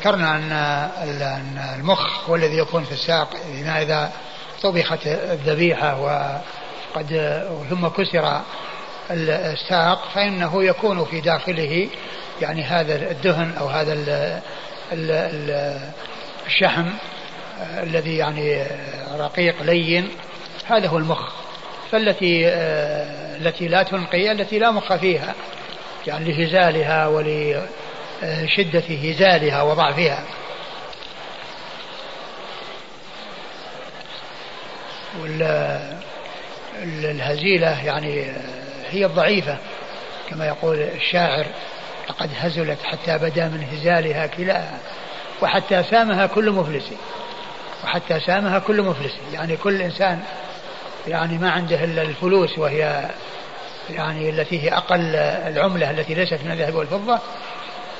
ذكرنا 0.00 0.36
أن 0.36 1.58
المخ 1.78 2.28
هو 2.28 2.36
الذي 2.36 2.56
يكون 2.58 2.84
في 2.84 2.92
الساق 2.92 3.28
إذا 3.66 4.12
طبخت 4.62 5.06
الذبيحة 5.06 6.00
وقد 6.00 7.42
ثم 7.70 7.88
كسر 7.88 8.40
الساق 9.10 10.08
فإنه 10.14 10.64
يكون 10.64 11.04
في 11.04 11.20
داخله 11.20 11.88
يعني 12.40 12.62
هذا 12.62 12.94
الدهن 13.10 13.54
أو 13.60 13.66
هذا 13.66 13.96
الشحم 16.46 16.86
الذي 17.82 18.16
يعني 18.16 18.66
رقيق 19.18 19.62
لين. 19.62 20.08
هذا 20.66 20.88
هو 20.88 20.98
المخ. 20.98 21.32
فالتي 21.92 22.48
التي 23.40 23.68
لا 23.68 23.82
تنقي 23.82 24.32
التي 24.32 24.58
لا 24.58 24.70
مخ 24.70 24.94
فيها 24.94 25.34
يعني 26.06 26.32
لهزالها 26.32 27.06
ولشدة 28.22 28.80
هزالها 28.80 29.62
وضعفها. 29.62 30.24
والهزيلة 36.82 37.84
يعني 37.84 38.32
هي 38.90 39.06
الضعيفة 39.06 39.56
كما 40.30 40.46
يقول 40.46 40.76
الشاعر 40.80 41.46
لقد 42.08 42.30
هزلت 42.38 42.78
حتى 42.84 43.18
بدا 43.18 43.48
من 43.48 43.66
هزالها 43.72 44.26
كلاها 44.26 44.78
وحتى 45.42 45.82
سامها 45.82 46.26
كل 46.26 46.50
مفلس 46.50 46.90
وحتى 47.84 48.20
سامها 48.20 48.58
كل 48.58 48.82
مفلس. 48.82 49.12
يعني 49.32 49.56
كل 49.56 49.82
إنسان 49.82 50.22
يعني 51.08 51.38
ما 51.38 51.50
عنده 51.50 51.84
إلا 51.84 52.02
الفلوس 52.02 52.58
وهي 52.58 53.10
يعني 53.90 54.30
التي 54.30 54.62
هي 54.62 54.68
أقل 54.76 55.16
العملة 55.16 55.90
التي 55.90 56.14
ليست 56.14 56.38
من 56.44 56.50
الذهب 56.50 56.74
والفضة 56.74 57.18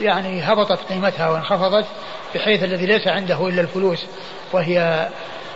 يعني 0.00 0.42
هبطت 0.42 0.92
قيمتها 0.92 1.28
وانخفضت 1.28 1.86
بحيث 2.34 2.62
الذي 2.62 2.86
ليس 2.86 3.08
عنده 3.08 3.48
إلا 3.48 3.60
الفلوس 3.60 4.06
وهي 4.52 5.08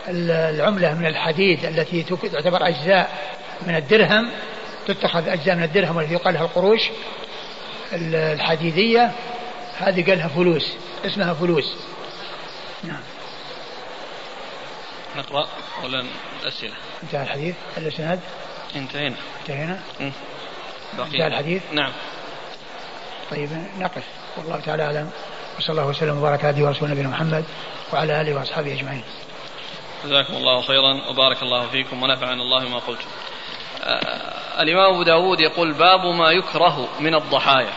العملة 0.08 0.94
من 0.94 1.06
الحديد 1.06 1.64
التي 1.64 2.02
تعتبر 2.02 2.68
أجزاء 2.68 3.10
من 3.66 3.76
الدرهم 3.76 4.30
تتخذ 4.86 5.28
أجزاء 5.28 5.56
من 5.56 5.62
الدرهم 5.62 5.96
والتي 5.96 6.14
يقال 6.14 6.34
لها 6.34 6.42
القروش 6.42 6.90
الحديدية. 7.92 9.12
هذه 9.78 10.10
قالها 10.10 10.28
فلوس 10.28 10.72
اسمها 11.06 11.34
فلوس. 11.34 11.76
نعم. 12.84 13.00
نقرأ 15.16 15.48
ولا 15.84 16.04
الأسئلة؟ 16.42 16.74
انتهى 17.02 17.22
الحديث 17.22 17.54
الإسناد؟ 17.76 18.20
انتهينا. 18.76 19.16
انتهينا؟ 19.40 19.80
انتهى 20.98 21.26
الحديث؟ 21.26 21.62
نعم. 21.72 21.92
طيب 23.30 23.48
نقف. 23.78 24.04
والله 24.36 24.60
تعالى 24.60 24.82
أعلم. 24.82 25.10
وصلى 25.58 25.70
الله 25.70 25.86
وسلم 25.86 26.18
وبارك 26.18 26.44
على 26.44 26.62
ورسول 26.62 26.90
نبينا 26.90 27.08
محمد 27.08 27.44
وعلى 27.92 28.20
آله 28.20 28.34
وأصحابه 28.34 28.72
أجمعين. 28.72 29.02
جزاكم 30.04 30.34
الله 30.34 30.62
خيرا 30.62 31.08
وبارك 31.10 31.42
الله 31.42 31.66
فيكم 31.66 32.02
ونفعنا 32.02 32.42
الله 32.42 32.68
ما 32.68 32.78
قلتم. 32.78 33.06
آه 33.82 34.62
الإمام 34.62 34.92
أبو 34.92 35.02
داود 35.02 35.40
يقول 35.40 35.72
باب 35.72 36.06
ما 36.06 36.30
يكره 36.30 36.88
من 37.00 37.14
الضحايا. 37.14 37.72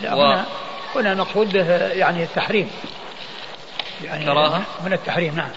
لا 0.00 0.14
و... 0.14 0.22
هنا, 0.22 0.46
هنا 0.94 1.12
المقصود 1.12 1.52
به 1.52 1.76
يعني 1.76 2.22
التحريم. 2.22 2.70
يعني 4.04 4.24
كراهة؟ 4.24 4.62
من 4.84 4.92
التحريم 4.92 5.34
نعم. 5.36 5.50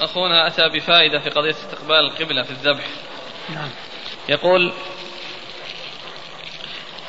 أخونا 0.00 0.46
أتى 0.46 0.68
بفائدة 0.68 1.18
في 1.18 1.30
قضية 1.30 1.50
استقبال 1.50 1.96
القبلة 1.96 2.42
في 2.42 2.50
الذبح. 2.50 2.84
نعم. 3.54 3.70
يقول 4.28 4.72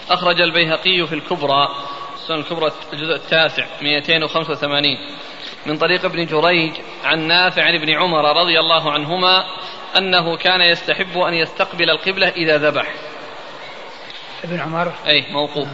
أخرج 0.09 0.41
البيهقي 0.41 1.07
في 1.07 1.15
الكبرى 1.15 1.67
السنة 2.15 2.37
الكبرى 2.37 2.71
الجزء 2.93 3.15
التاسع 3.15 3.65
285 3.81 4.97
من 5.65 5.77
طريق 5.77 6.05
ابن 6.05 6.25
جريج 6.25 6.73
عن 7.03 7.27
نافع 7.27 7.63
عن 7.63 7.75
ابن 7.75 7.89
عمر 7.89 8.41
رضي 8.41 8.59
الله 8.59 8.91
عنهما 8.91 9.45
أنه 9.97 10.37
كان 10.37 10.61
يستحب 10.61 11.17
أن 11.17 11.33
يستقبل 11.33 11.89
القبلة 11.89 12.27
إذا 12.27 12.57
ذبح. 12.57 12.93
ابن 14.43 14.59
عمر؟ 14.59 14.93
أي 15.07 15.25
موقوف. 15.31 15.67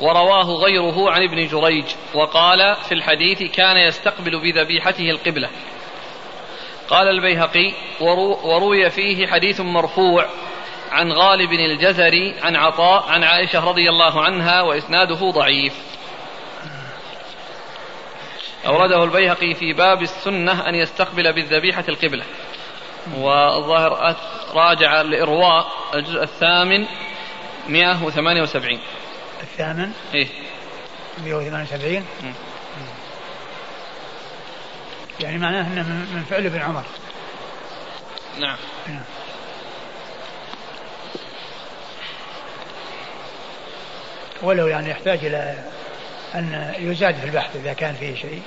ورواه 0.00 0.44
غيره 0.44 1.10
عن 1.10 1.22
ابن 1.22 1.46
جريج 1.46 1.84
وقال 2.14 2.76
في 2.88 2.94
الحديث 2.94 3.42
كان 3.42 3.76
يستقبل 3.76 4.40
بذبيحته 4.40 5.10
القبلة. 5.10 5.48
قال 6.92 7.08
البيهقي 7.08 7.72
وروي 8.44 8.90
فيه 8.90 9.26
حديث 9.26 9.60
مرفوع 9.60 10.26
عن 10.90 11.12
غالب 11.12 11.52
الجزري 11.52 12.34
عن 12.42 12.56
عطاء 12.56 13.08
عن 13.08 13.24
عائشة 13.24 13.64
رضي 13.64 13.88
الله 13.88 14.20
عنها 14.24 14.62
وإسناده 14.62 15.30
ضعيف. 15.30 15.74
أورده 18.66 19.04
البيهقي 19.04 19.54
في 19.54 19.72
باب 19.72 20.02
السنة 20.02 20.68
أن 20.68 20.74
يستقبل 20.74 21.32
بالذبيحة 21.32 21.84
القبلة. 21.88 22.24
والظاهر 23.16 24.16
راجع 24.54 25.00
الإرواء 25.00 25.66
الجزء 25.94 26.22
الثامن 26.22 26.86
178 27.68 28.78
الثامن؟ 29.42 29.92
إيه. 30.14 30.28
178 31.24 32.04
يعني 35.22 35.38
معناه 35.38 35.66
إنه 35.66 35.82
من 35.82 36.24
فعل 36.30 36.46
ابن 36.46 36.60
عمر. 36.60 36.82
نعم. 38.38 38.56
نعم 38.88 39.02
ولو 44.42 44.66
يعني 44.66 44.90
يحتاج 44.90 45.24
إلى 45.24 45.54
أن 46.34 46.74
يزاد 46.78 47.14
في 47.14 47.24
البحث 47.26 47.56
إذا 47.56 47.72
كان 47.72 47.94
فيه 47.94 48.14
شيء. 48.14 48.42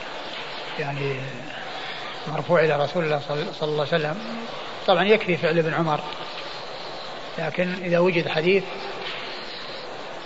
يعني 0.79 1.15
مرفوع 2.27 2.59
إلى 2.59 2.83
رسول 2.83 3.05
الله 3.05 3.21
صلى 3.59 3.69
الله 3.69 3.87
عليه 3.93 3.95
وسلم. 3.97 4.17
طبعا 4.87 5.03
يكفي 5.03 5.37
فعل 5.37 5.59
ابن 5.59 5.73
عمر. 5.73 5.99
لكن 7.37 7.73
إذا 7.83 7.99
وجد 7.99 8.27
حديث 8.27 8.63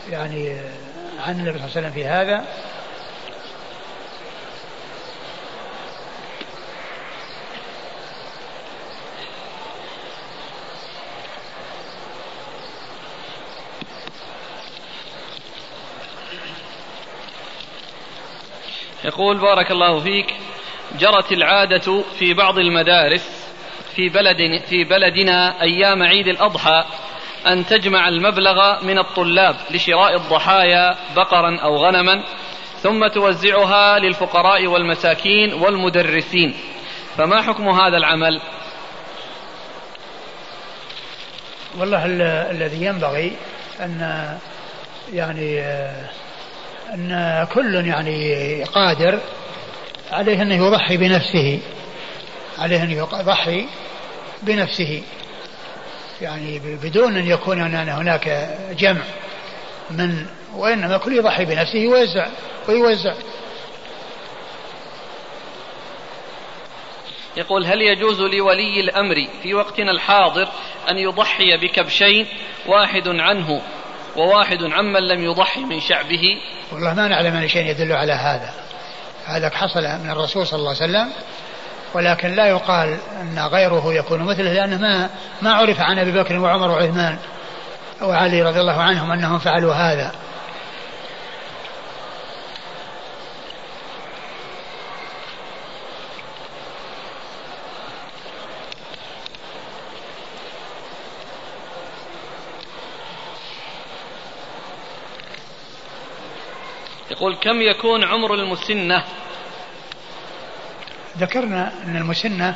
يعني 0.09 0.57
عن 1.27 1.39
النبي 1.39 1.59
صلى 1.59 1.67
الله 1.67 1.77
عليه 1.77 1.87
وسلم 1.87 1.91
في 1.91 2.05
هذا 2.05 2.45
يقول 19.05 19.37
بارك 19.37 19.71
الله 19.71 19.99
فيك 19.99 20.35
جرت 20.99 21.31
العادة 21.31 22.03
في 22.19 22.33
بعض 22.33 22.59
المدارس 22.59 23.49
في 23.95 24.09
بلد 24.09 24.61
في 24.69 24.83
بلدنا 24.83 25.61
أيام 25.61 26.03
عيد 26.03 26.27
الأضحى 26.27 26.85
أن 27.47 27.65
تجمع 27.65 28.07
المبلغ 28.07 28.83
من 28.83 28.99
الطلاب 28.99 29.55
لشراء 29.71 30.15
الضحايا 30.15 30.95
بقرا 31.15 31.59
أو 31.59 31.75
غنما 31.75 32.23
ثم 32.81 33.07
توزعها 33.07 33.99
للفقراء 33.99 34.67
والمساكين 34.67 35.53
والمدرسين. 35.53 36.53
فما 37.17 37.41
حكم 37.41 37.69
هذا 37.69 37.97
العمل؟ 37.97 38.41
والله 41.77 42.05
الذي 42.51 42.85
ينبغي 42.85 43.31
أن 43.79 44.37
يعني 45.13 45.63
أن 46.93 47.47
كل 47.53 47.87
يعني 47.87 48.63
قادر 48.63 49.19
عليه 50.11 50.41
أنه 50.41 50.67
يضحي 50.67 50.97
بنفسه 50.97 51.59
عليه 52.57 52.83
أن 52.83 52.91
يضحي 52.91 53.65
بنفسه. 54.43 55.01
يعني 56.21 56.59
بدون 56.59 57.17
أن 57.17 57.27
يكون 57.27 57.61
هناك 57.89 58.57
جمع 58.71 59.03
من 59.91 60.25
وإنما 60.55 60.97
كل 60.97 61.17
يضحي 61.17 61.45
بنفسه 61.45 61.87
ويوزع 61.87 62.27
ويوزع. 62.69 63.13
يقول 67.37 67.65
هل 67.65 67.81
يجوز 67.81 68.21
لولي 68.21 68.79
الأمر 68.79 69.27
في 69.43 69.53
وقتنا 69.53 69.91
الحاضر 69.91 70.47
أن 70.89 70.97
يضحي 70.97 71.57
بكبشين 71.57 72.27
واحد 72.65 73.07
عنه 73.07 73.61
وواحد 74.15 74.63
عمن 74.63 75.07
لم 75.07 75.23
يضحي 75.23 75.61
من 75.61 75.79
شعبه. 75.79 76.37
والله 76.71 76.93
ما 76.93 77.07
نعلم 77.07 77.35
أن 77.35 77.47
شيء 77.47 77.65
يدل 77.65 77.93
على 77.93 78.13
هذا. 78.13 78.53
هذا 79.25 79.49
حصل 79.49 79.81
من 79.81 80.09
الرسول 80.09 80.47
صلى 80.47 80.59
الله 80.59 80.75
عليه 80.81 80.83
وسلم 80.83 81.11
ولكن 81.93 82.35
لا 82.35 82.47
يقال 82.47 82.97
أن 83.21 83.39
غيره 83.39 83.93
يكون 83.93 84.23
مثله 84.23 84.53
لأنه 84.53 84.77
ما 84.77 85.09
ما 85.41 85.53
عرف 85.53 85.81
عن 85.81 85.99
أبي 85.99 86.11
بكر 86.11 86.39
وعمر 86.39 86.71
وعثمان 86.71 87.17
وعلي 88.01 88.41
رضي 88.41 88.61
الله 88.61 88.81
عنهم 88.81 89.11
أنهم 89.11 89.39
فعلوا 89.39 89.73
هذا. 89.73 90.11
يقول 107.19 107.35
كم 107.35 107.61
يكون 107.61 108.03
عمر 108.03 108.33
المسنة؟ 108.33 109.03
ذكرنا 111.17 111.71
أن 111.85 111.95
المسنة 111.95 112.55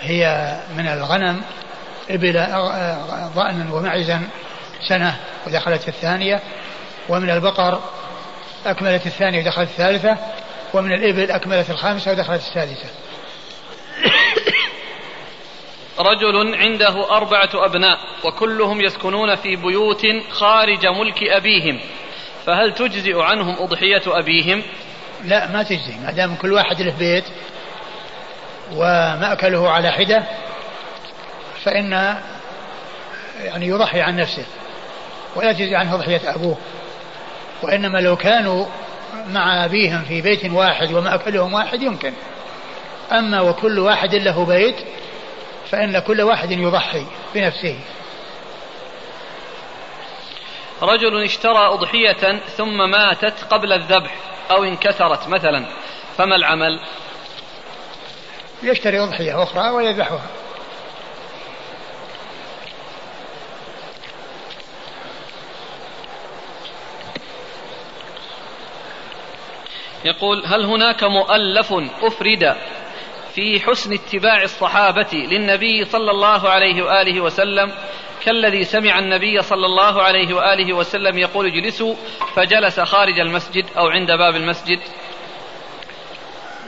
هي 0.00 0.56
من 0.76 0.86
الغنم 0.86 1.42
إبل 2.10 2.32
ضأن 3.34 3.70
ومعزا 3.72 4.28
سنة 4.88 5.20
ودخلت 5.46 5.88
الثانية 5.88 6.40
ومن 7.08 7.30
البقر 7.30 7.80
أكملت 8.66 9.06
الثانية 9.06 9.40
ودخلت 9.40 9.68
الثالثة 9.68 10.16
ومن 10.74 10.92
الإبل 10.92 11.30
أكملت 11.30 11.70
الخامسة 11.70 12.10
ودخلت 12.10 12.40
السادسة. 12.40 12.88
رجل 15.98 16.54
عنده 16.54 17.10
أربعة 17.10 17.50
أبناء 17.54 17.98
وكلهم 18.24 18.80
يسكنون 18.80 19.34
في 19.34 19.56
بيوت 19.56 20.06
خارج 20.30 20.86
ملك 20.86 21.22
أبيهم. 21.22 21.80
فهل 22.46 22.74
تجزئ 22.74 23.20
عنهم 23.20 23.56
أضحية 23.58 24.02
أبيهم؟ 24.06 24.62
لا 25.24 25.50
ما 25.50 25.62
تجزي 25.62 25.94
ما 26.04 26.10
دام 26.10 26.34
كل 26.34 26.52
واحد 26.52 26.82
له 26.82 26.94
بيت 26.98 27.24
ومأكله 28.72 29.70
على 29.70 29.90
حدة 29.90 30.24
فإن 31.64 32.16
يعني 33.40 33.66
يضحي 33.66 34.00
عن 34.00 34.16
نفسه 34.16 34.44
ولا 35.36 35.52
تجزي 35.52 35.76
عنه 35.76 35.94
أضحية 35.94 36.34
أبوه. 36.34 36.56
وإنما 37.62 37.98
لو 37.98 38.16
كانوا 38.16 38.66
مع 39.28 39.64
أبيهم 39.64 40.04
في 40.04 40.20
بيت 40.20 40.44
واحد 40.44 40.92
ومأكلهم 40.92 41.54
واحد 41.54 41.82
يمكن. 41.82 42.12
أما 43.12 43.40
وكل 43.40 43.78
واحد 43.78 44.14
له 44.14 44.44
بيت 44.44 44.76
فإن 45.70 45.98
كل 45.98 46.20
واحد 46.22 46.50
يضحي 46.52 47.06
بنفسه. 47.34 47.76
رجل 50.82 51.22
اشترى 51.22 51.66
أضحية 51.66 52.38
ثم 52.38 52.90
ماتت 52.90 53.44
قبل 53.50 53.72
الذبح 53.72 54.14
أو 54.50 54.64
انكسرت 54.64 55.28
مثلا 55.28 55.66
فما 56.16 56.36
العمل؟ 56.36 56.80
يشتري 58.62 59.00
أضحية 59.00 59.42
أخرى 59.42 59.70
ويذبحها. 59.70 60.20
يقول 70.04 70.46
هل 70.46 70.64
هناك 70.64 71.04
مؤلف 71.04 71.72
أفرد 72.02 72.56
في 73.34 73.60
حسن 73.60 73.92
اتباع 73.92 74.42
الصحابة 74.42 75.12
للنبي 75.12 75.84
صلى 75.84 76.10
الله 76.10 76.48
عليه 76.48 76.82
وآله 76.82 77.20
وسلم 77.20 77.72
كالذي 78.24 78.64
سمع 78.64 78.98
النبي 78.98 79.42
صلى 79.42 79.66
الله 79.66 80.02
عليه 80.02 80.34
وآله 80.34 80.72
وسلم 80.72 81.18
يقول 81.18 81.46
اجلسوا 81.46 81.94
فجلس 82.36 82.80
خارج 82.80 83.18
المسجد 83.18 83.64
أو 83.76 83.88
عند 83.88 84.08
باب 84.12 84.36
المسجد. 84.36 84.78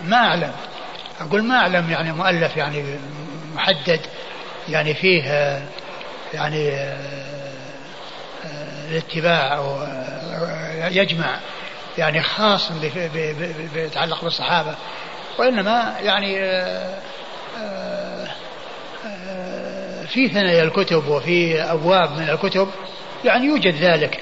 ما 0.02 0.16
أعلم. 0.16 0.52
أقول 1.20 1.44
ما 1.44 1.56
أعلم 1.56 1.90
يعني 1.90 2.12
مؤلف 2.12 2.56
يعني 2.56 2.98
محدد 3.54 4.00
يعني 4.68 4.94
فيه 4.94 5.22
يعني 6.34 6.74
الاتباع 8.90 9.56
أو 9.56 9.86
يجمع 10.90 11.38
يعني 11.98 12.22
خاص 12.22 12.72
بيتعلق 13.74 14.24
بالصحابة 14.24 14.74
وإنما 15.38 15.94
يعني 16.00 16.38
في 20.14 20.28
ثنايا 20.28 20.62
الكتب 20.62 21.08
وفي 21.08 21.62
أبواب 21.62 22.10
من 22.10 22.28
الكتب 22.28 22.68
يعني 23.24 23.46
يوجد 23.46 23.74
ذلك. 23.74 24.20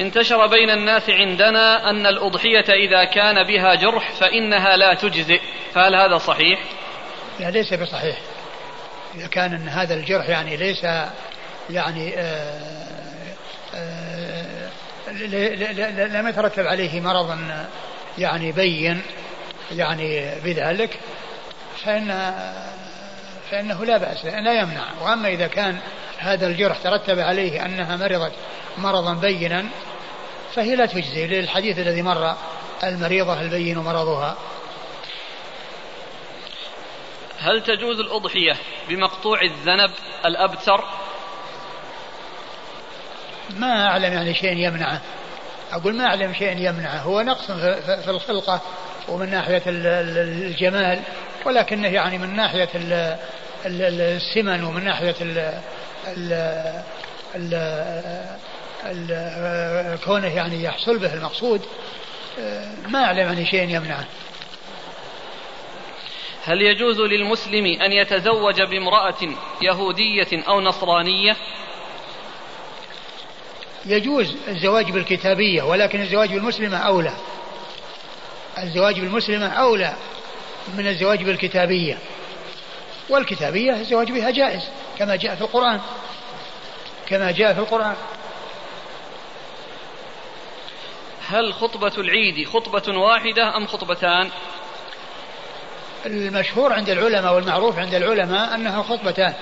انتشر 0.00 0.46
بين 0.46 0.70
الناس 0.70 1.10
عندنا 1.10 1.90
أن 1.90 2.06
الأضحية 2.06 2.64
إذا 2.68 3.04
كان 3.04 3.46
بها 3.46 3.74
جرح 3.74 4.12
فإنها 4.12 4.76
لا 4.76 4.94
تجزئ. 4.94 5.40
فهل 5.74 5.94
هذا 5.94 6.18
صحيح؟ 6.18 6.60
لا 7.40 7.50
ليس 7.50 7.74
بصحيح. 7.74 8.16
إذا 9.14 9.26
كان 9.26 9.54
أن 9.54 9.68
هذا 9.68 9.94
الجرح 9.94 10.28
يعني 10.28 10.56
ليس 10.56 10.84
يعني 11.70 12.14
آآ 12.16 12.60
آآ 13.74 14.70
لم 16.06 16.28
يترتب 16.28 16.66
عليه 16.66 17.00
مرض 17.00 17.38
يعني 18.18 18.52
بين 18.52 19.02
يعني 19.72 20.34
بذلك. 20.44 20.98
فإن 21.84 22.34
فإنه 23.50 23.84
لا 23.84 23.96
بأس 23.96 24.24
لا 24.24 24.60
يمنع. 24.60 24.84
وأما 25.02 25.28
إذا 25.28 25.46
كان 25.46 25.78
هذا 26.18 26.46
الجرح 26.46 26.78
ترتب 26.78 27.18
عليه 27.18 27.64
أنها 27.66 27.96
مرضت 27.96 28.32
مرضا 28.78 29.14
بينا 29.14 29.64
فهي 30.54 30.76
لا 30.76 30.86
تجزي 30.86 31.26
للحديث 31.26 31.78
الذي 31.78 32.02
مر 32.02 32.34
المريضة 32.84 33.40
البين 33.40 33.78
مرضها. 33.78 34.36
هل 37.40 37.62
تجوز 37.62 38.00
الأضحية 38.00 38.56
بمقطوع 38.88 39.42
الذنب 39.42 39.90
الأبتر؟ 40.24 40.84
ما 43.50 43.86
أعلم 43.86 44.12
يعني 44.12 44.34
شيء 44.34 44.56
يمنعه. 44.56 45.00
أقول 45.72 45.96
ما 45.96 46.04
أعلم 46.04 46.34
شيء 46.34 46.56
يمنعه. 46.56 46.98
هو 46.98 47.22
نقص 47.22 47.50
في 48.04 48.08
الخلقة 48.10 48.60
ومن 49.08 49.30
ناحية 49.30 49.62
الجمال. 49.66 51.02
ولكنه 51.44 51.88
يعني 51.88 52.18
من 52.18 52.36
ناحية 52.36 52.68
السمن 53.66 54.64
ومن 54.64 54.84
ناحية 54.84 55.14
ال 55.20 55.60
ال 58.84 59.98
كونه 60.04 60.34
يعني 60.36 60.62
يحصل 60.62 60.98
به 60.98 61.14
المقصود 61.14 61.62
ما 62.88 63.04
أعلم 63.04 63.28
عن 63.28 63.46
شيء 63.46 63.62
يمنعه. 63.62 64.04
هل 66.44 66.62
يجوز 66.62 67.00
للمسلم 67.00 67.66
أن 67.66 67.92
يتزوج 67.92 68.62
بامرأة 68.62 69.28
يهودية 69.62 70.42
أو 70.48 70.60
نصرانية؟ 70.60 71.36
يجوز 73.86 74.36
الزواج 74.48 74.90
بالكتابية 74.90 75.62
ولكن 75.62 76.00
الزواج 76.00 76.28
بالمسلمة 76.32 76.76
أولى. 76.76 77.12
الزواج 78.58 79.00
بالمسلمة 79.00 79.48
أولى. 79.48 79.94
من 80.68 80.86
الزواج 80.86 81.22
بالكتابية. 81.22 81.98
والكتابية 83.08 83.72
الزواج 83.72 84.12
بها 84.12 84.30
جائز 84.30 84.62
كما 84.98 85.16
جاء 85.16 85.34
في 85.34 85.40
القرآن. 85.40 85.80
كما 87.06 87.30
جاء 87.30 87.54
في 87.54 87.60
القرآن. 87.60 87.96
هل 91.28 91.54
خطبة 91.54 91.92
العيد 91.98 92.48
خطبة 92.48 92.98
واحدة 92.98 93.56
أم 93.56 93.66
خطبتان؟ 93.66 94.30
المشهور 96.06 96.72
عند 96.72 96.88
العلماء 96.88 97.34
والمعروف 97.34 97.78
عند 97.78 97.94
العلماء 97.94 98.54
أنها 98.54 98.82
خطبتان. 98.82 99.34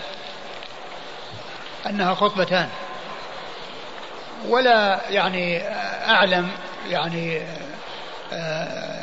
أنها 1.86 2.14
خطبتان. 2.14 2.68
ولا 4.48 5.00
يعني 5.10 5.68
أعلم 6.08 6.50
يعني 6.88 7.42
آه، 8.32 9.01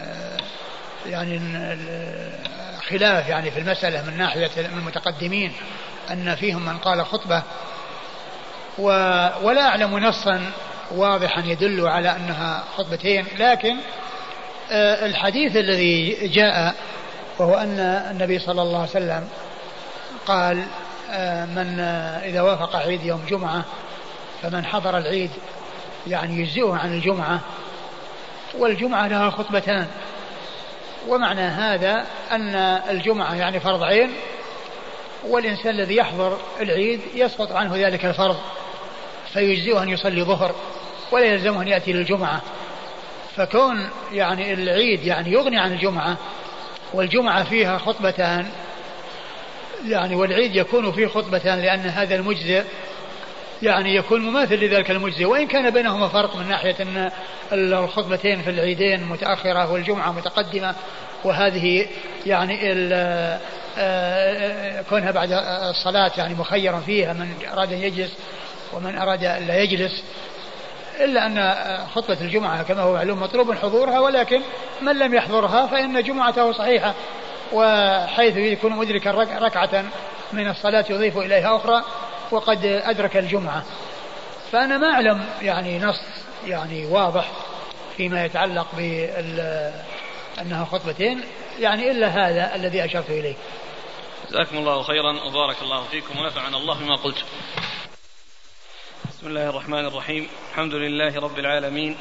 يعني 1.10 1.39
خلاف 2.89 3.30
يعني 3.30 3.51
في 3.51 3.60
المسألة 3.60 4.01
من 4.01 4.18
ناحية 4.18 4.49
المتقدمين 4.57 5.53
أن 6.12 6.36
فيهم 6.36 6.66
من 6.66 6.78
قال 6.78 7.05
خطبة. 7.05 7.43
ولا 9.43 9.62
أعلم 9.68 9.99
نصا 9.99 10.51
واضحا 10.91 11.41
يدل 11.41 11.88
على 11.88 12.16
أنها 12.16 12.64
خطبتين 12.78 13.26
لكن 13.39 13.76
آه، 14.72 15.05
الحديث 15.05 15.55
الذي 15.55 16.28
جاء 16.28 16.76
وهو 17.39 17.55
أن 17.55 17.80
النبي 18.12 18.39
صلى 18.39 18.62
الله 18.62 18.80
عليه 18.80 18.89
وسلم 18.89 19.28
قال 20.26 20.64
آه، 21.12 21.45
من 21.45 21.80
إذا 22.24 22.41
وافق 22.41 22.76
عيد 22.76 23.05
يوم 23.05 23.26
جمعة 23.30 23.64
فمن 24.41 24.66
حضر 24.66 24.97
العيد 24.97 25.32
يعني 26.07 26.41
يجزئه 26.41 26.74
عن 26.74 26.93
الجمعة 26.93 27.39
والجمعة 28.57 29.07
لها 29.07 29.30
خطبتان. 29.30 29.88
ومعنى 31.08 31.41
هذا 31.41 32.06
أن 32.32 32.56
الجمعة 32.89 33.36
يعني 33.36 33.60
فرض 33.60 33.84
عين 33.84 34.14
والإنسان 35.28 35.76
الذي 35.76 35.95
يحضر 35.95 36.38
العيد 36.62 37.02
يسقط 37.16 37.52
عنه 37.52 37.88
ذلك 37.88 38.06
الفرض 38.06 38.38
فيجزئه 39.34 39.84
أن 39.84 39.89
يصلي 39.89 40.24
ظهر 40.24 40.56
ولا 41.12 41.26
يلزمه 41.26 41.62
أن 41.62 41.68
يأتي 41.68 41.93
للجمعة. 41.93 42.41
فكون 43.36 43.89
يعني 44.14 44.54
العيد 44.54 45.06
يعني 45.06 45.32
يغني 45.32 45.58
عن 45.60 45.72
الجمعة 45.72 46.18
والجمعة 46.93 47.43
فيها 47.43 47.78
خطبتان 47.78 48.47
يعني 49.86 50.16
والعيد 50.16 50.56
يكون 50.56 50.91
فيه 50.91 51.08
خطبتان 51.08 51.60
لأن 51.60 51.80
هذا 51.80 52.16
المجزئ 52.16 52.64
يعني 53.62 53.95
يكون 53.95 54.22
مماثل 54.22 54.55
لذلك 54.55 54.91
المجزي 54.91 55.26
وإن 55.26 55.47
كان 55.47 55.70
بينهما 55.70 56.07
فرق 56.07 56.36
من 56.36 56.47
ناحية 56.47 56.76
أن 56.80 57.12
الخطبتين 57.51 58.41
في 58.41 58.49
العيدين 58.49 59.03
متأخرة 59.03 59.72
والجمعة 59.72 60.12
متقدمة 60.12 60.76
وهذه 61.24 61.88
يعني 62.26 62.60
آه، 63.78 64.82
كونها 64.89 65.12
بعد 65.12 65.32
الصلاة 65.70 66.12
يعني 66.18 66.34
مخيرا 66.34 66.80
فيها 66.80 67.14
من 67.14 67.34
أراد 67.53 67.74
أن 67.74 67.80
يجلس 67.80 68.14
ومن 68.74 68.97
أراد 68.97 69.24
أن 69.24 69.47
لا 69.47 69.62
يجلس. 69.62 70.03
إلا 70.99 71.26
أن 71.26 71.57
خطبة 71.95 72.18
الجمعة 72.22 72.64
كما 72.64 72.82
هو 72.82 72.93
معلوم 72.93 73.22
مطلوب 73.22 73.53
حضورها 73.53 73.99
ولكن 73.99 74.41
من 74.82 74.99
لم 74.99 75.14
يحضرها 75.14 75.68
فإن 75.68 76.03
جمعته 76.03 76.51
صحيحة 76.51 76.93
وحيث 77.53 78.38
يكون 78.38 78.72
مدركا 78.74 79.12
ركعة 79.39 79.84
من 80.34 80.49
الصلاة 80.49 80.86
يضيف 80.89 81.18
إليها 81.18 81.55
أخرى 81.55 81.84
وقد 82.32 82.65
أدرك 82.65 83.17
الجمعة. 83.17 83.65
فأنا 84.51 84.77
ما 84.77 84.88
أعلم 84.88 85.25
يعني 85.41 85.80
نص 85.80 86.01
يعني 86.47 86.86
واضح 86.86 87.32
فيما 87.97 88.25
يتعلق 88.25 88.67
بال 88.77 89.39
أنها 90.41 90.65
خطبتين 90.65 91.23
يعني 91.59 91.91
إلا 91.91 92.07
هذا 92.07 92.55
الذي 92.55 92.86
أشرت 92.86 93.09
إليه. 93.09 93.36
جزاكم 94.30 94.57
الله 94.57 94.84
خيرا. 94.84 95.23
وبارك 95.23 95.61
الله 95.61 95.84
فيكم 95.84 96.19
ونفعنا 96.19 96.57
الله 96.57 96.80
بما 96.80 96.95
قلت. 96.95 97.17
بسم 99.09 99.27
الله 99.27 99.49
الرحمن 99.49 99.86
الرحيم. 99.86 100.27
الحمد 100.51 100.73
لله 100.73 101.19
رب 101.19 101.39
العالمين. 101.39 101.97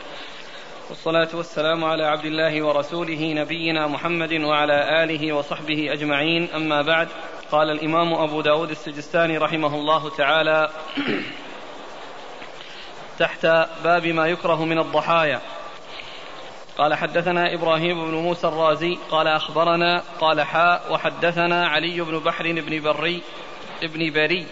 والصلاة 0.89 1.29
والسلام 1.35 1.85
على 1.85 2.05
عبد 2.05 2.25
الله 2.25 2.63
ورسوله 2.63 3.33
نبينا 3.33 3.87
محمد 3.87 4.33
وعلى 4.33 5.05
آله 5.05 5.33
وصحبه 5.33 5.93
أجمعين. 5.93 6.49
أما 6.55 6.83
بعد 6.83 7.09
قال 7.53 7.71
الإمام 7.71 8.15
أبو 8.15 8.41
داود 8.41 8.71
السجستاني 8.71 9.39
رحمه 9.39 9.75
الله 9.75 10.11
تعالى 10.11 10.71
تحت 13.19 13.47
باب 13.85 14.07
ما 14.07 14.27
يكره 14.27 14.65
من 14.65 14.79
الضحايا. 14.79 15.41
قال 16.79 16.95
حدثنا 16.95 17.55
إبراهيم 17.55 18.11
بن 18.11 18.15
موسى 18.15 18.47
الرازي 18.47 18.99
قال 19.11 19.27
أخبرنا 19.29 20.03
قال 20.21 20.41
حاء 20.41 20.93
وحدثنا 20.93 21.69
علي 21.69 22.01
بن 22.01 22.19
بحر 22.19 22.53
بن 22.53 22.81
بري 22.81 23.23
ابن 23.83 24.13
بري. 24.13 24.47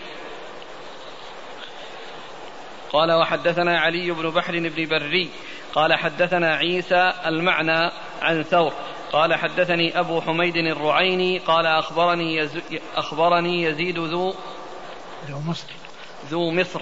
قال 2.93 3.13
وحدثنا 3.13 3.81
علي 3.81 4.11
بن 4.11 4.31
بحر 4.31 4.53
بن 4.59 4.89
بري. 4.89 5.31
قال 5.75 5.95
حدثنا 5.95 6.55
عيسى 6.55 7.13
المعنى 7.27 7.91
عن 8.23 8.43
ثور. 8.43 8.73
قال 9.17 9.35
حدثني 9.35 10.01
أبو 10.01 10.21
حميد 10.21 10.57
الرعيني 10.57 11.39
قال 11.39 11.67
أخبرني 11.67 12.37
يز... 12.37 12.59
أخبرني 12.97 13.63
يزيد 13.63 13.99
ذو 13.99 14.35
ذو 15.29 15.41
مصر. 15.41 15.67
ذو 16.31 16.51
مصر. 16.51 16.81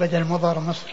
بدل 0.00 0.24
مضر 0.24 0.58
مصر. 0.58 0.90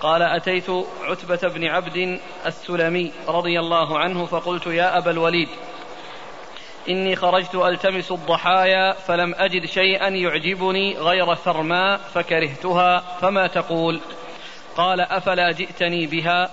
قال 0.00 0.22
أتيت 0.22 0.70
عتبة 1.02 1.48
بن 1.48 1.64
عبد 1.64 2.20
السلمي 2.46 3.12
رضي 3.28 3.60
الله 3.60 3.98
عنه 3.98 4.26
فقلت 4.26 4.66
يا 4.66 4.98
أبا 4.98 5.10
الوليد 5.10 5.48
إني 6.88 7.16
خرجت 7.16 7.54
ألتمس 7.54 8.12
الضحايا 8.12 8.92
فلم 8.92 9.34
أجد 9.34 9.66
شيئا 9.66 10.08
يعجبني 10.08 10.98
غير 10.98 11.34
ثرماء 11.34 12.00
فكرهتها 12.14 13.00
فما 13.20 13.46
تقول؟ 13.46 14.00
قال 14.76 15.00
أفلا 15.00 15.52
جئتني 15.52 16.06
بها؟ 16.06 16.50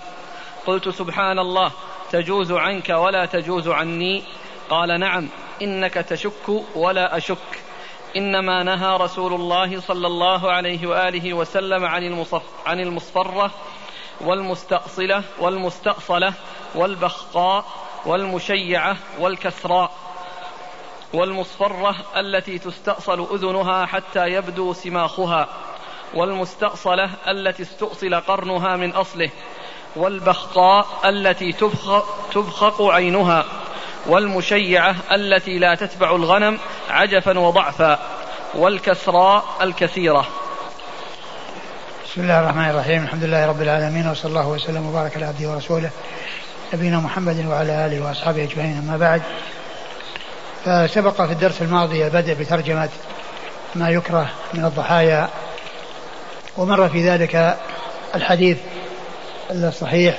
قلت 0.66 0.88
سبحان 0.88 1.38
الله 1.38 1.72
تجوز 2.12 2.52
عنك 2.52 2.88
ولا 2.88 3.26
تجوز 3.26 3.68
عني. 3.68 4.22
قال 4.70 5.00
نعم 5.00 5.28
إنك 5.62 5.94
تشك 5.94 6.48
ولا 6.74 7.16
أشك. 7.16 7.62
إنما 8.16 8.62
نهى 8.62 8.96
رسول 8.96 9.34
الله 9.34 9.80
صلى 9.80 10.06
الله 10.06 10.52
عليه 10.52 10.86
وآله 10.86 11.34
وسلم 11.34 11.84
عن 11.84 12.02
المصف 12.02 12.42
عن 12.66 12.80
المصفرة 12.80 13.50
والمستأصلة 14.20 15.22
والمستأصلة 15.40 16.32
والبخقاء 16.74 17.64
والمشيعة 18.06 18.96
والكسراء 19.18 19.90
والمصفرة 21.14 21.96
التي 22.16 22.58
تستأصل 22.58 23.26
أذنها 23.34 23.86
حتى 23.86 24.26
يبدو 24.26 24.72
سماخها 24.72 25.48
والمستأصلة 26.14 27.10
التي 27.28 27.62
استؤصل 27.62 28.14
قرنها 28.14 28.76
من 28.76 28.90
أصله. 28.90 29.30
والبخطاء 29.96 30.86
التي 31.04 31.52
تبخق, 31.52 32.04
تبخق 32.34 32.82
عينها 32.82 33.44
والمشيعة 34.06 34.96
التي 35.12 35.58
لا 35.58 35.74
تتبع 35.74 36.16
الغنم 36.16 36.58
عجفا 36.90 37.38
وضعفا 37.38 37.98
والكسراء 38.54 39.44
الكثيرة. 39.62 40.26
بسم 42.04 42.20
الله 42.20 42.40
الرحمن 42.40 42.70
الرحيم. 42.70 43.04
الحمد 43.04 43.24
لله 43.24 43.46
رب 43.46 43.62
العالمين 43.62 44.08
وصلى 44.08 44.28
الله 44.28 44.48
وسلم 44.48 44.86
وبارك 44.86 45.16
على 45.16 45.26
عبده 45.26 45.48
ورسوله 45.48 45.90
نبينا 46.74 46.98
محمد 46.98 47.46
وعلى 47.46 47.86
آله 47.86 48.06
وأصحابه 48.06 48.44
أجمعين. 48.44 48.78
أما 48.78 48.96
بعد 48.96 49.22
فسبق 50.64 51.22
في 51.22 51.32
الدرس 51.32 51.62
الماضي 51.62 52.06
البدء 52.06 52.34
بترجمة 52.34 52.88
ما 53.74 53.90
يكره 53.90 54.30
من 54.54 54.64
الضحايا 54.64 55.28
ومر 56.56 56.88
في 56.88 57.08
ذلك 57.08 57.56
الحديث 58.14 58.58
الصحيح 59.50 60.18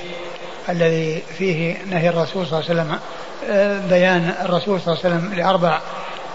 الذي 0.68 1.22
فيه 1.38 1.76
نهي 1.90 2.08
الرسول 2.08 2.46
صلى 2.46 2.60
الله 2.60 2.70
عليه 2.70 2.80
وسلم 2.80 2.98
آه، 3.50 3.80
بيان 3.88 4.34
الرسول 4.44 4.80
صلى 4.80 4.94
الله 4.94 5.04
عليه 5.04 5.16
وسلم 5.16 5.34
لأربع 5.34 5.80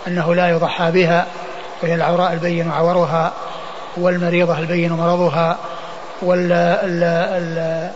أنه 0.07 0.35
لا 0.35 0.49
يضحى 0.49 0.91
بها 0.91 1.27
وهي 1.83 1.95
العوراء 1.95 2.33
البين 2.33 2.71
عورها 2.71 3.33
والمريضة 3.97 4.59
البين 4.59 4.91
مرضها 4.91 5.57
وال 6.21 6.51
ال 6.51 7.03
ال 7.03 7.89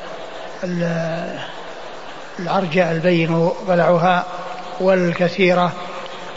ال 0.63 1.39
العرجة 2.39 2.91
البين 2.91 3.49
ضلعها 3.67 4.23
والكثيرة 4.79 5.71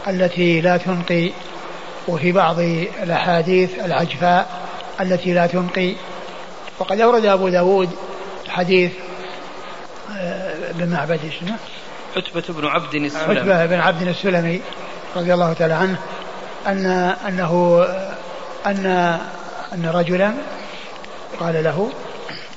التي 0.08 0.60
لا 0.60 0.76
تنقي 0.76 1.30
وفي 2.08 2.32
بعض 2.32 2.58
الأحاديث 3.02 3.70
العجفاء 3.84 4.46
التي 5.00 5.32
لا 5.32 5.46
تنقي. 5.46 5.94
وقد 6.78 7.00
أورد 7.00 7.24
أبو 7.24 7.48
داود 7.48 7.90
حديث 8.48 8.92
آه، 10.18 10.72
بن 10.72 10.88
معبد 10.88 11.20
اسمه 11.24 11.56
عتبة 12.16 12.60
بن 12.60 12.66
عبد 12.66 12.94
السلمي. 12.94 13.38
عتبة 13.38 13.66
بن 13.66 13.80
عبد 13.80 14.02
السلمي 14.02 14.60
رضي 15.16 15.34
الله 15.34 15.52
تعالى 15.52 15.74
عنه 15.74 15.98
أن 16.66 16.86
أنه 17.28 17.84
أن 18.66 18.86
أن 19.72 19.86
رجلا 19.94 20.32
قال 21.40 21.64
له 21.64 21.90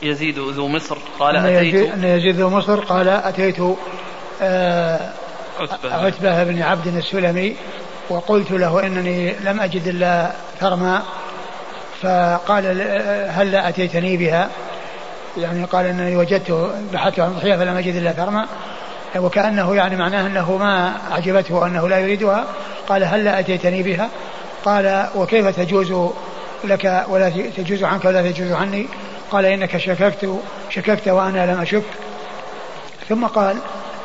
يزيد 0.01 0.39
ذو 0.39 0.67
مصر 0.67 0.97
قال 1.19 1.35
أن 1.35 1.45
أتيت. 1.45 1.91
أن 1.93 2.03
يزيد 2.03 2.35
ذو 2.35 2.49
مصر 2.49 2.79
قال 2.79 3.09
أتيت 3.09 3.59
آه 4.41 4.99
عتبة, 5.59 5.95
عتبة 6.05 6.43
بن 6.43 6.61
عبد 6.61 6.87
السلمي 6.87 7.55
وقلت 8.09 8.51
له 8.51 8.85
إنني 8.85 9.33
لم 9.43 9.59
أجد 9.59 9.87
إلا 9.87 10.31
ثرما 10.59 11.01
فقال 12.01 12.65
هل 13.29 13.51
لا 13.51 13.69
أتيتني 13.69 14.17
بها؟ 14.17 14.49
يعني 15.37 15.63
قال 15.63 15.85
إنني 15.85 16.17
وجدت 16.17 16.71
بحثت 16.93 17.19
عن 17.19 17.33
ضحية 17.33 17.55
فلم 17.55 17.77
أجد 17.77 17.95
إلا 17.95 18.11
ثرما. 18.11 18.47
وكأنه 19.15 19.75
يعني 19.75 19.95
معناه 19.95 20.27
أنه 20.27 20.57
ما 20.57 20.93
أعجبته 21.11 21.67
أنه 21.67 21.89
لا 21.89 21.99
يريدها. 21.99 22.45
قال 22.87 23.03
هل 23.03 23.23
لا 23.23 23.39
أتيتني 23.39 23.83
بها؟ 23.83 24.09
قال 24.65 25.07
وكيف 25.15 25.47
تجوز 25.47 26.11
لك 26.63 27.05
ولا 27.07 27.29
تجوز 27.29 27.83
عنك 27.83 28.05
ولا 28.05 28.31
تجوز 28.31 28.51
عني؟ 28.51 28.87
قال 29.31 29.45
إنك 29.45 29.77
شككت 29.77 30.39
شككت 30.69 31.07
وأنا 31.07 31.51
لم 31.51 31.61
أشك. 31.61 31.83
ثم 33.09 33.25
قال 33.25 33.57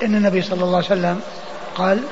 إن 0.03 0.15
النبي 0.15 0.43
صلى 0.43 0.65
الله 0.65 0.77
عليه 0.77 0.87
وسلم 0.87 1.21
قال 1.77 2.03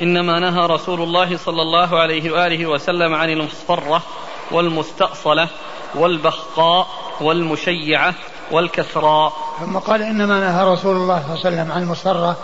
إنما 0.00 0.38
نهى 0.38 0.66
رسول 0.66 1.02
الله 1.02 1.36
صلى 1.36 1.62
الله 1.62 1.98
عليه 1.98 2.30
وآله 2.30 2.66
وسلم 2.66 3.14
عن 3.14 3.30
المصفرة 3.30 4.02
والمستأصلة 4.50 5.48
والبخقاء 5.94 6.86
والمشيعة 7.20 8.14
والكسراء 8.50 9.32
ثم 9.60 9.78
قال 9.78 10.02
إنما 10.02 10.40
نهى 10.40 10.64
رسول 10.64 10.96
الله 10.96 11.22
صلى 11.22 11.34
الله 11.34 11.46
عليه 11.46 11.56
وسلم 11.56 11.72
عن 11.72 11.82
المصفرة 11.82 12.36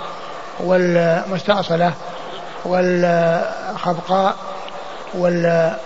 والمستأصلة 0.61 1.93
والخبقاء 2.65 4.37
وال 5.15 5.77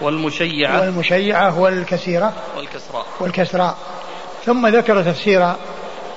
والمشيعة. 0.00 0.80
والمشيعة 0.80 1.58
والكسيرة 1.58 2.32
والكسراء. 2.56 3.06
والكسراء. 3.20 3.76
ثم 4.44 4.66
ذكر 4.66 5.02
تفسير 5.02 5.52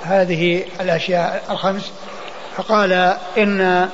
هذه 0.02 0.64
الأشياء 0.80 1.44
الخمس 1.50 1.92
فقال 2.56 2.92
إن 3.38 3.88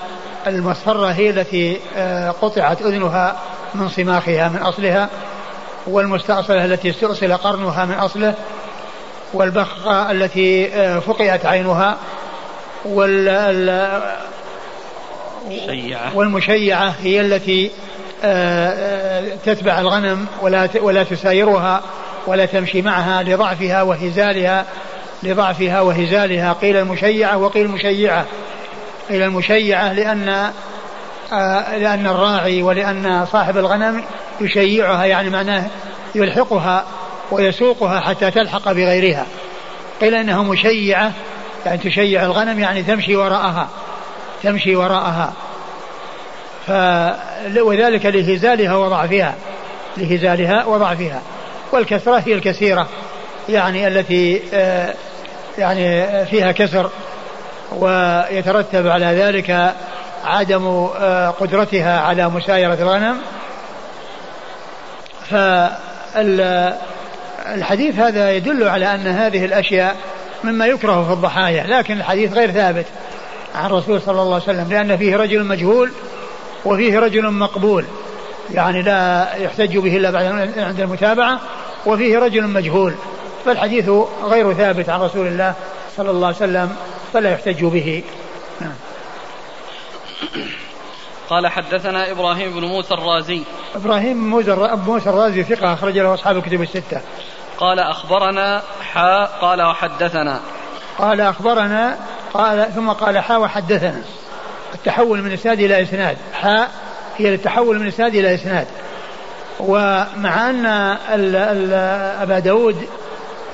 المصفرة 0.46 1.06
هي 1.12 1.30
التي 1.30 1.80
آه، 1.96 2.30
قطعت 2.30 2.82
أذنها 2.82 3.36
من 3.74 3.88
صماخها 3.88 4.48
من 4.48 4.62
أصلها 4.62 5.08
والمستأصلة 5.86 6.64
التي 6.64 6.90
استؤصل 6.90 7.32
قرنها 7.32 7.84
من 7.84 7.94
أصله 7.94 8.34
والبخة 9.34 10.10
التي 10.10 10.74
آه، 10.74 10.98
فقئت 10.98 11.46
عينها 11.46 11.96
وال 12.84 13.28
والمشيعة 16.14 16.94
هي 17.02 17.20
التي 17.20 17.70
آه، 18.24 19.36
تتبع 19.44 19.80
الغنم 19.80 20.26
ولا 20.42 20.68
ولا 20.80 21.02
تسايرها 21.02 21.82
ولا 22.26 22.46
تمشي 22.46 22.82
معها 22.82 23.22
لضعفها 23.22 23.82
وهزالها 23.82 24.66
لضعفها 25.22 25.80
وهزالها. 25.80 26.52
قيل 26.52 26.76
المشيعة 26.76 27.36
وقيل 27.36 27.66
المشيعة 27.66 28.26
قيل 29.08 29.22
المشيعة 29.22 29.92
لأن 29.92 30.28
آه، 31.32 31.76
لأن 31.76 32.06
الراعي 32.06 32.62
ولأن 32.62 33.26
صاحب 33.32 33.58
الغنم 33.58 34.04
يشيعها 34.40 35.04
يعني 35.04 35.30
معناه 35.30 35.66
يلحقها. 36.14 36.84
ويسوقها 37.32 38.00
حتى 38.00 38.30
تلحق 38.30 38.72
بغيرها. 38.72 39.26
قيل 40.00 40.14
إنها 40.14 40.42
مشيعة 40.42 41.12
يعني 41.66 41.78
تشيع 41.78 42.24
الغنم 42.24 42.58
يعني 42.60 42.82
تمشي 42.82 43.16
وراءها. 43.16 43.68
تمشي 44.42 44.76
وراءها. 44.76 45.32
ف 46.66 46.70
وذلك 47.58 48.06
لهزالها 48.06 48.76
وضعفها 48.76 49.34
لهزالها 49.96 50.64
وضعفها 50.64 51.22
والكثرة 51.72 52.22
هي 52.26 52.34
الكثيرة 52.34 52.88
يعني 53.48 53.88
التي 53.88 54.42
آه، 54.54 54.94
يعني 55.58 56.26
فيها 56.26 56.52
كسر 56.52 56.90
ويترتب 57.72 58.88
على 58.88 59.06
ذلك 59.06 59.74
عدم 60.24 60.66
آه، 61.00 61.30
قدرتها 61.30 62.00
على 62.00 62.28
مسايرة 62.28 62.74
الغنم. 62.74 63.16
فالحديث 67.44 67.98
هذا 67.98 68.32
يدل 68.32 68.68
على 68.68 68.94
أن 68.94 69.06
هذه 69.06 69.44
الأشياء 69.44 69.96
مما 70.44 70.66
يكره 70.66 71.06
في 71.06 71.12
الضحايا 71.12 71.66
لكن 71.66 71.96
الحديث 71.96 72.32
غير 72.32 72.50
ثابت 72.50 72.86
عن 73.54 73.66
الرسول 73.66 74.02
صلى 74.02 74.22
الله 74.22 74.34
عليه 74.34 74.44
وسلم 74.44 74.68
لأن 74.70 74.96
فيه 74.96 75.16
رجل 75.16 75.44
مجهول 75.44 75.92
وفيه 76.64 76.98
رجل 76.98 77.30
مقبول 77.30 77.84
يعني 78.54 78.82
لا 78.82 79.28
يحتج 79.36 79.78
به 79.78 79.96
إلا 79.96 80.10
بعد 80.10 80.24
عند 80.56 80.80
المتابعة 80.80 81.40
وفيه 81.86 82.18
رجل 82.18 82.46
مجهول 82.46 82.94
فالحديث 83.44 83.90
غير 84.22 84.54
ثابت 84.54 84.88
عن 84.88 85.00
رسول 85.00 85.26
الله 85.26 85.54
صلى 85.96 86.10
الله 86.10 86.26
عليه 86.26 86.36
وسلم 86.36 86.76
فلا 87.12 87.30
يحتج 87.30 87.64
به. 87.64 88.02
نعم. 88.60 88.74
قال 91.30 91.46
حدثنا 91.46 92.10
إبراهيم 92.10 92.60
بن 92.60 92.64
موسى 92.64 92.94
الرازي. 92.94 93.42
إبراهيم 93.74 94.30
موسى 94.86 95.10
الرازي 95.10 95.42
ثقة 95.42 95.72
أخرج 95.72 95.98
له 95.98 96.14
أصحاب 96.14 96.36
الكتب 96.36 96.62
الستة. 96.62 97.00
قال 97.62 97.78
أخبرنا 97.78 98.62
حاء 98.92 99.30
قال 99.40 99.62
وحدثنا. 99.62 100.40
قال 100.98 101.20
أخبرنا 101.20 101.96
قال 102.34 102.72
ثم 102.74 102.90
قال 102.90 103.18
حاء 103.18 103.40
وحدثنا. 103.40 104.02
التحول 104.74 105.22
من 105.22 105.32
إسناد 105.32 105.60
إلى 105.60 105.82
إسناد. 105.82 106.16
حاء 106.32 106.70
هي 107.18 107.34
التحول 107.34 107.78
من 107.78 107.86
إسناد 107.86 108.14
إلى 108.14 108.34
إسناد. 108.34 108.66
ومع 109.60 110.50
ال 110.50 111.72
أبا 112.22 112.38
داود 112.38 112.88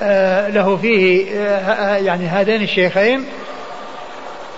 آه، 0.01 0.49
له 0.49 0.77
فيه 0.77 1.31
آه، 1.35 1.95
يعني 1.95 2.27
هذين 2.27 2.61
الشيخين 2.61 3.25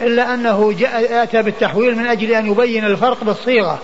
إلا 0.01 0.33
أنه 0.33 0.73
جاء 0.73 1.23
أتى 1.23 1.41
بالتحويل 1.41 1.97
من 1.97 2.07
أجل 2.07 2.31
أن 2.31 2.51
يبين 2.51 2.85
الفرق 2.85 3.23
بالصيغة. 3.23 3.79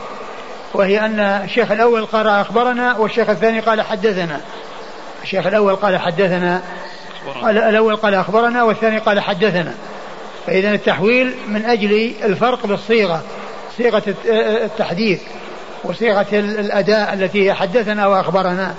وهي 0.74 1.00
أن 1.00 1.20
الشيخ 1.20 1.72
الأول 1.72 2.06
قال 2.06 2.28
أخبرنا 2.28 2.98
والشيخ 2.98 3.30
الثاني 3.30 3.60
قال 3.60 3.82
حدثنا. 3.82 4.42
الشيخ 5.24 5.48
الأول 5.48 5.76
قال 5.76 5.98
حدثنا 5.98 6.62
الأول 7.48 7.96
قال 7.96 8.14
أخبرنا 8.14 8.64
والثاني 8.64 8.98
قال 8.98 9.20
حدثنا. 9.20 9.74
فإذا 10.48 10.74
التحويل 10.74 11.34
من 11.48 11.66
أجل 11.66 12.14
الفرق 12.24 12.66
بالصيغة 12.66 13.24
صيغة 13.78 14.04
التحديث 14.66 15.22
وصيغة 15.84 16.28
الأداء 16.34 17.14
التي 17.14 17.54
حدثنا 17.54 18.08
وأخبرنا. 18.08 18.76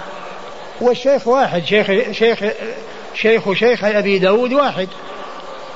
والشيخ 0.80 1.28
واحد 1.28 1.64
شيخ 1.64 2.12
شيخ 2.12 2.38
شيخ 3.14 3.52
شيخ 3.52 3.84
أبي 3.84 4.18
داود 4.18 4.52
واحد. 4.52 4.88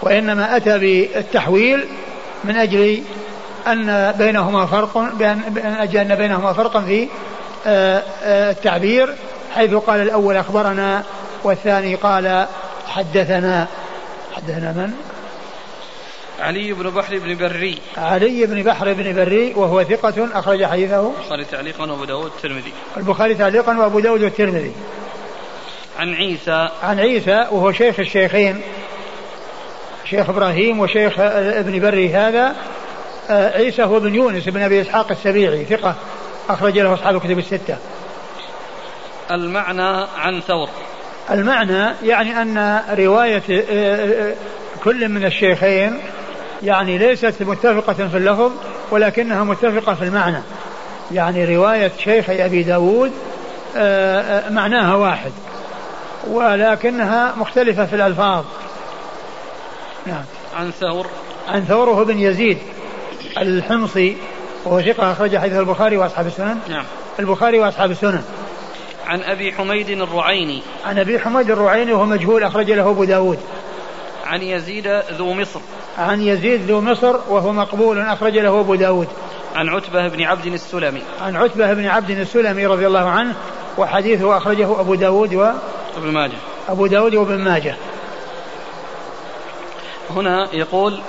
وإنما 0.03 0.57
أتى 0.57 0.79
بالتحويل 0.79 1.85
من 2.45 2.57
أجل 2.57 3.03
أن 3.67 4.15
بينهما 4.19 4.67
فرق 4.67 4.99
بأن 4.99 5.77
أجل 5.79 6.01
أن 6.01 6.15
بينهما 6.15 6.53
فرقا 6.53 6.81
في 6.81 7.09
آه، 7.67 8.03
آه، 8.23 8.51
التعبير 8.51 9.15
حيث 9.55 9.75
قال 9.75 10.01
الأول 10.01 10.37
أخبرنا 10.37 11.05
والثاني 11.45 11.95
قال 11.95 12.47
حدثنا. 12.89 13.67
حدثنا 14.33 14.73
من؟ 14.73 14.93
علي 16.41 16.73
بن 16.73 16.91
بحر 16.91 17.19
بن 17.19 17.35
بري. 17.35 17.79
علي 17.97 18.47
بن 18.47 18.63
بحر 18.63 18.93
بن 18.93 19.15
بري 19.15 19.53
وهو 19.55 19.85
ثقة 19.85 20.29
أخرج 20.35 20.65
حديثه. 20.65 21.13
البخاري 21.21 21.45
تعليقا 21.45 21.91
وأبو 21.91 22.05
داود 22.05 22.25
والترمذي. 22.25 22.73
البخاري 22.97 23.35
تعليقا 23.35 23.79
وأبو 23.79 24.01
داود 24.01 24.23
والترمذي. 24.23 24.73
عن 25.99 26.15
عيسى. 26.15 26.69
عن 26.83 27.01
عيسى 27.01 27.47
وهو 27.51 27.73
شيخ 27.73 28.01
الشيخين. 28.01 28.61
شيخ 30.11 30.29
إبراهيم 30.31 30.81
وشيخ 30.81 31.15
ابن 31.19 31.81
بري 31.81 32.15
هذا. 32.15 32.55
آه، 33.31 33.57
عيسى 33.57 33.83
هو 33.83 34.01
بن 34.01 34.15
يونس 34.15 34.49
بن 34.49 34.63
أبي 34.63 34.83
إسحاق 34.83 35.11
السبيعي 35.11 35.65
ثقة 35.65 35.95
أخرج 36.49 36.79
له 36.79 36.95
أصحاب 36.95 37.17
الكتب 37.17 37.39
الستة. 37.39 37.77
المعنى 39.31 40.07
عن 40.19 40.41
ثور. 40.41 40.69
المعنى 41.31 41.95
يعني 42.03 42.43
أن 42.43 42.83
رواية 42.99 43.43
آه، 43.51 44.31
آه، 44.31 44.35
كل 44.85 45.09
من 45.09 45.25
الشيخين 45.25 45.99
يعني 46.63 46.99
ليست 46.99 47.43
متفقة 47.43 48.09
في 48.09 48.17
اللفظ 48.17 48.53
ولكنها 48.91 49.45
متفقة 49.45 49.95
في 49.95 50.05
المعنى. 50.05 50.43
يعني 51.13 51.57
رواية 51.57 51.93
شيخ 51.99 52.31
أبي 52.31 52.63
داود 52.63 53.13
معناها 54.51 54.95
واحد 54.95 55.33
ولكنها 56.27 57.35
مختلفة 57.37 57.87
في 57.87 57.97
الألفاظ. 57.97 58.45
نعم. 60.07 60.25
عن 60.57 60.71
ثور. 60.71 61.07
عن 61.49 61.65
ثور 61.65 61.91
هو 61.91 62.05
بن 62.05 62.19
يزيد 62.19 62.59
الحمصي 63.39 64.17
وهو 64.65 64.83
ثقة 64.83 65.13
أخرج 65.13 65.37
حديث 65.37 65.59
البخاري 65.59 65.97
وأصحاب 65.97 66.27
السنن. 66.27 66.59
نعم. 66.69 66.85
البخاري 67.19 67.61
وأصحاب 67.61 67.91
السنن. 67.91 68.23
عن 69.07 69.23
أبي 69.23 69.53
حميد 69.53 69.91
الرعيني. 69.91 70.63
عن 70.85 70.99
أبي 70.99 71.19
حميد 71.19 71.51
الرعيني 71.51 71.93
وهو 71.93 72.07
مجهول 72.07 72.45
أخرج 72.45 72.71
له 72.71 72.91
أبو 72.91 73.05
داود. 73.05 73.39
عن 74.27 74.43
يزيد 74.43 75.03
ذو 75.13 75.33
مصر. 75.33 75.61
عن 75.99 76.23
يزيد 76.23 76.71
ذو 76.71 76.81
مصر 76.81 77.17
وهو 77.29 77.53
مقبول 77.53 78.01
أخرج 78.01 78.39
له 78.39 78.61
أبو 78.61 78.75
داود. 78.75 79.09
عن 79.55 79.69
عتبة 79.69 80.09
بن 80.09 80.23
عبد 80.23 80.47
السلمي. 80.47 81.03
عن 81.21 81.37
عتبة 81.37 81.73
بن 81.73 81.87
عبد 81.87 82.11
السلمي 82.11 82.67
رضي 82.67 82.87
الله 82.87 83.09
عنه 83.09 83.35
وحديثه 83.79 84.37
أخرجه 84.37 84.81
أبو 84.81 84.95
داود 84.95 85.35
و 85.35 85.51
ابن 85.97 86.13
ماجه. 86.13 86.39
أبو 86.69 86.87
داود 86.87 87.15
وابن 87.15 87.39
ماجه. 87.39 87.77
هنا 90.11 90.49
يقول 90.53 91.01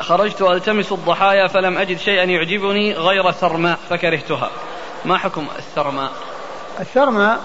خرجت 0.00 0.42
ألتمس 0.42 0.92
الضحايا 0.92 1.46
فلم 1.46 1.78
أجد 1.78 1.98
شيئا 1.98 2.24
يعجبني 2.24 2.94
غير 2.94 3.32
ثرماء 3.32 3.78
فكرهتها. 3.90 4.50
ما 5.04 5.18
حكم 5.18 5.46
الثرماء؟ 5.58 6.10
الثرماء 6.80 7.38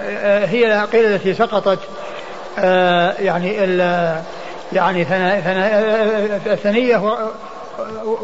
آه، 0.00 0.46
هي 0.46 0.66
العقيلة 0.66 1.14
التي 1.14 1.34
سقطت 1.34 1.78
آه، 2.58 3.12
يعني 3.12 3.52
يعني 4.72 5.06
الثنية 6.46 6.96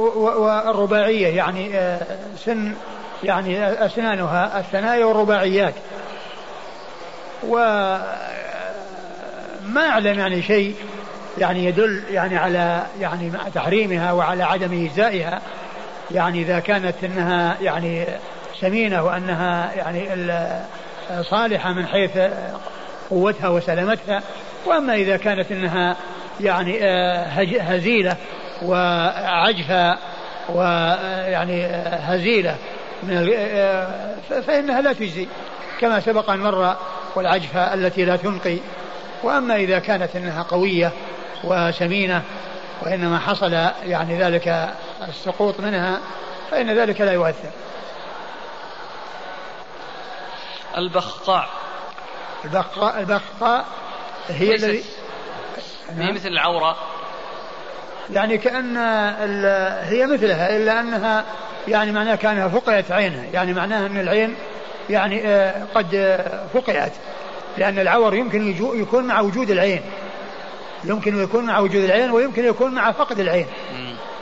والرباعية 0.04 1.36
يعني 1.36 1.78
آه، 1.78 2.00
سن 2.44 2.74
يعني 3.24 3.86
أسنانها 3.86 4.58
الثنايا 4.58 5.04
والرباعيات. 5.04 5.74
وما 7.48 8.04
أعلم 9.76 10.18
يعني 10.18 10.42
شيء 10.42 10.74
يعني 11.38 11.64
يدل 11.64 12.02
يعني 12.10 12.36
على 12.36 12.82
يعني 13.00 13.32
تحريمها 13.54 14.12
وعلى 14.12 14.42
عدم 14.42 14.84
إجزائها 14.84 15.40
يعني 16.10 16.42
إذا 16.42 16.58
كانت 16.58 16.94
أنها 17.04 17.56
يعني 17.60 18.06
سمينة 18.60 19.04
وأنها 19.04 19.72
يعني 19.74 20.08
صالحة 21.22 21.72
من 21.72 21.86
حيث 21.86 22.18
قوتها 23.10 23.48
وسلامتها. 23.48 24.22
وأما 24.66 24.94
إذا 24.94 25.16
كانت 25.16 25.52
أنها 25.52 25.96
يعني 26.40 26.78
آه، 26.82 27.22
هزيلة 27.60 28.16
وعجفة 28.62 29.98
ويعني 30.48 31.66
هزيلة 31.84 32.56
من 33.02 33.30
آه، 33.36 34.14
فإنها 34.46 34.80
لا 34.80 34.92
تجزي 34.92 35.26
كما 35.80 36.00
سبق 36.00 36.30
أن 36.30 36.40
مر 36.40 36.76
والعجفة 37.14 37.74
التي 37.74 38.04
لا 38.04 38.16
تنقي. 38.16 38.58
وأما 39.22 39.56
إذا 39.56 39.78
كانت 39.78 40.16
أنها 40.16 40.42
قوية 40.42 40.92
وسمينة 41.44 42.22
وإنما 42.82 43.18
حصل 43.18 43.52
يعني 43.86 44.18
ذلك 44.18 44.68
السقوط 45.08 45.60
منها 45.60 46.00
فإن 46.50 46.78
ذلك 46.78 47.00
لا 47.00 47.12
يؤثر. 47.12 47.50
البخقاع 50.76 51.46
البخقاء 52.44 53.00
البخقاء 53.00 53.64
هي 54.28 54.54
الذي 54.54 54.82
هي 55.88 56.12
مثل 56.12 56.28
العورة. 56.28 56.76
يعني 58.10 58.38
كأن 58.38 58.76
هي 59.82 60.06
مثلها 60.06 60.56
إلا 60.56 60.80
أنها 60.80 61.24
يعني 61.68 61.92
معناها 61.92 62.16
كأنها 62.16 62.48
فقعت 62.48 62.90
عينها. 62.92 63.24
يعني 63.32 63.52
معناها 63.52 63.86
أن 63.86 64.00
العين 64.00 64.34
يعني 64.90 65.28
آه، 65.28 65.66
قد 65.74 66.20
فقعت. 66.54 66.92
لأن 67.58 67.78
العور 67.78 68.14
يمكن 68.14 68.54
يكون 68.74 69.04
مع 69.04 69.20
وجود 69.20 69.50
العين. 69.50 69.82
يمكن 70.84 71.22
يكون 71.22 71.44
مع 71.46 71.58
وجود 71.58 71.84
العين 71.84 72.10
ويمكن 72.10 72.44
يكون 72.44 72.74
مع 72.74 72.92
فقد 72.92 73.18
العين. 73.18 73.46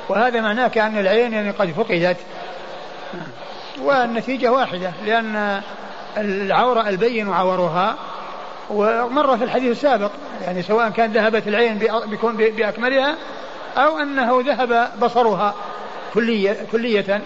وهذا 0.08 0.40
معناه 0.40 0.68
كأن 0.68 0.98
العين 0.98 1.32
يعني 1.32 1.50
قد 1.50 1.72
فقدت. 1.72 2.16
والنتيجة 3.80 4.52
واحدة 4.52 4.92
لأن 5.06 5.62
العورة 6.16 6.88
البين 6.88 7.32
عورها 7.32 7.96
ومر 8.70 9.38
في 9.38 9.44
الحديث 9.44 9.70
السابق 9.70 10.10
يعني 10.42 10.62
سواء 10.62 10.90
كان 10.90 11.12
ذهبت 11.12 11.48
العين 11.48 11.78
بيكون 12.06 12.36
بأكملها 12.36 13.16
أو 13.76 13.98
أنه 13.98 14.42
ذهب 14.46 14.90
بصرها 15.00 15.54
كلية, 16.14 16.66
كلية 16.72 17.22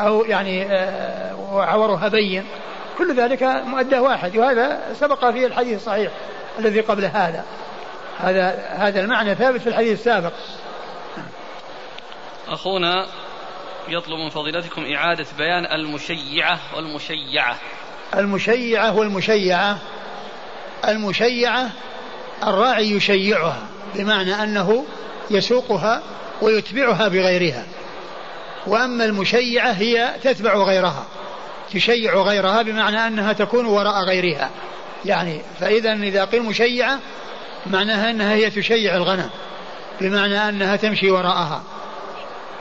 أو 0.00 0.24
يعني 0.24 0.66
آه، 0.66 1.36
وعورها 1.52 2.08
بين. 2.08 2.44
كل 2.98 3.14
ذلك 3.14 3.42
مؤدى 3.42 3.98
واحد 3.98 4.36
وهذا 4.36 4.80
سبق 4.94 5.30
في 5.30 5.46
الحديث 5.46 5.76
الصحيح 5.76 6.12
الذي 6.58 6.80
قبل 6.80 7.04
هذا. 7.04 7.44
هذا 8.18 8.68
هذا 8.68 9.00
المعنى 9.00 9.34
ثابت 9.34 9.60
في 9.60 9.66
الحديث 9.66 9.92
السابق. 9.92 10.32
أخونا 12.48 13.06
يطلب 13.88 14.18
من 14.18 14.28
فضيلتكم 14.28 14.84
إعادة 14.94 15.26
بيان 15.38 15.64
المشيعة 15.64 16.58
والمشيعة. 16.76 17.56
المشيعة 18.16 18.96
والمشيعة 18.96 19.78
المشيعة 20.88 21.70
الراعي 22.42 22.90
يشيعها 22.90 23.58
بمعنى 23.94 24.42
أنه 24.42 24.84
يسوقها 25.30 26.02
ويتبعها 26.42 27.08
بغيرها. 27.08 27.64
وأما 28.66 29.04
المشيعة 29.04 29.70
هي 29.70 30.14
تتبع 30.22 30.54
غيرها 30.54 31.04
تشيع 31.72 32.14
غيرها 32.14 32.62
بمعنى 32.62 33.06
أنها 33.06 33.32
تكون 33.32 33.66
وراء 33.66 34.04
غيرها. 34.04 34.50
يعني 35.04 35.40
فإذا 35.60 35.92
إذا 35.92 36.24
قيل 36.24 36.42
مشيعة 36.42 36.98
معناها 37.66 38.10
أنها 38.10 38.34
هي 38.34 38.50
تشيع 38.50 38.96
الغنم 38.96 39.30
بمعنى 40.00 40.48
أنها 40.48 40.76
تمشي 40.76 41.10
وراءها 41.10 41.62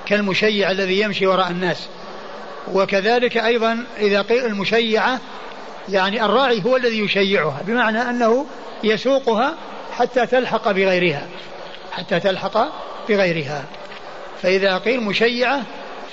كالمشيع 0.05 0.71
الذي 0.71 0.99
يمشي 0.99 1.27
وراء 1.27 1.51
الناس. 1.51 1.87
وكذلك 2.73 3.37
أيضا 3.37 3.85
إذا 3.99 4.21
قيل 4.21 4.45
المشيعة 4.45 5.19
يعني 5.89 6.25
الراعي 6.25 6.63
هو 6.65 6.77
الذي 6.77 6.99
يشيعها 6.99 7.61
بمعنى 7.67 8.01
أنه 8.01 8.45
يسوقها 8.83 9.55
حتى 9.91 10.25
تلحق 10.25 10.71
بغيرها 10.71 11.27
حتى 11.91 12.19
تلحق 12.19 12.67
بغيرها. 13.09 13.63
فإذا 14.41 14.77
قيل 14.77 15.01
مشيعة 15.01 15.61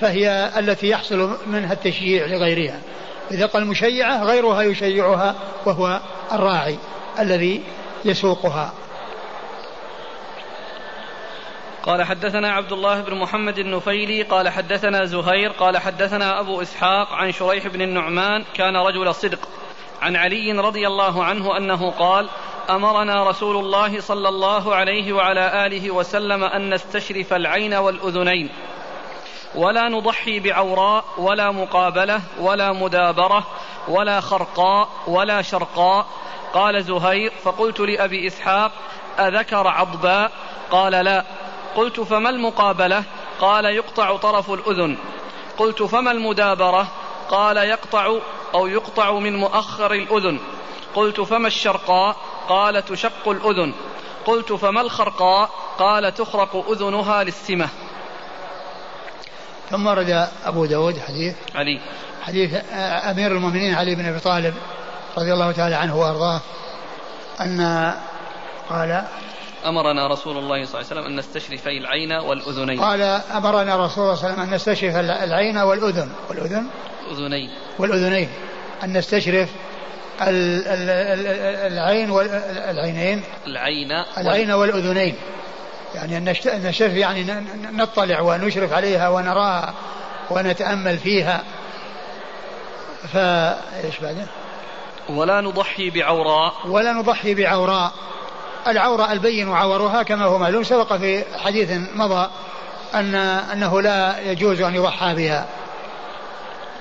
فهي 0.01 0.51
التي 0.59 0.89
يحصل 0.89 1.37
منها 1.47 1.73
التشييع 1.73 2.27
لغيرها. 2.27 2.81
إذا 3.31 3.47
قال 3.47 3.67
مشيعة 3.67 4.25
غيرها 4.25 4.63
يشيعها 4.63 5.35
وهو 5.67 6.01
الراعي 6.33 6.79
الذي 7.19 7.63
يسوقها. 8.05 8.73
قال 11.89 12.05
حدثنا 12.05 12.53
عبد 12.53 12.73
الله 12.73 13.01
بن 13.01 13.15
محمد 13.15 13.59
النفيلي 13.59 14.23
قال 14.23 14.49
حدثنا 14.49 15.05
زهير 15.05 15.51
قال 15.51 15.79
حدثنا 15.79 16.41
أبو 16.41 16.63
إسحاق 16.63 17.13
عن 17.13 17.33
شريح 17.33 17.67
بن 17.67 17.83
النعمان 17.83 18.45
كان 18.55 18.77
رجل 18.77 19.15
صدق 19.15 19.49
عن 20.03 20.17
علي 20.17 20.53
رضي 20.53 20.87
الله 20.87 21.25
عنه 21.25 21.57
أنه 21.57 21.91
قال 21.91 22.29
أمرنا 22.71 23.25
رسول 23.25 23.57
الله 23.57 24.01
صلى 24.01 24.29
الله 24.29 24.75
عليه 24.75 25.13
وعلى 25.13 25.67
آله 25.67 25.91
وسلم 25.91 26.45
أن 26.45 26.75
نستشرف 26.75 27.33
العين 27.33 27.75
والأذنين 27.75 28.51
ولا 29.55 29.89
نضحي 29.89 30.41
بعوراء 30.41 31.05
ولا 31.19 31.51
مقابلة 31.51 32.21
ولا 32.41 32.73
مدابرة 32.73 33.47
ولا 33.89 34.21
خرقاء 34.21 34.89
ولا 35.07 35.43
شرقاء. 35.43 36.07
قال 36.53 36.85
زهير 36.85 37.33
فقلت 37.43 37.81
لأبي 37.81 38.27
إسحاق 38.27 38.73
أذكر 39.19 39.69
عضباء؟ 39.69 40.33
قال 40.71 40.93
لا. 40.93 41.25
قلت 41.79 42.01
فما 42.01 42.31
المقابلة؟ 42.31 43.05
قال 43.41 43.65
يقطع 43.65 44.17
طرف 44.17 44.51
الأذن. 44.51 44.97
قلت 45.59 45.83
فما 45.83 46.11
المدابرة؟ 46.11 46.89
قال 47.31 47.57
يقطع 47.57 48.19
أو 48.55 48.67
يقطع 48.67 49.13
من 49.13 49.37
مؤخر 49.37 49.93
الأذن. 49.93 50.39
قلت 50.95 51.21
فما 51.21 51.47
الشرقاء؟ 51.47 52.17
قال 52.49 52.85
تشق 52.85 53.29
الأذن. 53.29 53.75
قلت 54.27 54.53
فما 54.53 54.81
الخرقاء؟ 54.81 55.51
قال 55.79 56.15
تخرق 56.15 56.71
أذنها 56.71 57.25
للسمة. 57.25 57.69
ثم 59.71 59.87
ورد 59.87 60.29
أبو 60.45 60.67
داود 60.67 60.99
حديث 60.99 61.37
علي. 61.55 61.81
حديث 62.23 62.51
أمير 63.11 63.33
المؤمنين 63.33 63.75
علي 63.75 63.95
بن 63.95 64.07
أبي 64.07 64.19
طالب 64.19 64.55
رضي 65.19 65.33
الله 65.33 65.53
تعالى 65.53 65.75
عنه 65.75 65.97
وأرضاه 65.97 66.41
أن 67.41 67.61
قال 68.71 69.05
أمرنا 69.67 70.07
رسول 70.07 70.39
الله 70.39 70.65
صلى 70.65 70.81
الله 70.81 70.91
عليه 70.91 71.01
وسلم 71.01 71.05
أن 71.05 71.17
نستشرف 71.17 71.67
العين 71.67 72.13
والأذنين. 72.13 72.81
قال 72.81 73.03
أمرنا 73.37 73.85
رسول 73.85 74.05
الله 74.05 74.15
صلى 74.15 74.25
الله 74.25 74.25
عليه 74.25 74.35
وسلم 74.35 74.41
أن 74.41 74.55
نستشرف 74.55 74.97
العين 74.97 75.59
والأذن. 75.59 76.13
والأذن؟ 76.29 76.67
أذنين. 77.11 77.51
والأذنين. 77.79 78.29
أن 78.85 78.97
نستشرف 78.97 79.49
العين 80.23 82.11
والعينين 82.11 83.23
العين 83.47 83.93
العين 84.19 84.51
والأذنين. 84.51 85.17
يعني 85.95 86.17
أن 86.17 86.35
نشرف 86.47 86.93
يعني 86.93 87.27
نطلع 87.73 88.21
ونشرف 88.21 88.73
عليها 88.73 89.09
ونراها 89.09 89.75
ونتأمل 90.31 90.99
فيها. 90.99 91.43
فايش 93.13 93.99
بعده؟ 94.03 94.27
ولا 95.09 95.41
نضحي 95.41 95.91
بعوراء. 95.91 96.55
ولا 96.67 96.93
نضحي 96.93 97.35
بعوراء. 97.35 97.93
العوراء 98.71 99.13
البين 99.13 99.53
عورها 99.53 100.03
كما 100.03 100.25
هو 100.25 100.39
معلوم 100.39 100.65
سبق 100.65 100.93
في 100.93 101.25
حديث 101.39 101.71
مضى 101.95 102.31
أن 102.95 103.15
أنه 103.15 103.83
لا 103.83 104.21
يجوز 104.21 104.61
أن 104.61 104.75
يضحى 104.75 105.15
بها. 105.15 105.47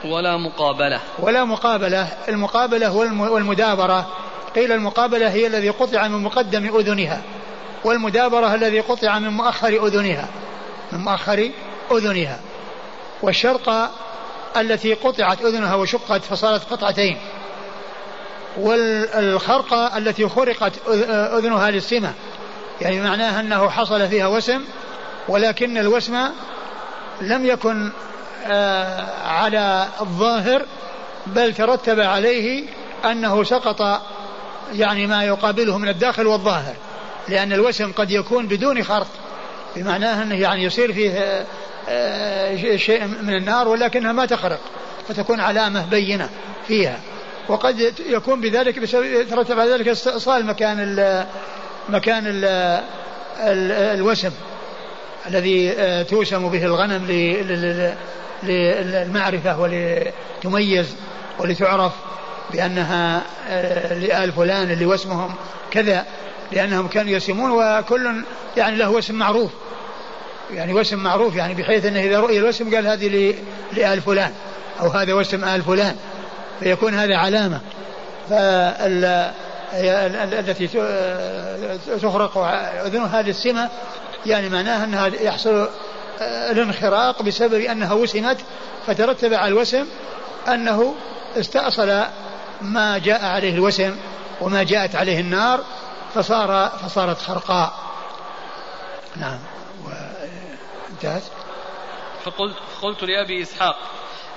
ولا 0.05 0.37
مقابلة. 0.37 0.99
ولا 1.19 1.45
مقابلة. 1.45 2.07
المقابلة 2.27 2.95
والمدابرة. 3.31 4.07
قيل 4.55 4.71
المقابلة 4.71 5.29
هي 5.29 5.47
الذي 5.47 5.69
قطع 5.69 6.07
من 6.07 6.23
مقدم 6.23 6.77
أذنها. 6.77 7.21
والمدابرة 7.83 8.55
الذي 8.55 8.79
قطع 8.79 9.19
من 9.19 9.29
مؤخر 9.29 9.87
أذنها. 9.87 10.27
من 10.91 10.99
مؤخر 10.99 11.49
أذنها. 11.91 12.39
والشرقة 13.21 13.89
التي 14.57 14.93
قطعت 14.93 15.41
أذنها 15.41 15.75
وشقت 15.75 16.23
فصارت 16.23 16.73
قطعتين. 16.73 17.17
والخرقة 18.57 19.97
التي 19.97 20.29
خرقت 20.29 20.73
أذنها 21.37 21.71
للسمة. 21.71 22.13
يعني 22.81 23.01
معناها 23.01 23.39
أنه 23.39 23.69
حصل 23.69 24.07
فيها 24.07 24.27
وسم 24.27 24.61
ولكن 25.27 25.77
الوسم 25.77 26.17
لم 27.21 27.45
يكن 27.45 27.91
آه، 28.45 29.27
على 29.27 29.87
الظاهر 30.01 30.65
بل 31.27 31.53
ترتب 31.53 31.99
عليه 31.99 32.65
أنه 33.05 33.43
سقط 33.43 34.01
يعني 34.73 35.07
ما 35.07 35.23
يقابله 35.23 35.77
من 35.77 35.89
الداخل 35.89 36.27
والظاهر 36.27 36.75
لأن 37.27 37.53
الوسم 37.53 37.91
قد 37.91 38.11
يكون 38.11 38.47
بدون 38.47 38.83
خرق. 38.83 39.07
بمعناه 39.75 40.23
أنه 40.23 40.35
يعني 40.35 40.63
يصير 40.63 40.93
فيه 40.93 41.45
آه، 41.89 42.75
شيء 42.75 43.05
من 43.05 43.35
النار 43.35 43.67
ولكنها 43.67 44.11
ما 44.11 44.25
تخرق 44.25 44.59
فتكون 45.07 45.39
علامة 45.39 45.85
بينة 45.85 46.29
فيها. 46.67 46.99
وقد 47.49 47.93
يكون 48.09 48.41
بذلك 48.41 48.93
يترتب 48.93 49.59
على 49.59 49.71
ذلك 49.71 49.87
استئصال 49.87 50.45
مكان 50.45 50.79
ال 50.79 51.25
مكان 51.89 52.27
ال 52.27 52.45
ال 53.39 53.71
الوسم 53.71 54.31
الذي 55.27 55.71
آه، 55.71 56.03
توسم 56.03 56.49
به 56.49 56.65
الغنم 56.65 57.05
للمعرفة 58.43 59.59
ولتميز 59.59 60.95
ولتعرف 61.39 61.93
بأنها 62.51 63.21
آه، 63.49 63.93
لآل 63.93 64.31
فلان 64.31 64.71
اللي 64.71 64.85
وسمهم 64.85 65.35
كذا 65.71 66.05
لأنهم 66.51 66.87
كانوا 66.87 67.11
يسمون 67.11 67.51
وكل 67.51 68.23
يعني 68.57 68.75
له 68.75 68.89
وسم 68.89 69.15
معروف. 69.15 69.51
يعني 70.53 70.73
وسم 70.73 70.97
معروف 70.97 71.35
يعني 71.35 71.53
بحيث 71.53 71.85
أنه 71.85 71.99
إذا 71.99 72.19
رؤي 72.19 72.37
الوسم 72.37 72.75
قال 72.75 72.87
هذه 72.87 73.35
لآل 73.73 74.01
فلان 74.01 74.31
أو 74.79 74.87
هذا 74.87 75.13
وسم 75.13 75.43
آل 75.43 75.61
فلان. 75.61 75.95
فيكون 76.59 76.93
هذا 76.93 77.15
علامة. 77.15 77.61
فال 78.29 79.33
التي 80.33 80.67
تخرق 82.01 82.37
أذنها 82.85 83.21
للسمة 83.21 83.69
يعني 84.25 84.49
معناها 84.49 84.83
أنها 84.83 85.07
يحصل 85.07 85.69
الانخراق 86.21 87.21
بسبب 87.21 87.61
أنها 87.61 87.93
وسمت 87.93 88.37
فترتب 88.87 89.33
على 89.33 89.47
الوسم 89.47 89.85
أنه 90.47 90.95
استأصل 91.37 92.03
ما 92.61 92.97
جاء 92.97 93.25
عليه 93.25 93.53
الوسم 93.53 93.95
وما 94.41 94.63
جاءت 94.63 94.95
عليه 94.95 95.19
النار 95.19 95.63
فصار 96.13 96.69
فصارت 96.69 97.17
خرقاء. 97.17 97.73
نعم. 99.15 99.39
انتهت 100.89 101.23
فقلت 102.23 102.55
قلت 102.81 103.03
لأبي 103.03 103.41
إسحاق 103.41 103.75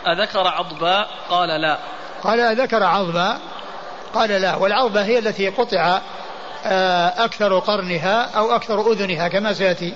أذكر 0.07 0.47
عضباء؟ 0.47 1.09
قال 1.29 1.61
لا. 1.61 1.79
قال 2.23 2.41
أذكر 2.41 2.83
عضباء 2.83 3.41
قال 4.15 4.31
لا 4.31 4.57
والعضبة 4.57 5.05
هي 5.05 5.19
التي 5.19 5.49
قطع 5.49 6.01
آه، 6.65 7.25
أكثر 7.25 7.59
قرنها 7.59 8.23
أو 8.23 8.57
أكثر 8.57 8.93
أذنها 8.93 9.29
كما 9.29 9.53
سيأتي 9.53 9.95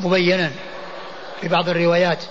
مبينا 0.00 0.50
في 1.40 1.48
بعض 1.48 1.68
الروايات 1.68 2.24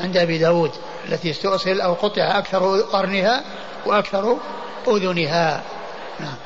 عند 0.00 0.16
أبي 0.16 0.38
داود 0.38 0.70
التي 1.08 1.30
استؤصل 1.30 1.80
أو 1.80 1.94
قطع 1.94 2.38
أكثر 2.38 2.80
قرنها 2.80 3.44
وأكثر 3.86 4.36
أذنها. 4.88 5.62
نعم. 6.20 6.36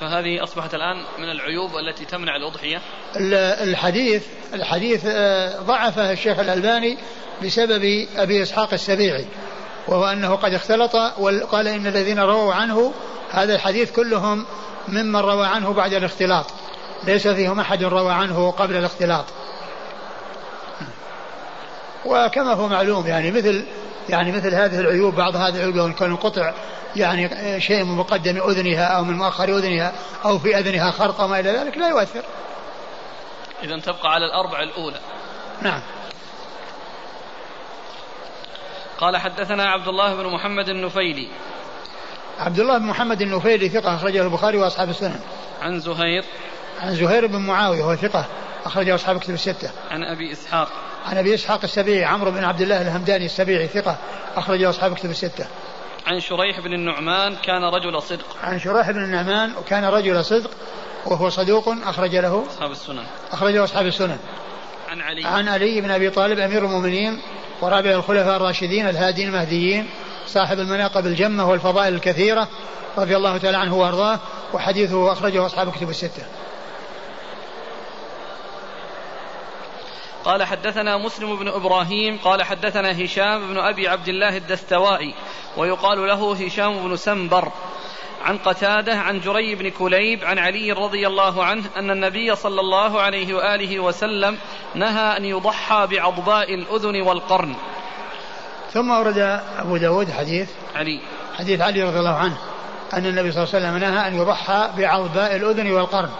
فهذه 0.00 0.42
أصبحت 0.42 0.74
الآن 0.74 0.96
من 1.18 1.30
العيوب 1.30 1.70
التي 1.76 2.04
تمنع 2.04 2.36
الأضحية؟ 2.36 2.80
الحديث 3.62 4.26
الحديث 4.54 5.06
آه، 5.06 5.60
ضعفه 5.60 6.12
الشيخ 6.12 6.38
الألباني 6.38 6.98
بسبب 7.44 8.06
أبي 8.16 8.42
إسحاق 8.42 8.72
السبيعي. 8.72 9.26
وهو 9.88 10.04
أنه 10.04 10.34
قد 10.34 10.54
اختلط 10.54 10.94
وقال 10.94 11.68
إن 11.68 11.86
الذين 11.86 12.18
رووا 12.18 12.54
عنه 12.54 12.92
هذا 13.30 13.54
الحديث 13.54 13.92
كلهم 13.92 14.46
ممن 14.88 15.16
روى 15.16 15.46
عنه 15.46 15.72
بعد 15.72 15.92
الاختلاط. 15.92 16.46
ليس 17.04 17.28
فيهم 17.28 17.60
أحد 17.60 17.84
روى 17.84 18.12
عنه 18.12 18.50
قبل 18.50 18.76
الاختلاط. 18.76 19.24
وكما 22.04 22.52
هو 22.52 22.68
معلوم 22.68 23.06
يعني 23.06 23.30
مثل 23.30 23.64
يعني 24.08 24.32
مثل 24.32 24.54
هذه 24.54 24.80
العيوب 24.80 25.14
بعض 25.14 25.36
هذه 25.36 25.56
العيوب 25.56 25.92
كان 25.92 26.16
قطع 26.16 26.52
يعني 26.96 27.60
شيء 27.60 27.84
من 27.84 27.96
مقدم 27.96 28.36
أذنها 28.50 28.84
أو 28.84 29.04
من 29.04 29.14
مؤخر 29.14 29.44
أذنها 29.44 29.92
أو 30.24 30.38
في 30.38 30.58
أذنها 30.58 30.90
خرق 30.90 31.20
وما 31.20 31.40
إلى 31.40 31.50
ذلك 31.50 31.78
لا 31.78 31.88
يؤثر. 31.88 32.22
إذا 33.62 33.78
تبقى 33.78 34.12
على 34.12 34.26
الأربع 34.26 34.62
الأولى. 34.62 35.00
نعم. 35.62 35.80
قال 39.02 39.16
حدثنا 39.16 39.64
عبد 39.64 39.88
الله 39.88 40.14
بن 40.14 40.26
محمد 40.26 40.68
النفيلي. 40.68 41.28
عبد 42.38 42.60
الله 42.60 42.78
بن 42.78 42.84
محمد 42.84 43.22
النفيلي 43.22 43.68
ثقة 43.68 43.94
أخرجه 43.94 44.22
البخاري 44.22 44.58
وأصحاب 44.58 44.90
السنن. 44.90 45.20
عن 45.62 45.80
زهير. 45.80 46.24
عن 46.80 46.94
زهير 46.94 47.26
بن 47.26 47.36
معاوية 47.36 47.82
وهو 47.82 47.96
ثقة 47.96 48.24
أخرجه 48.64 48.94
أصحاب 48.94 49.18
كتب 49.18 49.34
الستة. 49.34 49.70
عن 49.90 50.04
أبي 50.04 50.32
إسحاق. 50.32 50.68
عن 51.06 51.18
أبي 51.18 51.34
إسحاق 51.34 51.60
السبيعي 51.64 52.04
عمرو 52.04 52.30
بن 52.30 52.44
عبد 52.44 52.60
الله 52.60 52.82
الهمداني 52.82 53.24
السبيعي 53.24 53.68
ثقة 53.68 53.96
أخرجه 54.36 54.70
أصحاب 54.70 54.94
كتب 54.94 55.10
الستة. 55.10 55.46
عن 56.06 56.20
شريح 56.20 56.60
بن 56.60 56.72
النعمان 56.72 57.36
كان 57.36 57.64
رجل 57.64 58.02
صدق. 58.02 58.36
عن 58.42 58.58
شريح 58.58 58.90
بن 58.90 59.04
النعمان 59.04 59.56
وكان 59.56 59.84
رجل 59.84 60.24
صدق 60.24 60.50
وهو 61.06 61.28
صدوق 61.28 61.68
أخرج 61.68 62.16
له 62.16 62.46
أصحاب 62.48 62.70
السنن. 62.70 63.04
أخرجه 63.32 63.64
أصحاب 63.64 63.86
السنن. 63.86 64.18
عن 64.90 65.00
علي. 65.00 65.26
عن 65.26 65.48
علي 65.48 65.80
بن 65.80 65.90
أبي 65.90 66.10
طالب 66.10 66.38
أمير 66.38 66.64
المؤمنين 66.64 67.20
ورابع 67.62 67.90
الخلفاء 67.90 68.36
الراشدين 68.36 68.88
الهادين 68.88 69.28
المهديين 69.28 69.88
صاحب 70.26 70.58
المناقب 70.58 71.06
الجمة 71.06 71.50
والفضائل 71.50 71.94
الكثيرة 71.94 72.48
رضي 72.98 73.16
الله 73.16 73.38
تعالى 73.38 73.56
عنه 73.56 73.76
وأرضاه 73.76 74.20
وحديثه 74.52 75.12
أخرجه 75.12 75.46
أصحاب 75.46 75.72
كتب 75.72 75.90
الستة. 75.90 76.22
قال 80.24 80.42
حدثنا 80.42 80.96
مسلم 80.96 81.36
بن 81.36 81.48
إبراهيم 81.48 82.18
قال 82.24 82.42
حدثنا 82.42 83.04
هشام 83.04 83.48
بن 83.48 83.58
أبي 83.58 83.88
عبد 83.88 84.08
الله 84.08 84.36
الدستوائي 84.36 85.14
ويقال 85.56 86.08
له 86.08 86.32
هشام 86.46 86.88
بن 86.88 86.96
سنبر 86.96 87.52
عن 88.24 88.38
قتادة 88.38 88.94
عن 88.94 89.20
جري 89.20 89.54
بن 89.54 89.70
كليب 89.70 90.24
عن 90.24 90.38
علي 90.38 90.72
رضي 90.72 91.06
الله 91.06 91.44
عنه 91.44 91.64
أن 91.76 91.90
النبي 91.90 92.36
صلى 92.36 92.60
الله 92.60 93.00
عليه 93.00 93.34
وآله 93.34 93.80
وسلم 93.80 94.38
نهى 94.74 95.16
أن 95.16 95.24
يضحى 95.24 95.86
بعضباء 95.90 96.54
الأذن 96.54 97.00
والقرن. 97.00 97.54
ثم 98.72 98.90
ورد 98.90 99.18
أبو 99.58 99.76
داود 99.76 100.10
حديث 100.10 100.50
علي 100.74 101.00
حديث 101.38 101.60
علي 101.60 101.82
رضي 101.82 101.98
الله 101.98 102.16
عنه 102.16 102.36
أن 102.94 103.06
النبي 103.06 103.32
صلى 103.32 103.42
الله 103.42 103.54
عليه 103.54 103.66
وسلم 103.66 103.76
نهى 103.76 104.08
أن 104.08 104.14
يضحى 104.14 104.70
بعضباء 104.76 105.36
الأذن 105.36 105.72
والقرن. 105.72 106.10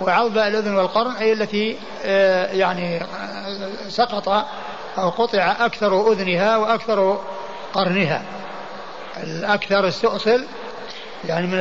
وعضباء 0.00 0.48
الأذن 0.48 0.74
والقرن 0.74 1.16
أي 1.16 1.32
التي 1.32 1.76
آه، 2.04 2.52
يعني 2.52 2.96
آه، 2.96 3.88
سقط 3.88 4.28
أو 4.98 5.10
قطع 5.10 5.56
أكثر 5.60 6.12
أذنها 6.12 6.56
وأكثر 6.56 7.20
قرنها 7.74 8.22
الأكثر 9.22 9.88
استؤصل 9.88 10.46
يعني 11.28 11.46
من 11.46 11.58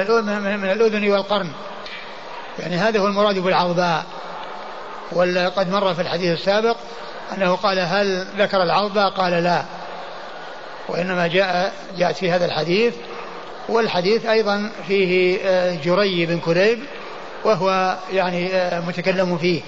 من 0.57 0.71
الأذن 0.71 1.11
والقرن. 1.11 1.49
يعني 2.59 2.75
هذا 2.75 2.99
هو 2.99 3.07
المراد 3.07 3.39
بالعضباء 3.39 4.05
وقد 5.11 5.69
مر 5.69 5.93
في 5.93 6.01
الحديث 6.01 6.39
السابق 6.39 6.77
أنه 7.37 7.55
قال 7.55 7.79
هل 7.79 8.27
ذكر 8.37 8.63
العضباء 8.63 9.09
قال 9.09 9.31
لا. 9.43 9.63
وإنما 10.89 11.27
جاء 11.27 11.73
جاءت 11.97 12.15
في 12.17 12.31
هذا 12.31 12.45
الحديث. 12.45 12.93
والحديث 13.69 14.25
أيضا 14.25 14.71
فيه 14.87 15.39
آه، 15.43 15.75
جري 15.75 16.25
بن 16.25 16.39
كليب 16.39 16.79
وهو 17.43 17.97
يعني 18.11 18.55
آه، 18.55 18.79
متكلم 18.79 19.37
فيه. 19.37 19.61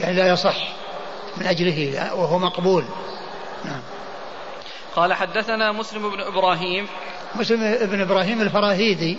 يعني 0.00 0.16
لا 0.16 0.28
يصح 0.28 0.56
من 1.36 1.46
أجله 1.46 2.10
وهو 2.14 2.38
مقبول. 2.38 2.84
نعم. 3.64 3.80
قال 4.96 5.14
حدثنا 5.14 5.72
مسلم 5.72 6.10
بن 6.10 6.20
إبراهيم 6.20 6.86
مسلم 7.36 7.86
بن 7.86 8.00
إبراهيم 8.00 8.42
الفراهيدي 8.42 9.18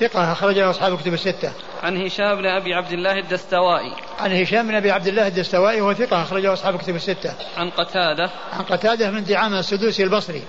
ثقة 0.00 0.32
أخرج 0.32 0.58
له 0.58 0.70
أصحاب 0.70 0.92
الكتب 0.92 1.14
الستة. 1.14 1.52
عن 1.82 2.06
هشام 2.06 2.34
بن 2.34 2.46
أبي 2.46 2.74
عبد 2.74 2.92
الله 2.92 3.18
الدستوائي. 3.18 3.92
عن 4.20 4.32
هشام 4.32 4.68
بن 4.68 4.74
أبي 4.74 4.90
عبد 4.90 5.06
الله 5.06 5.26
الدستوائي 5.26 5.80
وهو 5.80 5.94
ثقة 5.94 6.22
أخرجه 6.22 6.52
أصحاب 6.52 6.74
الكتب 6.74 6.96
الستة. 6.96 7.34
عن 7.56 7.70
قتادة. 7.70 8.30
عن 8.52 8.64
قتادة 8.64 9.10
بن 9.10 9.24
دعامة 9.24 9.58
السدوسي 9.58 10.02
البصري 10.02 10.42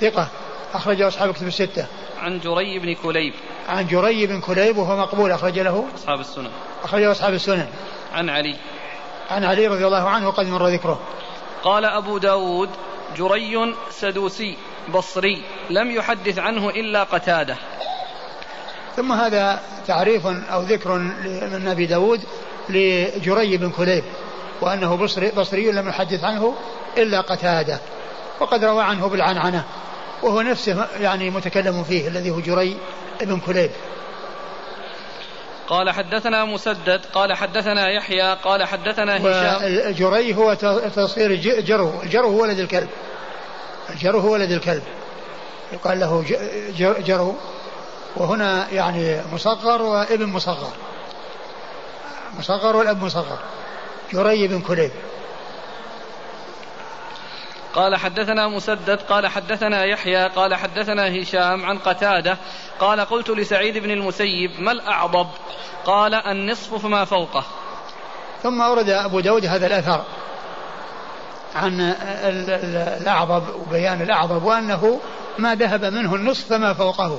ثقة 0.00 0.28
أخرجه 0.74 1.08
أصحاب 1.08 1.30
الكتب 1.30 1.46
الستة. 1.46 1.86
عن 2.20 2.40
جري 2.40 2.78
بن 2.78 2.94
كليب. 2.94 3.34
عن 3.68 3.86
جري 3.86 4.26
بن 4.26 4.40
كليب 4.40 4.76
وهو 4.78 4.96
مقبول 4.96 5.32
أخرج 5.32 5.58
له 5.58 5.84
أصحاب 5.94 6.20
السنن. 6.20 6.50
أخرجه 6.84 7.10
أصحاب 7.10 7.34
السنن. 7.34 7.68
عن 8.12 8.30
علي. 8.30 8.56
عن 9.30 9.44
علي 9.44 9.66
رضي 9.66 9.86
الله 9.86 10.08
عنه 10.08 10.28
وقد 10.28 10.46
مر 10.46 10.68
ذكره. 10.68 11.00
قال 11.62 11.84
أبو 11.84 12.18
داود 12.18 12.70
جري 13.16 13.74
سدوسي 13.90 14.56
بصري 14.94 15.42
لم 15.70 15.90
يحدث 15.90 16.38
عنه 16.38 16.70
إلا 16.70 17.02
قتادة. 17.02 17.56
ثم 18.96 19.12
هذا 19.12 19.60
تعريف 19.86 20.26
أو 20.26 20.62
ذكر 20.62 20.98
من 21.52 21.68
أبي 21.68 21.86
داود 21.86 22.20
لجري 22.68 23.56
بن 23.56 23.70
كليب 23.70 24.04
وأنه 24.60 24.96
بصري, 24.96 25.30
بصري 25.30 25.72
لم 25.72 25.88
يحدث 25.88 26.24
عنه 26.24 26.54
إلا 26.98 27.20
قتادة 27.20 27.78
وقد 28.40 28.64
روى 28.64 28.82
عنه 28.82 29.08
بالعنعنة 29.08 29.64
وهو 30.22 30.40
نفسه 30.40 30.86
يعني 31.00 31.30
متكلم 31.30 31.84
فيه 31.84 32.08
الذي 32.08 32.30
هو 32.30 32.40
جري 32.40 32.76
بن 33.20 33.40
كليب. 33.40 33.70
قال 35.68 35.90
حدثنا 35.90 36.44
مسدد 36.44 37.00
قال 37.12 37.32
حدثنا 37.32 37.88
يحيى 37.88 38.34
قال 38.34 38.64
حدثنا 38.64 39.16
هشام. 39.18 39.92
جري 39.92 40.34
هو 40.34 40.54
تصير 40.96 41.34
جرو 41.60 41.92
الجرو 42.02 42.28
هو 42.28 42.42
ولد 42.42 42.58
الكلب. 42.58 42.88
الجرو 43.90 44.20
هو 44.20 44.32
ولد 44.32 44.50
الكلب. 44.50 44.82
يقال 45.72 46.00
له 46.00 46.24
جرو. 47.00 47.34
وهنا 48.16 48.70
يعني 48.70 49.20
مصغر 49.32 49.82
وابن 49.82 50.26
مصغر. 50.26 50.72
مصغر 52.38 52.76
والأب 52.76 53.04
مصغر. 53.04 53.38
جري 54.12 54.48
بن 54.48 54.60
كليب. 54.60 54.90
قال 57.74 57.96
حدثنا 57.96 58.48
مسدد 58.48 59.00
قال 59.00 59.26
حدثنا 59.26 59.84
يحيى 59.84 60.28
قال 60.28 60.54
حدثنا 60.54 61.22
هشام 61.22 61.66
عن 61.66 61.78
قتادة 61.78 62.36
قال 62.80 63.00
قلت 63.00 63.30
لسعيد 63.30 63.78
بن 63.78 63.90
المسيب 63.90 64.50
ما 64.58 64.72
الأعضب؟ 64.72 65.26
قال 65.84 66.14
النصف 66.14 66.74
فما 66.74 67.04
فوقه. 67.04 67.44
ثم 68.42 68.62
أورد 68.62 68.88
أبو 68.88 69.20
داود 69.20 69.46
هذا 69.46 69.66
الأثر 69.66 70.04
عن 71.54 71.94
الأعضب 73.00 73.44
وبيان 73.54 74.02
الأعضب 74.02 74.42
وأنه 74.44 75.00
ما 75.38 75.54
ذهب 75.54 75.84
منه 75.84 76.14
النصف 76.14 76.48
فما 76.48 76.72
فوقه. 76.72 77.18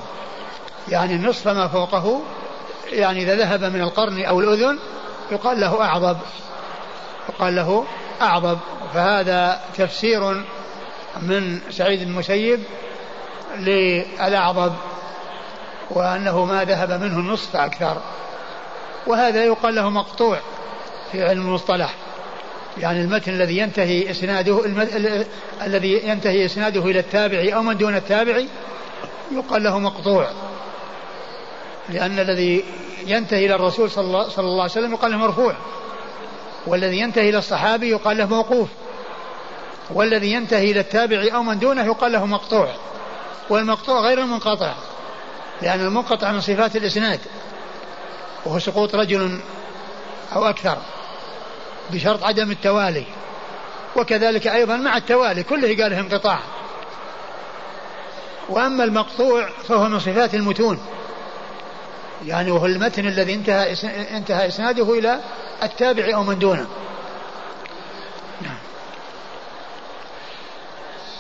يعني 0.88 1.16
النصف 1.16 1.48
ما 1.48 1.68
فوقه 1.68 2.22
يعني 2.92 3.24
إذا 3.24 3.36
ذهب 3.36 3.64
من 3.64 3.82
القرن 3.82 4.26
أو 4.26 4.40
الأذن 4.40 4.80
يقال 5.32 5.62
له 5.62 5.82
أعضب. 5.82 6.18
يقال 7.30 7.56
له 7.56 7.86
أعضب. 8.22 8.60
فهذا 8.94 9.62
تفسير 9.78 10.44
من 11.22 11.62
سعيد 11.70 12.02
المسيب 12.02 12.64
للأعضب 13.58 14.74
وأنه 15.90 16.46
ما 16.46 16.64
ذهب 16.64 16.92
منه 16.92 17.20
النصف 17.20 17.52
فأكثر 17.52 17.98
وهذا 19.08 19.44
يقال 19.44 19.76
له 19.76 19.90
مقطوع 19.90 20.40
في 21.12 21.24
علم 21.24 21.42
المصطلح. 21.42 21.94
يعني 22.78 23.02
المتن 23.02 23.32
الذي 23.32 23.58
ينتهي 23.58 24.12
إسناده 24.12 24.66
الذي 25.62 26.08
ينتهي 26.08 26.46
إسناده 26.46 26.86
إلى 26.86 27.00
التابع 27.00 27.56
أو 27.56 27.62
من 27.62 27.78
دون 27.78 27.96
التابع 27.96 28.42
يقال 29.32 29.64
له 29.64 29.80
مقطوع. 29.80 30.28
لأن 31.90 32.20
الذي 32.20 32.64
ينتهي 33.06 33.46
إلى 33.46 33.56
الرسول 33.56 33.92
صلى 33.92 34.06
الله, 34.06 34.30
صلى 34.30 34.46
الله 34.46 34.62
عليه 34.62 34.72
وسلم 34.72 34.94
يقال 34.94 35.12
له 35.12 35.18
مرفوع. 35.18 35.56
والذي 36.68 37.00
ينتهي 37.00 37.30
إلى 37.30 37.38
الصحابي 37.38 37.90
يقال 37.90 38.18
له 38.18 38.26
موقوف. 38.26 38.70
والذي 39.90 40.32
ينتهي 40.32 40.72
إلى 40.72 40.80
التابع 40.80 41.26
أو 41.34 41.44
من 41.44 41.60
دونه 41.60 41.86
يقال 41.86 42.12
له 42.12 42.26
مقطوع. 42.26 42.68
والمقطوع 43.50 44.02
غير 44.02 44.20
المنقطع 44.20 44.74
لأن 45.62 45.80
المنقطع 45.80 46.32
من 46.32 46.42
صفات 46.42 46.76
الإسناد 46.76 47.20
وهو 48.46 48.60
سقوط 48.60 48.96
رجل 48.96 49.40
أو 50.36 50.46
أكثر. 50.46 50.78
بشرط 51.90 52.24
عدم 52.24 52.52
التوالي. 52.52 53.06
وكذلك 53.96 54.48
أيضا 54.48 54.76
مع 54.76 54.98
التوالي 54.98 55.44
كله 55.44 55.84
قال 55.84 55.94
انقطاع. 55.94 56.40
وأما 58.50 58.84
المقطوع 58.84 59.50
فهو 59.68 59.90
من 59.90 60.00
صفات 60.00 60.36
المتون. 60.36 60.80
يعني 62.26 62.52
وهو 62.52 62.66
المتن 62.66 63.08
الذي 63.08 63.34
انتهى 63.34 63.76
انتهى 64.18 64.48
إسناده 64.48 64.94
إلى 65.00 65.20
التابع 65.64 66.16
أو 66.16 66.24
من 66.24 66.40
دونه. 66.40 66.68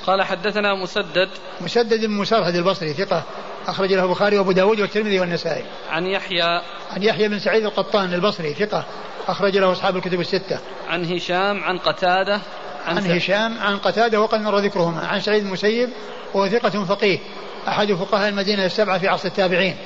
قال 0.07 0.23
حدثنا 0.23 0.75
مسدد. 0.83 1.29
مسدد 1.61 2.05
بن 2.05 2.11
مسرهد 2.11 2.55
البصري 2.55 2.93
ثقة 2.93 3.23
أخرج 3.67 3.93
له 3.93 4.03
البخاري 4.03 4.37
وأبو 4.37 4.51
داود 4.51 4.79
والترمذي 4.79 5.19
والنسائي. 5.19 5.63
عن 5.89 6.05
يحيى. 6.05 6.61
عن 6.91 7.03
يحيى 7.03 7.27
بن 7.27 7.39
سعيد 7.39 7.65
القطان 7.65 8.13
البصري 8.13 8.53
ثقة. 8.53 8.85
أخرج 9.31 9.57
له 9.57 9.71
أصحاب 9.71 9.97
الكتب 9.97 10.19
الستة. 10.19 10.59
عن 10.89 11.13
هشام 11.13 11.63
عن 11.63 11.77
قتادة 11.77 12.41
عن, 12.85 12.97
عن 12.97 13.11
هشام 13.11 13.59
عن 13.59 13.77
قتادة 13.77 14.21
وقد 14.21 14.41
مر 14.41 14.57
ذكرهما. 14.57 15.07
عن 15.07 15.19
سعيد 15.19 15.43
المسيب 15.43 15.89
وهو 16.33 16.47
ثقة 16.47 16.85
فقيه. 16.85 17.19
أحد 17.67 17.93
فقهاء 17.93 18.29
المدينة 18.29 18.65
السبعة 18.65 18.99
في 18.99 19.07
عصر 19.07 19.27
التابعين. 19.27 19.77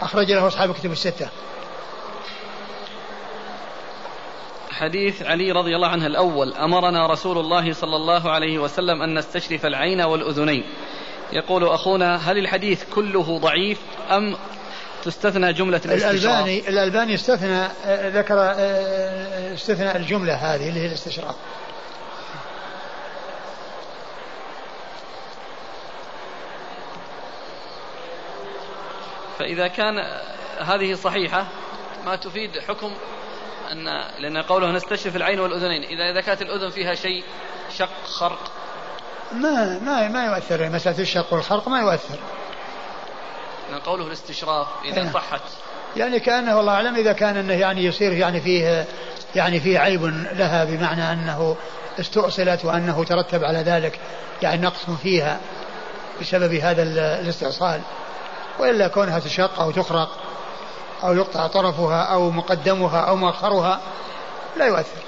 أخرج 0.00 0.32
له 0.32 0.46
أصحاب 0.46 0.70
الكتب 0.70 0.92
الستة. 0.92 1.28
حديث 4.70 5.22
علي 5.22 5.52
رضي 5.52 5.76
الله 5.76 5.88
عنه 5.88 6.06
الأول. 6.06 6.52
أمرنا 6.52 7.06
رسول 7.06 7.38
الله 7.38 7.72
صلى 7.72 7.96
الله 7.96 8.30
عليه 8.30 8.58
وسلم 8.58 9.02
أن 9.02 9.18
نستشرف 9.18 9.66
العين 9.66 10.00
والأذنين. 10.00 10.64
يقول 11.32 11.64
أخونا 11.64 12.16
هل 12.16 12.38
الحديث 12.38 12.84
كله 12.94 13.38
ضعيف 13.38 13.80
أم 14.10 14.36
تستثنى 15.02 15.52
جملة 15.52 15.80
الاستشراف 15.84 16.46
الألباني 16.46 16.68
الألباني 16.68 17.14
استثنى 17.14 17.68
ذكر 18.10 18.54
استثنى 19.54 19.96
الجملة 19.96 20.34
هذه 20.34 20.68
اللي 20.68 20.80
هي 20.80 20.86
الاستشراف 20.86 21.34
فإذا 29.38 29.68
كان 29.68 29.94
هذه 30.58 30.94
صحيحة 30.94 31.46
ما 32.04 32.16
تفيد 32.16 32.58
حكم 32.58 32.92
أن 33.72 33.84
لأن 34.18 34.42
قوله 34.42 34.70
نستشرف 34.70 35.16
العين 35.16 35.40
والأذنين 35.40 35.82
إذا 35.82 36.10
إذا 36.10 36.20
كانت 36.20 36.42
الأذن 36.42 36.70
فيها 36.70 36.94
شيء 36.94 37.24
شق 37.76 38.04
خرق. 38.04 38.52
ما 39.32 39.78
ما 39.78 40.08
ما 40.08 40.24
يؤثر. 40.24 40.68
مسألة 40.68 40.98
الشق 40.98 41.32
والخرق 41.32 41.68
ما 41.68 41.80
يؤثر. 41.80 42.18
لأن 43.72 43.80
قوله 43.80 44.06
الاستشراف 44.06 44.66
إذا 44.84 45.00
إيه. 45.00 45.12
صحت. 45.12 45.40
يعني 45.96 46.20
كأنه 46.20 46.56
والله 46.56 46.72
أعلم 46.72 46.96
إذا 46.96 47.12
كان 47.12 47.36
أنه 47.36 47.52
يعني 47.52 47.84
يصير 47.84 48.12
يعني 48.12 48.40
فيه 48.40 48.86
يعني 49.34 49.60
فيه 49.60 49.78
عيب 49.78 50.04
لها 50.32 50.64
بمعنى 50.64 51.12
أنه 51.12 51.56
استؤصلت 52.00 52.64
وأنه 52.64 53.04
ترتب 53.04 53.44
على 53.44 53.58
ذلك 53.58 54.00
يعني 54.42 54.62
نقص 54.62 54.90
فيها 55.02 55.40
بسبب 56.20 56.54
هذا 56.54 56.82
الاستئصال. 56.82 57.80
وإلا 58.58 58.88
كونها 58.88 59.18
تشق 59.18 59.60
أو 59.60 59.70
تخرق 59.70 60.08
أو 61.04 61.14
يقطع 61.14 61.46
طرفها 61.46 62.02
أو 62.02 62.30
مقدمها 62.30 63.00
أو 63.00 63.16
مؤخرها 63.16 63.80
لا 64.56 64.66
يؤثر. 64.66 65.02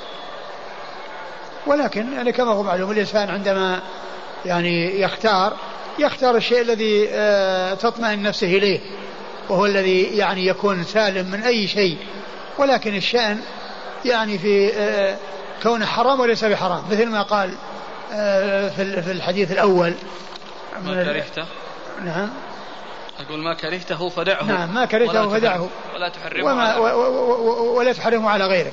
ولكن 1.67 2.13
يعني 2.13 2.33
كما 2.33 2.51
هو 2.51 2.63
معلوم 2.63 2.91
الإنسان 2.91 3.31
عندما 3.31 3.81
يعني 4.45 5.01
يختار 5.01 5.57
يختار 5.99 6.37
الشيء 6.37 6.61
الذي 6.61 7.09
آه، 7.11 7.75
تطمئن 7.75 8.23
نفسه 8.23 8.47
إليه 8.47 8.81
وهو 9.49 9.67
الذي 9.67 10.03
يعني 10.03 10.47
يكون 10.47 10.85
سالم 10.85 11.31
من 11.31 11.43
أي 11.43 11.67
شيء. 11.67 11.99
ولكن 12.59 12.97
الشأن 12.97 13.41
يعني 14.05 14.39
في 14.39 14.73
آه، 14.75 15.17
كونه 15.63 15.87
حرام 15.87 16.21
وليس 16.21 16.45
بحرام. 16.45 16.85
مثل 16.91 17.07
ما 17.07 17.23
قال 17.23 17.55
آه، 18.13 18.69
في 19.01 19.13
الحديث 19.13 19.53
الأول. 19.53 19.95
ما 20.85 21.05
كرهته؟ 21.05 21.45
نعم. 22.05 22.31
أقول 23.21 23.39
ما 23.39 23.55
كرهته 23.55 24.09
فدعه. 24.09 24.45
نعم 24.45 24.75
ما 24.75 24.85
كرهته 24.85 25.29
فدعه 25.29 25.69
ولا 25.95 26.09
تحرمه 26.09 26.53
وما 26.53 26.65
على 26.65 26.83
ولا 27.77 27.93
تحرمه 27.93 28.31
على 28.31 28.47
غيرك. 28.47 28.73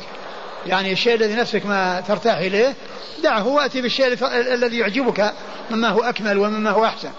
يعني 0.66 0.92
الشيء 0.92 1.16
الذي 1.16 1.36
نفسك 1.36 1.66
ما 1.66 2.02
ترتاح 2.02 2.38
إليه 2.38 2.76
دعه 3.24 3.48
وأتي 3.48 3.82
بالشيء 3.82 4.28
الذي 4.54 4.78
يعجبك 4.78 5.34
مما 5.72 5.90
هو 5.90 6.00
أكمل 6.02 6.38
ومما 6.38 6.70
هو 6.70 6.86
أحسن. 6.86 7.12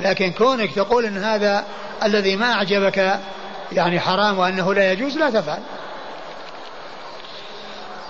لكن 0.00 0.32
كونك 0.32 0.74
تقول 0.74 1.04
أن 1.04 1.18
هذا 1.18 1.64
الذي 2.02 2.36
ما 2.36 2.52
أعجبك 2.52 3.20
يعني 3.72 4.00
حرام 4.00 4.38
وأنه 4.38 4.74
لا 4.74 4.92
يجوز 4.92 5.16
لا 5.18 5.30
تفعل. 5.30 5.62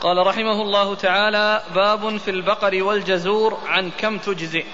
قال 0.00 0.26
رحمه 0.26 0.62
الله 0.62 0.94
تعالى 0.94 1.62
باب 1.74 2.16
في 2.16 2.30
البقر 2.30 2.82
والجزور 2.82 3.58
عن 3.66 3.90
كم 3.98 4.18
تجزئ. 4.18 4.64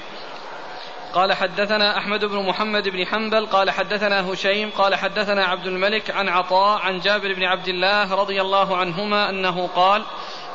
قال 1.14 1.32
حدثنا 1.32 1.98
أحمد 1.98 2.24
بن 2.24 2.36
محمد 2.36 2.88
بن 2.88 3.06
حنبل 3.06 3.46
قال 3.46 3.70
حدثنا 3.70 4.32
هشيم 4.32 4.70
قال 4.70 4.94
حدثنا 4.94 5.44
عبد 5.44 5.66
الملك 5.66 6.10
عن 6.10 6.28
عطاء 6.28 6.78
عن 6.80 6.98
جابر 7.00 7.34
بن 7.34 7.42
عبد 7.42 7.68
الله 7.68 8.14
رضي 8.14 8.40
الله 8.40 8.76
عنهما 8.76 9.30
أنه 9.30 9.66
قال 9.66 10.02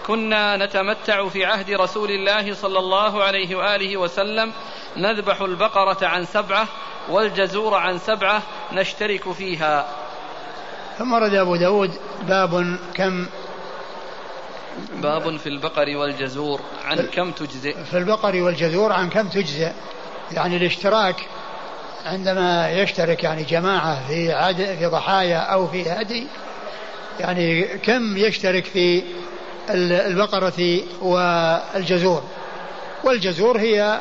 كنا 0.05 0.65
نتمتع 0.65 1.29
في 1.29 1.45
عهد 1.45 1.71
رسول 1.71 2.11
الله 2.11 2.53
صلى 2.53 2.79
الله 2.79 3.23
عليه 3.23 3.55
وآله 3.55 3.97
وسلم 3.97 4.51
نذبح 4.97 5.41
البقرة 5.41 6.07
عن 6.07 6.25
سبعة 6.25 6.67
والجزور 7.09 7.73
عن 7.73 7.97
سبعة 7.97 8.41
نشترك 8.73 9.31
فيها. 9.31 9.87
ثم 10.97 11.13
ورد 11.13 11.33
أبو 11.33 11.55
داود 11.55 11.91
باب 12.27 12.79
كم؟ 12.93 13.27
باب 14.93 15.37
في 15.37 15.47
البقر 15.47 15.97
والجزور 15.97 16.61
عن 16.85 16.97
كم 16.97 17.31
تجزئ؟ 17.31 17.83
في 17.83 17.97
البقر 17.97 18.41
والجزور 18.41 18.91
عن 18.91 19.09
كم 19.09 19.27
تجزئ؟ 19.27 19.71
يعني 20.35 20.57
الاشتراك 20.57 21.15
عندما 22.05 22.71
يشترك 22.71 23.23
يعني 23.23 23.43
جماعة 23.43 24.07
في 24.07 24.33
عد 24.33 24.55
في 24.55 24.85
ضحايا 24.85 25.37
أو 25.37 25.67
في 25.67 25.89
هدي 25.89 26.27
يعني 27.19 27.63
كم 27.63 28.17
يشترك 28.17 28.65
في 28.65 29.03
البقرة 29.69 30.79
والجزور؟ 31.01 32.23
والجزور 33.03 33.59
هي 33.59 33.99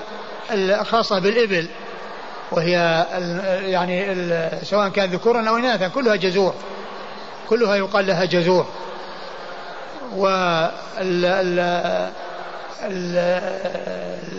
الخاصة 0.50 1.18
بالإبل 1.18 1.68
وهي 2.52 3.06
يعني 3.66 4.16
سواء 4.62 4.88
كان 4.88 5.10
ذكورا 5.10 5.48
أو 5.48 5.56
إناثا 5.56 5.88
كلها 5.88 6.16
جزور 6.16 6.54
كلها 7.48 7.76
يقال 7.76 8.06
لها 8.06 8.24
جزور. 8.24 8.66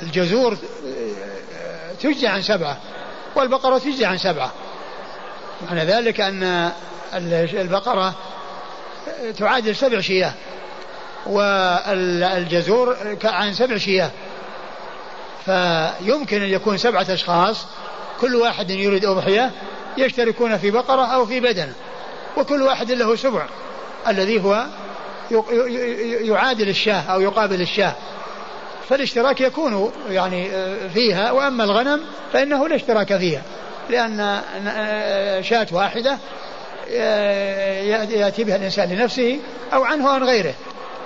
والجزور 0.03 0.57
تجزي 2.03 2.27
عن 2.27 2.41
سبعة 2.41 2.77
والبقرة 3.35 3.77
تجزي 3.77 4.05
عن 4.05 4.17
سبعة. 4.17 4.51
معنى 5.69 5.85
ذلك 5.85 6.21
أن 6.21 6.71
البقرة 7.53 8.13
تعادل 9.37 9.75
سبع 9.75 9.99
شياه 9.99 10.33
والجزور 11.25 12.97
عن 13.23 13.53
سبع 13.53 13.77
شياه. 13.77 14.11
فيمكن 15.45 16.41
أن 16.41 16.49
يكون 16.49 16.77
سبعة 16.77 17.05
أشخاص 17.09 17.65
كل 18.21 18.35
واحد 18.35 18.69
يريد 18.69 19.05
أضحية 19.05 19.51
يشتركون 19.97 20.57
في 20.57 20.71
بقرة 20.71 21.05
أو 21.05 21.25
في 21.25 21.39
بدنة. 21.39 21.73
وكل 22.37 22.61
واحد 22.61 22.91
له 22.91 23.15
سبع 23.15 23.45
الذي 24.07 24.43
هو 24.43 24.65
يعادل 26.21 26.69
الشاه 26.69 27.01
أو 27.01 27.21
يقابل 27.21 27.61
الشاه. 27.61 27.95
فالاشتراك 28.89 29.41
يكون 29.41 29.91
يعني 30.09 30.49
فيها 30.89 31.31
وأما 31.31 31.63
الغنم 31.63 32.01
فإنه 32.33 32.67
لا 32.67 32.75
اشتراك 32.75 33.17
فيها 33.17 33.41
لأن 33.89 34.41
شاة 35.43 35.67
واحدة 35.71 36.17
يأتي 38.09 38.43
بها 38.43 38.55
الإنسان 38.55 38.89
لنفسه 38.89 39.39
أو 39.73 39.83
عنه 39.83 40.09
عن 40.09 40.23
غيره 40.23 40.53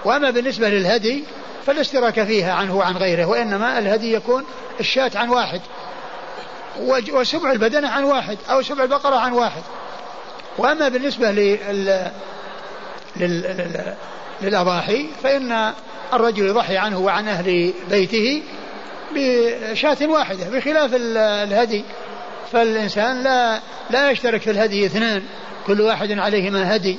وأما 0.06 0.30
بالنسبة 0.30 0.70
للهدي 0.70 1.24
فلا 1.66 1.82
اشتراك 1.82 2.24
فيها 2.24 2.54
عنه 2.54 2.76
وعن 2.76 2.98
غيره 2.98 3.26
وإنما 3.26 3.80
الهدي 3.80 4.14
يكون 4.14 4.44
الشاة 4.80 5.12
عن 5.16 5.30
واحد 5.30 5.62
وسبع 7.14 7.52
البدنة 7.52 7.90
عن 7.90 8.04
واحد 8.04 8.38
أو 8.50 8.62
سبع 8.62 8.84
البقرة 8.84 9.16
عن 9.16 9.34
واحد 9.34 9.62
وأما 10.58 10.90
بالنسبة 10.90 11.32
لل... 11.32 12.12
لل... 13.16 13.96
للأضاحي 14.42 15.08
فإن 15.24 15.74
الرجل 16.14 16.46
يضحي 16.46 16.78
عنه 16.78 17.00
وعن 17.00 17.28
أهل 17.28 17.74
بيته 17.90 18.42
بشاة 19.16 19.98
واحدة 20.02 20.50
بخلاف 20.50 20.92
الهدي. 20.96 21.84
فالإنسان 22.52 23.24
لا 23.24 23.62
لا 23.90 24.12
يشترك 24.12 24.42
في 24.42 24.52
الهدي 24.52 24.86
اثنان 24.86 25.24
كل 25.68 25.82
واحد 25.82 26.12
عليهما 26.12 26.76
هدي 26.76 26.98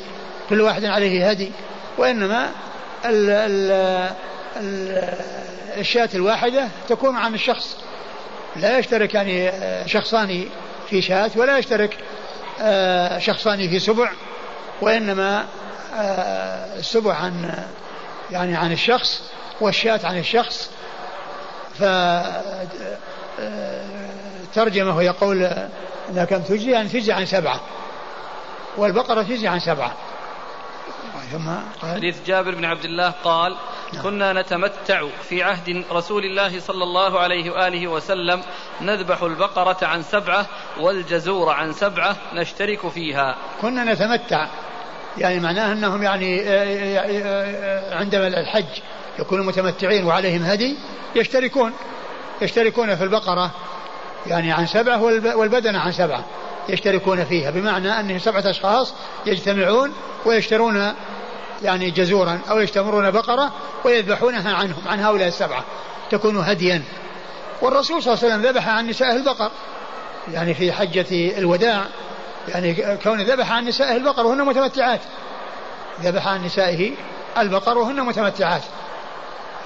كل 0.49 0.61
واحد 0.61 0.85
عليه 0.85 1.31
هدي. 1.31 1.53
وإنما 1.99 2.51
ال 3.05 3.31
ال 3.31 3.71
ال 4.57 5.09
الشاة 5.79 6.09
الواحدة 6.15 6.69
تكون 6.89 7.17
عن 7.17 7.35
الشخص. 7.35 7.77
لا 8.57 8.79
يشترك 8.79 9.15
يعني 9.15 9.53
شخصان 9.87 10.45
في 10.91 11.03
شاة 11.03 11.31
ولا 11.37 11.59
يشترك 11.59 11.97
آه، 12.61 13.19
شخصان 13.19 13.69
في 13.69 13.79
سبع. 13.79 14.11
وإنما 14.81 15.41
آه، 15.41 15.45
السبع 16.79 17.15
عن 17.15 17.65
يعني 18.31 18.57
عن 18.57 18.73
الشخص 18.73 19.23
والشاة 19.61 20.01
عن 20.05 20.19
الشخص 20.19 20.71
ف 21.79 21.83
ترجمة 24.55 24.97
ويقول 24.97 25.43
أنها 26.11 26.25
كم 26.25 26.43
تجزي 26.43 26.71
يعني 26.71 26.89
تجزي 26.89 27.13
عن 27.13 27.27
سبعة. 27.27 27.61
والبقرة 28.77 29.23
تجزي 29.23 29.49
عن 29.49 29.61
سبعة. 29.61 29.93
ثم 31.33 31.49
قال 31.83 31.97
حديث 31.97 32.27
جابر 32.27 32.55
بن 32.55 32.65
عبد 32.65 32.85
الله 32.85 33.11
قال 33.11 33.57
نعم. 33.93 34.03
كنا 34.03 34.33
نتمتع 34.33 35.09
في 35.29 35.43
عهد 35.43 35.85
رسول 35.93 36.25
الله 36.25 36.61
صلى 36.61 36.85
الله 36.85 37.21
عليه 37.21 37.51
وآله 37.51 37.87
وسلم 37.87 38.43
نذبح 38.81 39.23
البقرة 39.23 39.87
عن 39.87 40.03
سبعة 40.03 40.47
والجزور 40.81 41.51
عن 41.51 41.73
سبعة 41.73 42.17
نشترك 42.35 42.89
فيها. 42.89 43.37
كنا 43.61 43.85
نتمتع. 43.85 44.47
يعني 45.19 45.41
معناه 45.41 45.73
أنهم 45.73 46.03
يعني 46.03 46.41
آه، 46.41 46.45
آه، 46.45 47.07
آه، 47.25 47.99
عندما 47.99 48.27
الحج 48.27 48.65
يكونوا 49.19 49.45
متمتعين 49.45 50.05
وعليهم 50.05 50.43
هدي 50.43 50.77
يشتركون 51.15 51.73
يشتركون 52.43 52.97
في 52.97 53.05
البقرة 53.05 53.51
يعني 54.27 54.53
عن 54.53 54.67
سبعة 54.67 55.03
والبدنة 55.37 55.79
عن 55.79 55.93
سبعة 55.93 56.25
يشتركون 56.69 57.25
فيها 57.25 57.51
بمعنى 57.51 58.01
أنهم 58.01 58.19
سبعة 58.19 58.51
أشخاص 58.51 58.95
يجتمعون 59.27 59.93
ويشترون 60.27 60.93
يعني 61.63 61.91
جزورا 61.91 62.41
أو 62.51 62.59
يشتمرون 62.59 63.11
بقرة 63.11 63.53
ويذبحونها 63.85 64.55
عنهم 64.55 64.83
عن 64.87 65.01
هؤلاء 65.01 65.29
السبعة 65.29 65.65
تكون 66.11 66.37
هديا. 66.37 66.83
والرسول 67.63 68.03
صلى 68.03 68.15
الله 68.15 68.25
عليه 68.25 68.35
وسلم 68.35 68.51
ذبح 68.51 68.69
عن 68.69 68.87
نسائه 68.87 69.17
البقر 69.17 69.51
يعني 70.33 70.55
في 70.55 70.73
حجة 70.73 71.39
الوداع 71.39 71.85
يعني 72.49 72.97
كون 72.97 73.23
ذبح 73.23 73.53
عن 73.53 73.65
نسائه 73.65 73.97
البقر 73.97 74.27
وهن 74.27 74.45
متمتعات. 74.45 75.01
ذبح 76.01 76.29
عن 76.29 76.45
نسائه 76.45 76.93
البقر 77.39 77.79
وهن 77.79 78.01
متمتعات. 78.01 78.63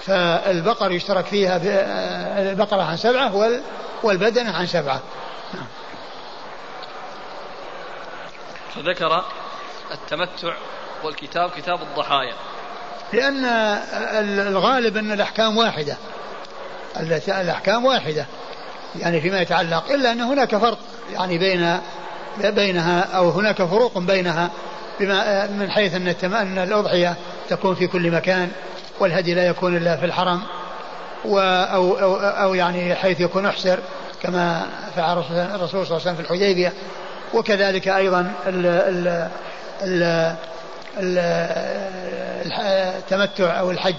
فالبقر 0.06 0.92
يشترك 0.92 1.24
فيها 1.24 1.60
البقرة 2.50 2.82
عن 2.82 2.96
سبعة 2.96 3.60
والبدنة 4.02 4.56
عن 4.56 4.66
سبعة. 4.66 5.00
نعم. 5.54 5.66
فذكر 8.74 9.24
التمتع 9.92 10.54
والكتاب 11.04 11.50
كتاب 11.50 11.82
الضحايا. 11.82 12.34
لأن 13.12 13.44
الغالب 14.48 14.96
أن 14.96 15.12
الأحكام 15.12 15.56
واحدة. 15.56 15.96
الأحكام 17.28 17.84
واحدة. 17.84 18.26
يعني 18.96 19.20
فيما 19.20 19.40
يتعلق 19.40 19.90
إلا 19.90 20.12
أن 20.12 20.20
هناك 20.20 20.56
فرق 20.56 20.78
يعني 21.12 21.38
بين 21.38 21.80
بينها 22.40 23.00
أو 23.00 23.30
هناك 23.30 23.62
فروق 23.62 23.98
بينها 23.98 24.50
بما 25.00 25.46
من 25.46 25.70
حيث 25.70 25.94
أن 25.94 26.14
أن 26.34 26.58
الأضحية 26.58 27.16
تكون 27.48 27.74
في 27.74 27.86
كل 27.86 28.10
مكان 28.10 28.50
والهدي 29.00 29.34
لا 29.34 29.46
يكون 29.46 29.76
إلا 29.76 29.96
في 29.96 30.06
الحرم 30.06 30.40
و 31.24 31.38
أو, 31.38 31.98
أو, 31.98 32.16
أو 32.16 32.54
يعني 32.54 32.94
حيث 32.94 33.20
يكون 33.20 33.46
أحسر 33.46 33.78
كما 34.22 34.66
فعل 34.96 35.18
الرسول 35.18 35.68
صلى 35.68 35.70
الله 35.70 35.84
عليه 35.84 35.94
وسلم 35.94 36.14
في 36.14 36.20
الحديبية. 36.20 36.72
وكذلك 37.34 37.88
أيضا 37.88 38.32
ال 38.46 38.66
ال 39.82 40.36
ال 40.98 41.18
التمتع 42.98 43.60
أو 43.60 43.70
الحج 43.70 43.94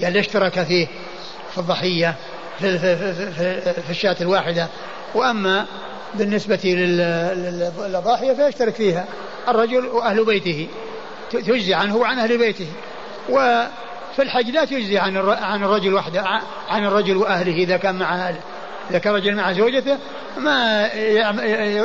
يعني 0.00 0.14
الاشتراك 0.14 0.62
فيه 0.62 0.86
في 1.52 1.58
الضحية 1.58 2.14
في, 2.58 2.78
في, 2.78 3.14
في, 3.32 3.60
في 3.82 3.90
الشاة 3.90 4.16
الواحدة. 4.20 4.68
وأما 5.14 5.66
بالنسبة 6.14 6.60
للضاحية 7.78 8.32
فيشترك 8.32 8.74
فيها 8.74 9.04
الرجل 9.48 9.86
وأهل 9.86 10.24
بيته. 10.24 10.68
تجزي 11.30 11.74
عنه 11.74 11.96
وعن 11.96 12.18
أهل 12.18 12.38
بيته. 12.38 12.66
وفي 13.28 14.22
الحج 14.22 14.50
لا 14.50 14.64
تجزي 14.64 14.98
عن 14.98 15.16
عن 15.28 15.64
الرجل 15.64 15.94
وحده 15.94 16.24
عن 16.68 16.86
الرجل 16.86 17.16
وأهله 17.16 17.52
إذا 17.52 17.76
كان 17.76 17.94
مع 17.94 18.14
أهله. 18.14 18.40
إذا 18.90 18.98
كان 18.98 19.14
رجل 19.14 19.34
مع 19.34 19.52
زوجته 19.52 19.98
ما 20.38 20.86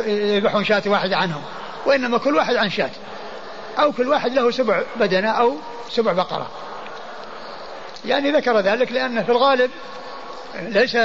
يذبحون 0.08 0.64
شاة 0.64 0.84
واحدة 0.86 1.18
عنهم 1.18 1.42
وإنما 1.86 2.18
كل 2.18 2.36
واحد 2.36 2.56
عن 2.56 2.70
شاة. 2.70 2.90
أو 3.80 3.92
كل 3.92 4.08
واحد 4.08 4.34
له 4.34 4.52
سبع 4.52 4.82
بدنة 5.00 5.30
أو 5.30 5.56
سبع 5.90 6.12
بقرة. 6.12 6.48
يعني 8.06 8.32
ذكر 8.32 8.60
ذلك 8.60 8.92
لأن 8.92 9.24
في 9.24 9.32
الغالب 9.32 9.72
ليس 10.56 10.96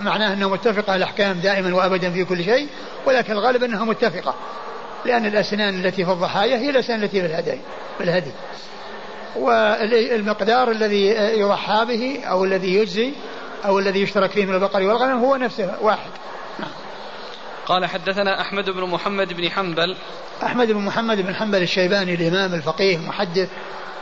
معناه 0.00 0.32
أنه 0.32 0.48
متفقة 0.48 0.96
الأحكام 0.96 1.40
دائما 1.40 1.74
وأبدا 1.74 2.10
في 2.10 2.24
كل 2.24 2.44
شيء 2.44 2.68
ولكن 3.06 3.32
الغالب 3.32 3.64
أنها 3.64 3.84
متفقة 3.84 4.34
لأن 5.04 5.26
الأسنان 5.26 5.84
التي 5.84 6.04
في 6.04 6.12
الضحايا 6.12 6.56
هي 6.56 6.70
الأسنان 6.70 7.02
التي 7.02 7.20
في 7.20 7.26
الهدي 7.26 7.58
في 7.98 8.04
الهدي. 8.04 8.30
والمقدار 9.36 10.70
الذي 10.70 11.06
يضحى 11.38 11.84
به 11.84 12.24
أو 12.24 12.44
الذي 12.44 12.74
يجزي 12.74 13.12
أو 13.64 13.78
الذي 13.78 14.02
يشترك 14.02 14.30
فيه 14.30 14.46
من 14.46 14.54
البقر 14.54 14.82
والغنم 14.82 15.24
هو 15.24 15.36
نفسه 15.36 15.76
واحد. 15.80 16.10
نعم. 16.58 16.70
قال 17.66 17.86
حدثنا 17.86 18.40
أحمد 18.40 18.70
بن 18.70 18.82
محمد 18.82 19.32
بن 19.32 19.50
حنبل. 19.50 19.96
أحمد 20.42 20.66
بن 20.66 20.80
محمد 20.80 21.20
بن 21.20 21.34
حنبل 21.34 21.62
الشيباني 21.62 22.14
الإمام 22.14 22.54
الفقيه 22.54 22.98
محدث 22.98 23.48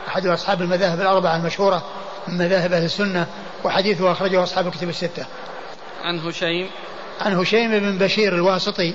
أحد 0.07 0.27
أصحاب 0.27 0.61
المذاهب 0.61 1.01
الأربعة 1.01 1.35
المشهورة 1.35 1.83
من 2.27 2.37
مذاهب 2.37 2.73
أهل 2.73 2.83
السنة 2.83 3.27
وحديثه 3.63 4.11
أخرجه 4.11 4.43
أصحاب 4.43 4.67
الكتب 4.67 4.89
الستة. 4.89 5.25
عن 6.03 6.19
هشيم. 6.19 6.69
عن 7.21 7.33
هشيم 7.33 7.79
بن 7.79 7.97
بشير 7.97 8.35
الواسطي 8.35 8.93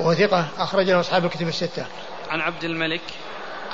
وهو 0.00 0.14
ثقة 0.14 0.44
أخرج 0.58 0.90
له 0.90 1.00
أصحاب 1.00 1.24
الكتب 1.24 1.48
الستة. 1.48 1.86
عن 2.30 2.40
عبد 2.40 2.64
الملك. 2.64 3.00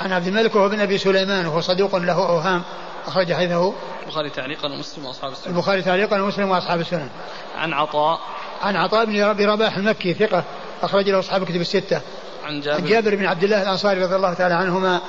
عن 0.01 0.13
عبد 0.13 0.27
الملك 0.27 0.55
وهو 0.55 0.69
بن 0.69 0.79
أبي 0.79 0.97
سليمان 0.97 1.45
وهو 1.45 1.61
صدوق 1.61 1.95
له 1.95 2.29
أوهام 2.29 2.63
أخرج 3.07 3.33
حديثه. 3.33 3.73
البخاري 4.03 4.29
تعليقا 4.29 4.67
ومسلم 4.73 5.05
وأصحاب 5.05 5.31
السنن. 5.31 5.53
البخاري 5.53 5.81
تعليقا 5.81 6.21
ومسلم 6.21 6.49
وأصحاب 6.49 6.79
السنن. 6.79 7.09
عن 7.57 7.73
عطاء. 7.73 8.19
عن 8.61 8.75
عطاء 8.75 9.05
بن 9.05 9.49
رباح 9.49 9.77
المكي 9.77 10.13
ثقة 10.13 10.43
أخرج 10.83 11.09
له 11.09 11.19
أصحاب 11.19 11.43
الكتب 11.43 11.61
الستة. 11.61 12.01
عن 12.45 12.61
جابر, 12.61 12.77
عن 12.77 12.85
جابر 12.85 13.15
بن 13.15 13.25
عبد 13.25 13.43
الله 13.43 13.61
الأنصاري 13.61 14.03
رضي 14.03 14.15
الله 14.15 14.33
تعالى 14.33 14.55
عنهما 14.55 15.01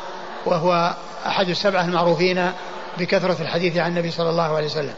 وهو 0.46 0.94
أحد 1.26 1.48
السبعة 1.48 1.84
المعروفين 1.84 2.52
بكثرة 2.98 3.42
الحديث 3.42 3.76
عن 3.76 3.90
النبي 3.90 4.10
صلى 4.10 4.30
الله 4.30 4.56
عليه 4.56 4.66
وسلم. 4.66 4.94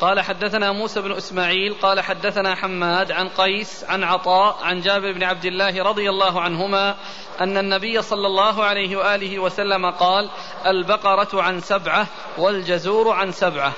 قال 0.00 0.20
حدثنا 0.20 0.72
موسى 0.72 1.00
بن 1.00 1.12
إسماعيل 1.12 1.74
قال 1.74 2.00
حدثنا 2.00 2.54
حماد 2.54 3.12
عن 3.12 3.28
قيس 3.28 3.84
عن 3.88 4.04
عطاء 4.04 4.56
عن 4.62 4.80
جابر 4.80 5.12
بن 5.12 5.22
عبد 5.22 5.44
الله 5.44 5.82
رضي 5.82 6.10
الله 6.10 6.40
عنهما 6.40 6.94
أن 7.40 7.58
النبي 7.58 8.02
صلى 8.02 8.26
الله 8.26 8.64
عليه 8.64 8.96
وآله 8.96 9.38
وسلم 9.38 9.90
قال 9.90 10.30
البقرة 10.66 11.42
عن 11.42 11.60
سبعة 11.60 12.06
والجزور 12.38 13.14
عن 13.14 13.32
سبعة. 13.32 13.72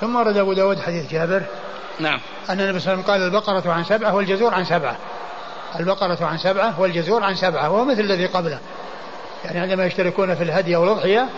ثم 0.00 0.16
ورد 0.16 0.36
أبو 0.36 0.52
داود 0.52 0.80
حديث 0.80 1.10
جابر. 1.10 1.42
نعم. 2.00 2.20
أن 2.50 2.60
النبي 2.60 2.80
صلى 2.80 2.92
الله 2.92 3.02
عليه 3.02 3.02
وسلم 3.02 3.02
قال 3.02 3.22
البقرة 3.22 3.72
عن 3.72 3.84
سبعة 3.84 4.14
والجزور 4.14 4.54
عن 4.54 4.64
سبعة. 4.64 4.96
البقرة 5.80 6.24
عن 6.26 6.38
سبعة 6.38 6.80
والجزور 6.80 7.24
عن 7.24 7.34
سبعة 7.34 7.70
وهو 7.70 7.84
مثل 7.84 8.00
الذي 8.00 8.26
قبله. 8.26 8.60
يعني 9.44 9.60
عندما 9.60 9.84
يشتركون 9.84 10.34
في 10.34 10.42
الهدي 10.42 10.76
أو 10.76 10.84
الأضحية 10.84 11.28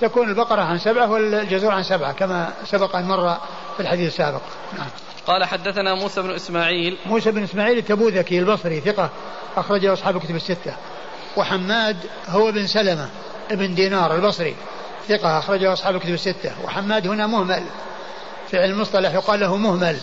تكون 0.00 0.28
البقرة 0.28 0.62
عن 0.62 0.78
سبعة 0.78 1.10
والجزور 1.10 1.72
عن 1.72 1.82
سبعة 1.82 2.12
كما 2.12 2.52
سبق 2.64 2.96
أن 2.96 3.04
مر 3.04 3.34
في 3.76 3.80
الحديث 3.80 4.08
السابق. 4.08 4.40
نعم. 4.78 4.88
قال 5.26 5.44
حدثنا 5.44 5.94
موسى 5.94 6.22
بن 6.22 6.30
إسماعيل. 6.30 6.96
موسى 7.06 7.30
بن 7.30 7.42
إسماعيل 7.42 7.78
التبوذكي 7.78 8.38
البصري 8.38 8.80
ثقة 8.80 9.10
أخرجه 9.56 9.92
أصحاب 9.92 10.20
كتب 10.20 10.34
الستة. 10.34 10.74
وحماد 11.36 11.96
هو 12.28 12.52
بن 12.52 12.66
سلمة 12.66 13.08
ابن 13.50 13.74
دينار 13.74 14.14
البصري 14.14 14.54
ثقة 15.08 15.38
أخرجه 15.38 15.72
أصحاب 15.72 16.00
كتب 16.00 16.14
الستة. 16.14 16.52
وحماد 16.64 17.06
هنا 17.06 17.26
مهمل 17.26 17.64
في 18.50 18.58
علم 18.58 18.74
المصطلح 18.74 19.14
يقال 19.14 19.40
له 19.40 19.56
مهمل. 19.56 19.96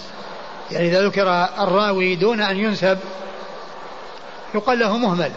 يعني 0.71 0.87
إذا 0.87 1.07
ذكر 1.07 1.47
الراوي 1.59 2.15
دون 2.15 2.41
أن 2.41 2.57
ينسب 2.57 2.99
يقال 4.55 4.79
له 4.79 4.97
مهمل. 4.97 5.31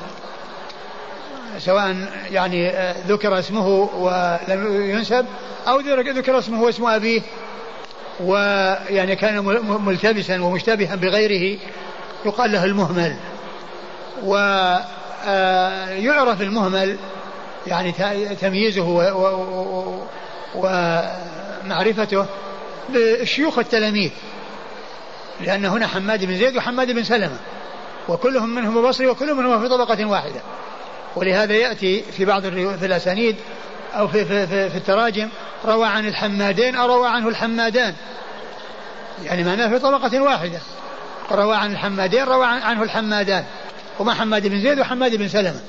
سواء 1.58 1.96
يعني 2.30 2.68
آه، 2.68 2.94
ذكر 3.08 3.38
اسمه 3.38 3.68
ولم 3.98 4.90
ينسب 4.90 5.26
أو 5.68 5.80
ذكر 5.80 6.38
اسمه 6.38 6.62
واسم 6.62 6.86
أبيه 6.86 7.22
ويعني 8.20 9.16
كان 9.16 9.44
ملتبسا 9.84 10.42
ومشتبها 10.42 10.94
بغيره 10.94 11.58
يقال 12.24 12.52
له 12.52 12.64
المهمل. 12.64 13.16
ويعرف 14.24 14.86
آه، 16.40 16.42
المهمل 16.42 16.96
يعني 17.66 17.92
تمييزه 18.40 18.82
ومعرفته 20.54 22.26
بشيوخ 22.88 23.58
التلاميذ 23.58 24.10
لأن 25.40 25.64
هنا 25.64 25.86
حماد 25.86 26.24
بن 26.24 26.36
زيد 26.36 26.56
وحماد 26.56 26.90
بن 26.90 27.04
سلمة 27.04 27.36
وكلهم 28.08 28.54
منهم 28.54 28.88
بصري 28.88 29.06
وكلهم 29.06 29.38
منهم 29.38 29.62
في 29.62 29.68
طبقة 29.68 30.04
واحدة. 30.04 30.40
ولهذا 31.16 31.54
يأتي 31.54 32.02
في 32.02 32.24
بعض 32.24 32.42
في 32.48 32.86
الأسانيد 32.86 33.36
أو 33.94 34.08
في, 34.08 34.24
في, 34.24 34.46
في, 34.46 34.70
في 34.70 34.76
التراجم 34.76 35.28
روى 35.64 35.86
عن 35.86 36.08
الحمادين 36.08 36.74
أو 36.74 36.86
روى 36.86 37.08
عنه 37.08 37.28
الحمادان. 37.28 37.94
يعني 39.24 39.44
معناه 39.44 39.68
في 39.68 39.78
طبقة 39.78 40.20
واحدة. 40.20 40.58
روى 41.30 41.56
عن 41.56 41.72
الحمادين 41.72 42.24
روى 42.24 42.46
عنه 42.46 42.82
الحمادان. 42.82 43.44
هما 44.00 44.14
حماد 44.14 44.46
بن 44.46 44.60
زيد 44.60 44.80
وحماد 44.80 45.16
بن 45.16 45.28
سلمة. 45.28 45.60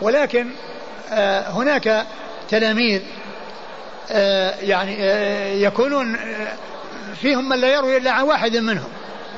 ولكن 0.00 0.50
آه 1.12 1.50
هناك 1.50 2.06
تلاميذ 2.50 3.00
آه 4.10 4.54
يعني 4.60 4.96
آه 5.00 5.54
يكونون 5.54 6.16
فيهم 7.20 7.48
من 7.48 7.60
لا 7.60 7.74
يروي 7.74 7.96
إلا 7.96 8.10
عن 8.10 8.22
واحد 8.22 8.56
منهم. 8.56 8.88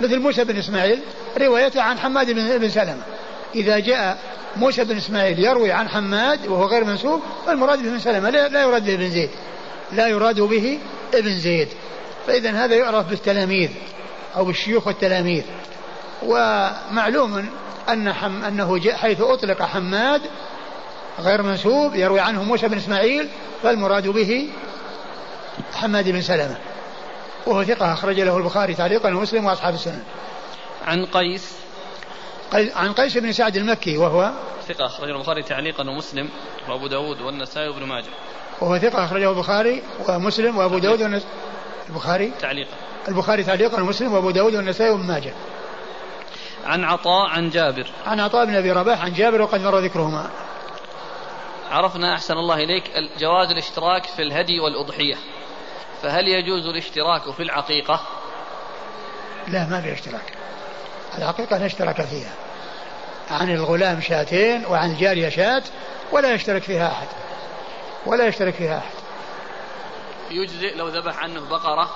مثل 0.00 0.18
موسى 0.18 0.44
بن 0.44 0.58
إسماعيل 0.58 1.00
روايته 1.40 1.82
عن 1.82 1.98
حماد 1.98 2.30
بن 2.60 2.68
سلمة. 2.68 3.02
إذا 3.54 3.78
جاء 3.78 4.18
موسى 4.56 4.84
بن 4.84 4.96
إسماعيل 4.96 5.38
يروي 5.38 5.72
عن 5.72 5.88
حماد 5.88 6.46
وهو 6.46 6.64
غير 6.64 6.84
منسوب 6.84 7.22
فالمراد 7.46 7.78
به 7.82 7.90
بن 7.90 7.98
سلمة 7.98 8.30
لا 8.30 8.62
يراد 8.62 8.84
به 8.84 8.94
ابن 8.94 9.10
زيد. 9.10 9.30
لا 9.92 10.08
يراد 10.08 10.40
به 10.40 10.78
ابن 11.14 11.38
زيد. 11.38 11.68
فإذا 12.26 12.50
هذا 12.50 12.74
يعرف 12.74 13.08
بالتلاميذ 13.08 13.70
أو 14.36 14.44
بالشيوخ 14.44 14.86
والتلاميذ. 14.86 15.42
ومعلوم 16.22 17.48
أن 17.88 18.12
حم 18.12 18.76
جاء 18.76 18.94
حيث 18.94 19.20
أطلق 19.20 19.62
حماد 19.62 20.22
غير 21.20 21.42
منسوب 21.42 21.94
يروي 21.94 22.20
عنه 22.20 22.42
موسى 22.42 22.68
بن 22.68 22.76
إسماعيل 22.76 23.28
فالمراد 23.62 24.08
به 24.08 24.48
حماد 25.72 26.08
بن 26.08 26.22
سلمة. 26.22 26.56
وهو 27.46 27.64
ثقة 27.64 27.92
أخرج 27.92 28.20
له 28.20 28.36
البخاري 28.36 28.74
تعليقا 28.74 29.08
ومسلم 29.08 29.44
وأصحاب 29.44 29.74
السنن. 29.74 30.02
عن 30.86 31.06
قيس 31.06 31.63
عن 32.54 32.92
قيس 32.92 33.18
بن 33.18 33.32
سعد 33.32 33.56
المكي 33.56 33.96
وهو 33.96 34.32
ثقة 34.68 34.86
أخرجه 34.86 35.10
البخاري 35.10 35.42
تعليقا 35.42 35.90
ومسلم 35.90 36.28
وأبو 36.68 36.86
داود 36.86 37.20
والنسائي 37.20 37.68
وابن 37.68 37.86
ماجه. 37.86 38.10
وهو 38.60 38.78
ثقة 38.78 39.04
أخرجه 39.04 39.30
البخاري 39.30 39.82
ومسلم 40.08 40.58
وأبو 40.58 40.78
داود 40.78 41.02
والنسائي 41.02 41.32
البخاري؟ 41.88 42.32
تعليقا. 42.40 42.76
البخاري 43.08 43.44
تعليقا 43.44 43.82
ومسلم 43.82 44.12
وأبو 44.12 44.30
داود 44.30 44.54
والنسائي 44.54 44.90
وابن 44.90 45.06
ماجه. 45.06 45.32
عن 46.64 46.84
عطاء 46.84 47.28
عن 47.30 47.50
جابر. 47.50 47.86
عن 48.06 48.20
عطاء 48.20 48.46
بن 48.46 48.56
أبي 48.56 48.72
رباح 48.72 49.02
عن 49.02 49.12
جابر 49.12 49.42
وقد 49.42 49.60
مر 49.60 49.78
ذكرهما. 49.78 50.30
عرفنا 51.70 52.14
أحسن 52.14 52.34
الله 52.34 52.54
إليك 52.54 52.90
جواز 53.18 53.50
الاشتراك 53.50 54.04
في 54.04 54.22
الهدي 54.22 54.60
والأضحية. 54.60 55.14
فهل 56.02 56.28
يجوز 56.28 56.66
الاشتراك 56.66 57.30
في 57.30 57.42
العقيقة؟ 57.42 58.00
لا 59.48 59.66
ما 59.68 59.80
في 59.80 59.92
اشتراك. 59.92 60.32
العقيقة 61.18 61.58
نشترك 61.58 62.02
فيها. 62.02 62.43
عن 63.30 63.50
الغلام 63.50 64.00
شاتين 64.00 64.64
وعن 64.66 64.90
الجارية 64.90 65.28
شات 65.28 65.62
ولا 66.12 66.34
يشترك 66.34 66.62
فيها 66.62 66.88
أحد. 66.88 67.06
ولا 68.06 68.26
يشترك 68.26 68.54
فيها 68.54 68.78
أحد. 68.78 68.94
يجزئ 70.30 70.76
لو 70.76 70.88
ذبح 70.88 71.18
عنه 71.18 71.40
بقرة؟ 71.50 71.90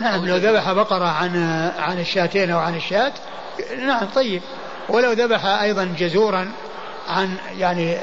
نعم 0.00 0.26
لو 0.26 0.36
ذبح 0.36 0.72
بقرة 0.72 1.04
عن 1.04 1.44
عن 1.78 2.00
الشاتين 2.00 2.50
أو 2.50 2.58
عن 2.58 2.76
الشاة 2.76 3.12
نعم 3.78 4.06
طيب. 4.14 4.42
ولو 4.88 5.12
ذبح 5.12 5.46
أيضا 5.46 5.94
جزورا 5.98 6.52
عن 7.08 7.36
يعني 7.58 7.98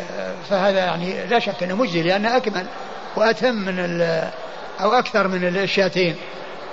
فهذا 0.49 0.80
يعني 0.80 1.26
لا 1.26 1.39
شك 1.39 1.64
أنه 1.64 1.76
مجزي 1.76 2.01
لأنه 2.03 2.38
أكمل 2.38 2.65
وأتم 3.15 3.55
من 3.55 4.01
أو 4.81 4.91
أكثر 4.91 5.27
من 5.27 5.57
الشاتين. 5.57 6.15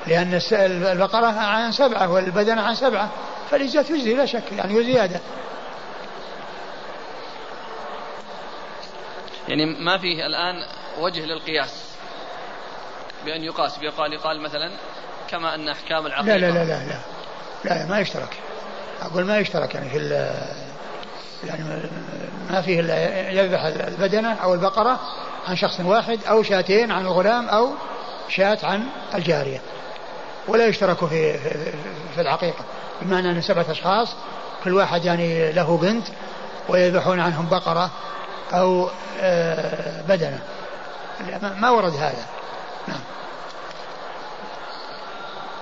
لأن 0.07 0.41
البقرة 0.53 1.27
عن 1.27 1.73
سبعة 1.73 2.13
والبدنة 2.13 2.63
عن 2.63 2.75
سبعة 2.75 3.09
فالإجزاء 3.51 3.83
تجزي 3.83 4.15
لا 4.15 4.27
شك 4.27 4.53
يعني 4.53 4.79
وزيادة. 4.79 5.21
يعني 9.51 9.67
ما 9.67 9.99
فيه 9.99 10.27
الآن 10.27 10.65
وجه 10.99 11.25
للقياس 11.25 11.85
بأن 13.25 13.45
يقاس 13.45 13.79
بيقال 13.79 14.13
يقال 14.13 14.41
مثلا 14.41 14.73
كما 15.31 15.55
أن 15.55 15.69
أحكام 15.69 16.07
العقيدة. 16.07 16.37
لا 16.37 16.51
لا 16.51 16.51
لا 16.51 16.65
لا 16.65 16.85
لا, 17.65 17.75
لا 17.75 17.87
ما 17.87 18.01
يشترك. 18.01 18.37
أقول 19.03 19.25
ما 19.25 19.39
يشترك 19.39 19.75
يعني 19.75 19.91
في 19.91 19.99
يعني 21.45 21.65
ما 22.51 22.63
فيه 22.63 22.81
إلا 22.81 23.31
يذبح 23.31 23.65
البدنة 23.65 24.35
أو 24.35 24.55
البقرة 24.55 25.01
عن 25.49 25.57
شخص 25.57 25.81
واحد 25.81 26.19
أو 26.25 26.43
شاتين 26.43 26.91
عن 26.91 27.07
الغلام 27.07 27.49
أو 27.49 27.73
شاة 28.29 28.59
عن 28.63 28.87
الجارية. 29.15 29.61
ولا 30.49 30.67
يشترك 30.67 31.05
في, 31.05 31.39
في, 31.39 31.73
في 32.15 32.21
العقيقة. 32.21 32.65
بمعنى 33.03 33.31
أن 33.31 33.43
سبعة 33.43 33.67
أشخاص 33.71 34.09
كل 34.65 34.75
واحد 34.75 35.05
يعني 35.05 35.53
له 35.53 35.77
بنت 35.77 36.07
ويذبحون 36.69 37.21
عنهم 37.21 37.47
بقرة 37.49 37.91
أو 38.53 38.91
آه، 39.21 40.03
بدنة. 40.03 40.41
ما 41.43 41.71
ورد 41.71 41.97
هذا. 41.97 42.27
نعم. 42.89 43.01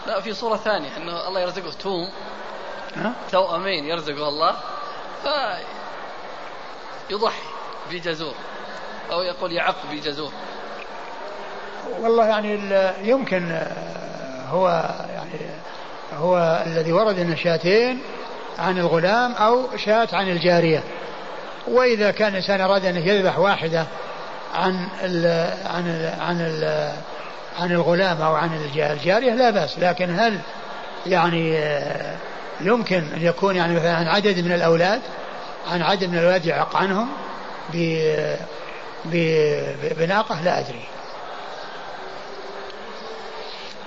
لا 0.07 0.21
في 0.21 0.35
صورة 0.35 0.57
ثانية 0.57 0.97
أنه 0.97 1.29
الله 1.29 1.41
يرزقه 1.41 1.73
توم. 1.73 2.11
توأمين 3.33 3.85
يرزقه 3.85 4.29
الله. 4.29 4.53
ف... 5.25 5.27
يضحي 7.11 7.43
بجزور 7.91 8.35
أو 9.13 9.21
يقول 9.23 9.53
يعق 9.53 9.77
بجزور. 9.93 10.33
والله 12.01 12.27
يعني 12.27 12.59
يمكن 13.03 13.51
آه، 13.53 14.43
هو 14.49 14.69
يعني 15.15 15.51
هو 16.17 16.63
الذي 16.67 16.93
ورد 16.93 17.19
إن 17.19 17.37
شاتين 17.37 18.03
عن 18.59 18.79
الغلام 18.79 19.33
أو 19.33 19.77
شاة 19.77 20.09
عن 20.13 20.29
الجارية. 20.29 20.83
وإذا 21.71 22.11
كان 22.11 22.29
الإنسان 22.29 22.61
أراد 22.61 22.85
أن 22.85 22.97
يذبح 22.97 23.39
واحدة 23.39 23.87
عن 24.55 24.89
ال 25.03 25.27
عن 25.67 25.89
ال 25.89 26.21
عن 26.21 26.41
ال 26.41 26.93
عن 27.59 27.73
الغلام 27.73 28.23
أو 28.23 28.35
عن 28.35 28.71
الجارية 28.75 29.35
لا 29.35 29.51
بأس 29.51 29.79
لكن 29.79 30.19
هل 30.19 30.39
يعني 31.07 31.55
يمكن 32.61 33.05
أن 33.15 33.23
يكون 33.23 33.57
يعني 33.57 33.75
مثلا 33.75 33.97
عن 33.97 34.07
عدد 34.07 34.39
من 34.39 34.53
الأولاد 34.53 35.01
عن 35.71 35.83
عدد 35.83 36.05
من 36.05 36.19
الأولاد 36.19 36.47
يعق 36.47 36.77
عنهم 36.77 37.09
بناقة؟ 39.99 40.43
لا 40.43 40.59
أدري. 40.59 40.85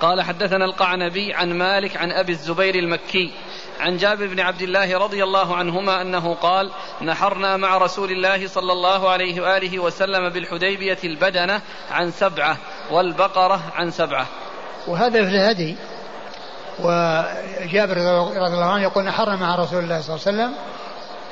قال 0.00 0.22
حدثنا 0.22 0.64
القعنبي 0.64 1.34
عن 1.34 1.52
مالك 1.52 1.96
عن 1.96 2.12
أبي 2.12 2.32
الزبير 2.32 2.74
المكي. 2.74 3.32
عن 3.80 3.96
جابر 3.96 4.26
بن 4.26 4.40
عبد 4.40 4.62
الله 4.62 4.98
رضي 4.98 5.24
الله 5.24 5.56
عنهما 5.56 6.02
أنه 6.02 6.34
قال 6.34 6.70
نحرنا 7.02 7.56
مع 7.56 7.78
رسول 7.78 8.10
الله 8.10 8.48
صلى 8.48 8.72
الله 8.72 9.10
عليه 9.10 9.40
وآله 9.40 9.78
وسلم 9.78 10.28
بالحديبية 10.28 10.98
البدنة 11.04 11.60
عن 11.90 12.10
سبعة 12.10 12.56
والبقرة 12.90 13.60
عن 13.74 13.90
سبعة. 13.90 14.26
وهذا 14.86 15.24
في 15.24 15.30
الهدي 15.30 15.76
وجابر 16.78 17.96
رضي 18.36 18.54
الله 18.54 18.70
عنه 18.70 18.82
يقول 18.82 19.04
نحرنا 19.04 19.36
مع 19.36 19.56
رسول 19.56 19.84
الله 19.84 20.00
صلى 20.00 20.16
الله 20.16 20.26
عليه 20.26 20.38
وسلم 20.38 20.54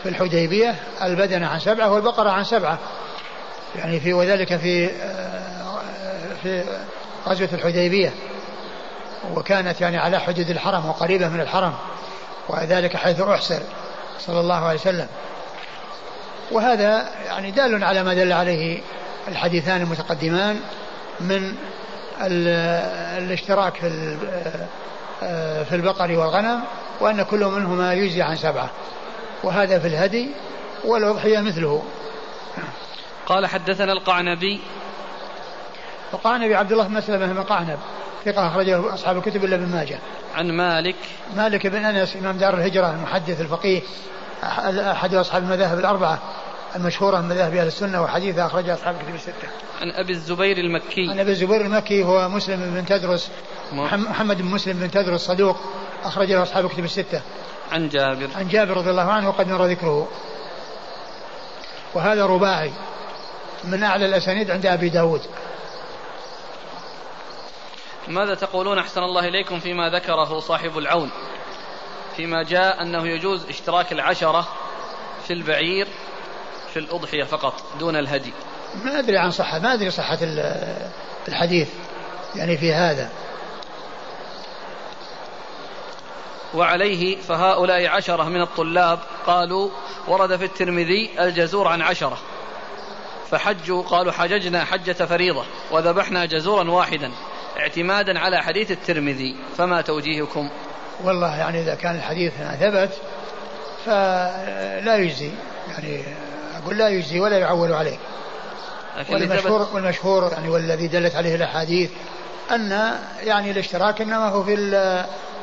في 0.03 0.09
الحديبية 0.09 0.75
البدنة 1.03 1.47
عن 1.47 1.59
سبعة 1.59 1.93
والبقرة 1.93 2.31
عن 2.31 2.45
سبعة. 2.45 2.79
يعني 3.77 4.01
في 4.01 4.13
وذلك 4.13 4.57
في 4.57 4.89
في 6.43 6.65
غزوة 7.27 7.49
الحديبية 7.53 8.13
وكانت 9.35 9.81
يعني 9.81 9.99
على 9.99 10.21
حدود 10.21 10.51
الحرم 10.51 10.87
وقريبة 10.87 11.29
من 11.29 11.41
الحرم 11.41 11.75
وذلك 12.51 12.97
حيث 12.97 13.21
أحسر 13.21 13.61
صلى 14.19 14.41
الله 14.41 14.65
عليه 14.67 14.81
وسلم. 14.81 15.07
وهذا 16.51 17.09
يعني 17.27 17.51
دال 17.51 17.85
على 17.85 18.03
ما 18.03 18.15
دل 18.15 18.33
عليه 18.33 18.81
الحديثان 19.29 19.81
المتقدمان 19.81 20.61
من 21.21 21.55
الاشتراك 23.19 23.75
في 23.75 24.17
في 25.65 25.75
البقر 25.75 26.13
والغنم 26.13 26.61
وأن 27.01 27.23
كل 27.23 27.45
منهما 27.45 27.95
يجزي 27.95 28.23
عن 28.23 28.37
سبعة. 28.37 28.71
وهذا 29.43 29.79
في 29.79 29.87
الهدي 29.87 30.29
والأضحية 30.85 31.41
مثله. 31.41 31.83
قال 33.27 33.47
حدثنا 33.47 33.93
القعنبي. 33.93 34.61
القعنبي 36.15 36.55
عبد 36.55 36.73
الله 36.73 36.85
بن 36.85 36.95
مسلمة 36.95 37.27
بن 37.27 37.43
قعنب. 37.43 37.79
ثقة 38.25 38.49
أخرجه 38.49 38.95
أصحاب 38.95 39.17
الكتب 39.17 39.45
إلا 39.45 39.57
ابن 39.57 39.67
ماجه. 39.67 39.99
عن 40.35 40.51
مالك 40.51 40.97
مالك 41.37 41.67
بن 41.67 41.85
أنس 41.85 42.17
إمام 42.17 42.37
دار 42.37 42.55
الهجرة 42.55 42.91
المحدث 42.91 43.41
الفقيه 43.41 43.81
أحد 44.91 45.15
أصحاب 45.15 45.43
المذاهب 45.43 45.79
الأربعة 45.79 46.19
المشهورة 46.77 47.21
من 47.21 47.29
مذاهب 47.29 47.55
أهل 47.55 47.67
السنة 47.67 48.03
وحديث 48.03 48.39
أخرجه 48.39 48.75
أصحاب 48.75 48.95
الكتب 48.95 49.15
الستة. 49.15 49.49
عن 49.81 49.91
أبي 49.91 50.13
الزبير 50.13 50.59
المكي. 50.59 51.11
عن 51.11 51.19
أبي 51.19 51.31
الزبير 51.31 51.61
المكي 51.61 52.05
هو 52.05 52.29
مسلم 52.29 52.75
بن 52.75 52.87
تدرس 52.87 53.31
محمد 53.73 54.43
بن 54.43 54.45
مسلم 54.45 54.79
بن 54.79 54.91
تدرس 54.91 55.21
صدوق 55.21 55.57
أخرج 56.05 56.33
له 56.33 56.43
أصحاب 56.43 56.65
الكتب 56.65 56.85
الستة. 56.85 57.21
عن 57.73 57.89
جابر. 57.89 58.29
عن 58.37 58.49
جابر 58.49 58.77
رضي 58.77 58.91
الله 58.91 59.13
عنه 59.13 59.29
وقد 59.29 59.49
مر 59.49 59.65
ذكره. 59.65 60.09
وهذا 61.95 62.27
رباعي 62.27 62.71
من 63.65 63.83
أعلى 63.83 64.07
الأسانيد 64.07 64.51
عند 64.51 64.67
أبي 64.67 64.89
داود 64.89 65.21
ماذا 68.09 68.35
تقولون 68.35 68.79
أحسن 68.79 69.03
الله 69.03 69.29
إليكم 69.29 69.61
فيما 69.61 69.91
ذكره 69.91 70.41
صاحب 70.41 70.79
العون؟ 70.79 71.11
فيما 72.17 72.43
جاء 72.43 72.83
أنه 72.83 73.09
يجوز 73.09 73.49
اشتراك 73.49 73.93
العشرة 73.93 74.49
في 75.27 75.33
البعير 75.33 75.87
في 76.73 76.79
الأضحية 76.79 77.25
فقط 77.25 77.63
دون 77.79 77.97
الهدي. 77.97 78.33
ما 78.85 78.99
أدري 78.99 79.19
عن 79.19 79.31
صحة 79.31 79.59
ما 79.59 79.75
أدري 79.75 79.91
صحة 79.91 80.19
الحديث 81.29 81.69
يعني 82.37 82.59
في 82.59 82.73
هذا. 82.73 83.11
وعليه 86.55 87.17
فهؤلاء 87.17 87.87
عشرة 87.87 88.25
من 88.25 88.43
الطلاب 88.43 88.99
قالوا 89.27 89.71
ورد 90.09 90.37
في 90.37 90.45
الترمذي 90.45 91.11
الجزور 91.21 91.69
عن 91.69 91.83
عشرة. 91.83 92.19
فحجوا 93.31 93.83
قالوا 93.83 94.13
حججنا 94.13 94.65
حجة 94.65 94.93
فريضة 94.93 95.45
وذبحنا 95.71 96.27
جزورا 96.27 96.71
واحدا. 96.71 97.11
اعتمادا 97.59 98.19
على 98.19 98.43
حديث 98.43 98.71
الترمذي 98.71 99.37
فما 99.59 99.81
توجيهكم؟ 99.81 100.51
والله 101.05 101.37
يعني 101.37 101.61
إذا 101.61 101.75
كان 101.75 101.97
الحديث 101.97 102.33
ثبت 102.61 102.91
فلا 103.87 104.97
يجزي. 104.97 105.31
يعني 105.69 106.03
أقول 106.63 106.79
لا 106.79 106.89
يجزي 106.89 107.21
ولا 107.21 107.39
يعول 107.39 107.73
عليه. 107.73 107.97
والمشهور, 109.11 109.69
والمشهور 109.75 110.33
يعني 110.33 110.49
والذي 110.49 110.89
دلت 110.89 111.17
عليه 111.17 111.35
الأحاديث 111.35 111.91
أن 112.51 112.95
يعني 113.23 113.51
الاشتراك 113.51 114.01
إنما 114.01 114.29
هو 114.29 114.45
في 114.45 114.57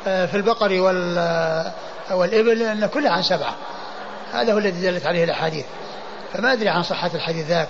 في 0.04 0.36
البقر 0.36 0.82
وال 0.82 1.72
والإبل 2.12 2.62
أن 2.62 2.86
كلها 2.86 3.12
عن 3.12 3.24
سبعة. 3.24 3.56
هذا 4.34 4.54
هو 4.54 4.58
الذي 4.58 4.82
دلت 4.82 5.06
عليه 5.06 5.24
الأحاديث. 5.24 5.66
فما 6.34 6.54
أدري 6.54 6.70
عن 6.70 6.84
صحة 6.84 7.12
الحديث 7.14 7.48
ذاك 7.48 7.70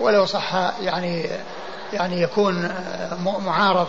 ولو 0.00 0.26
صح 0.26 0.54
يعني 0.82 1.26
يعني 1.92 2.22
يكون 2.22 2.70
معارض 3.22 3.88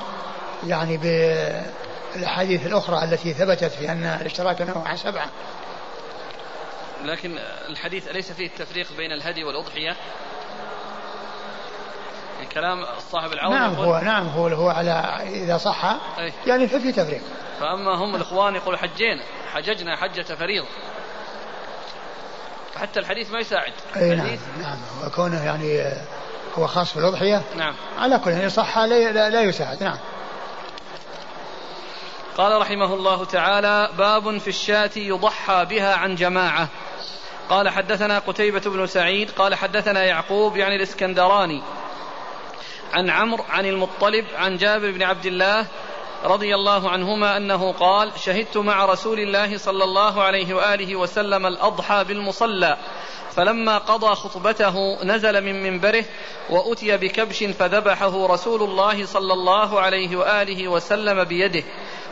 يعني 0.67 0.97
بالأحاديث 0.97 2.65
الأخرى 2.65 3.03
التي 3.03 3.33
ثبتت 3.33 3.71
في 3.71 3.91
أن 3.91 4.03
الاشتراك 4.03 4.61
نوع 4.61 4.95
سبعه. 4.95 5.27
لكن 7.03 7.37
الحديث 7.69 8.07
أليس 8.07 8.31
فيه 8.31 8.47
التفريق 8.47 8.87
بين 8.97 9.11
الهدي 9.11 9.43
والأضحية؟ 9.43 9.95
كلام 12.53 12.85
صاحب 13.11 13.33
العون 13.33 13.53
نعم 13.53 13.75
هو 13.75 13.99
نعم 13.99 14.27
هو 14.27 14.47
هو 14.47 14.69
على 14.69 14.91
إذا 15.23 15.57
صح. 15.57 15.97
يعني 16.47 16.67
ففي 16.67 16.91
تفريق. 16.91 17.21
فأما 17.59 17.95
هم 17.95 18.15
الإخوان 18.15 18.55
يقولوا 18.55 18.79
حجينا 18.79 19.23
حججنا 19.53 19.95
حجة 19.95 20.21
فريضه. 20.21 20.67
حتى 22.75 22.99
الحديث 22.99 23.31
ما 23.31 23.39
يساعد. 23.39 23.73
أي 23.95 24.15
نعم 24.15 24.37
نعم 24.61 24.77
وكونه 25.05 25.45
يعني 25.45 25.93
هو 26.59 26.67
خاص 26.67 26.91
في 26.91 26.97
الأضحية 26.97 27.41
نعم. 27.55 27.73
على 27.97 28.19
كل 28.19 28.31
يعني 28.31 28.49
صح 28.49 28.77
لا, 28.77 29.11
لا, 29.11 29.29
لا 29.29 29.41
يساعد. 29.41 29.83
نعم. 29.83 29.97
قال 32.37 32.61
رحمه 32.61 32.93
الله 32.93 33.25
تعالى 33.25 33.89
باب 33.97 34.37
في 34.37 34.47
الشاة 34.47 34.91
يضحى 34.95 35.65
بها 35.65 35.95
عن 35.95 36.15
جماعة. 36.15 36.67
قال 37.49 37.69
حدثنا 37.69 38.19
قتيبة 38.19 38.59
بن 38.59 38.87
سعيد 38.87 39.31
قال 39.31 39.55
حدثنا 39.55 40.03
يعقوب 40.03 40.57
يعني 40.57 40.75
الإسكندراني 40.75 41.63
عن 42.93 43.09
عمرو 43.09 43.45
عن 43.49 43.65
المطلب 43.65 44.25
عن 44.35 44.57
جابر 44.57 44.91
بن 44.91 45.03
عبد 45.03 45.25
الله 45.25 45.65
رضي 46.23 46.55
الله 46.55 46.89
عنهما 46.89 47.37
أنه 47.37 47.71
قال 47.71 48.11
شهدت 48.19 48.57
مع 48.57 48.85
رسول 48.85 49.19
الله 49.19 49.57
صلى 49.57 49.83
الله 49.83 50.23
عليه 50.23 50.53
وآله 50.53 50.95
وسلم 50.95 51.45
الأضحى 51.45 52.03
بالمصلى. 52.03 52.77
فلما 53.35 53.77
قضى 53.77 54.15
خطبته 54.15 55.03
نزل 55.03 55.43
من 55.43 55.63
منبره 55.63 56.05
وأتي 56.49 56.97
بكبش 56.97 57.43
فذبحه 57.43 58.27
رسول 58.27 58.63
الله 58.63 59.05
صلى 59.05 59.33
الله 59.33 59.81
عليه 59.81 60.17
وآله 60.17 60.67
وسلم 60.67 61.23
بيده 61.23 61.63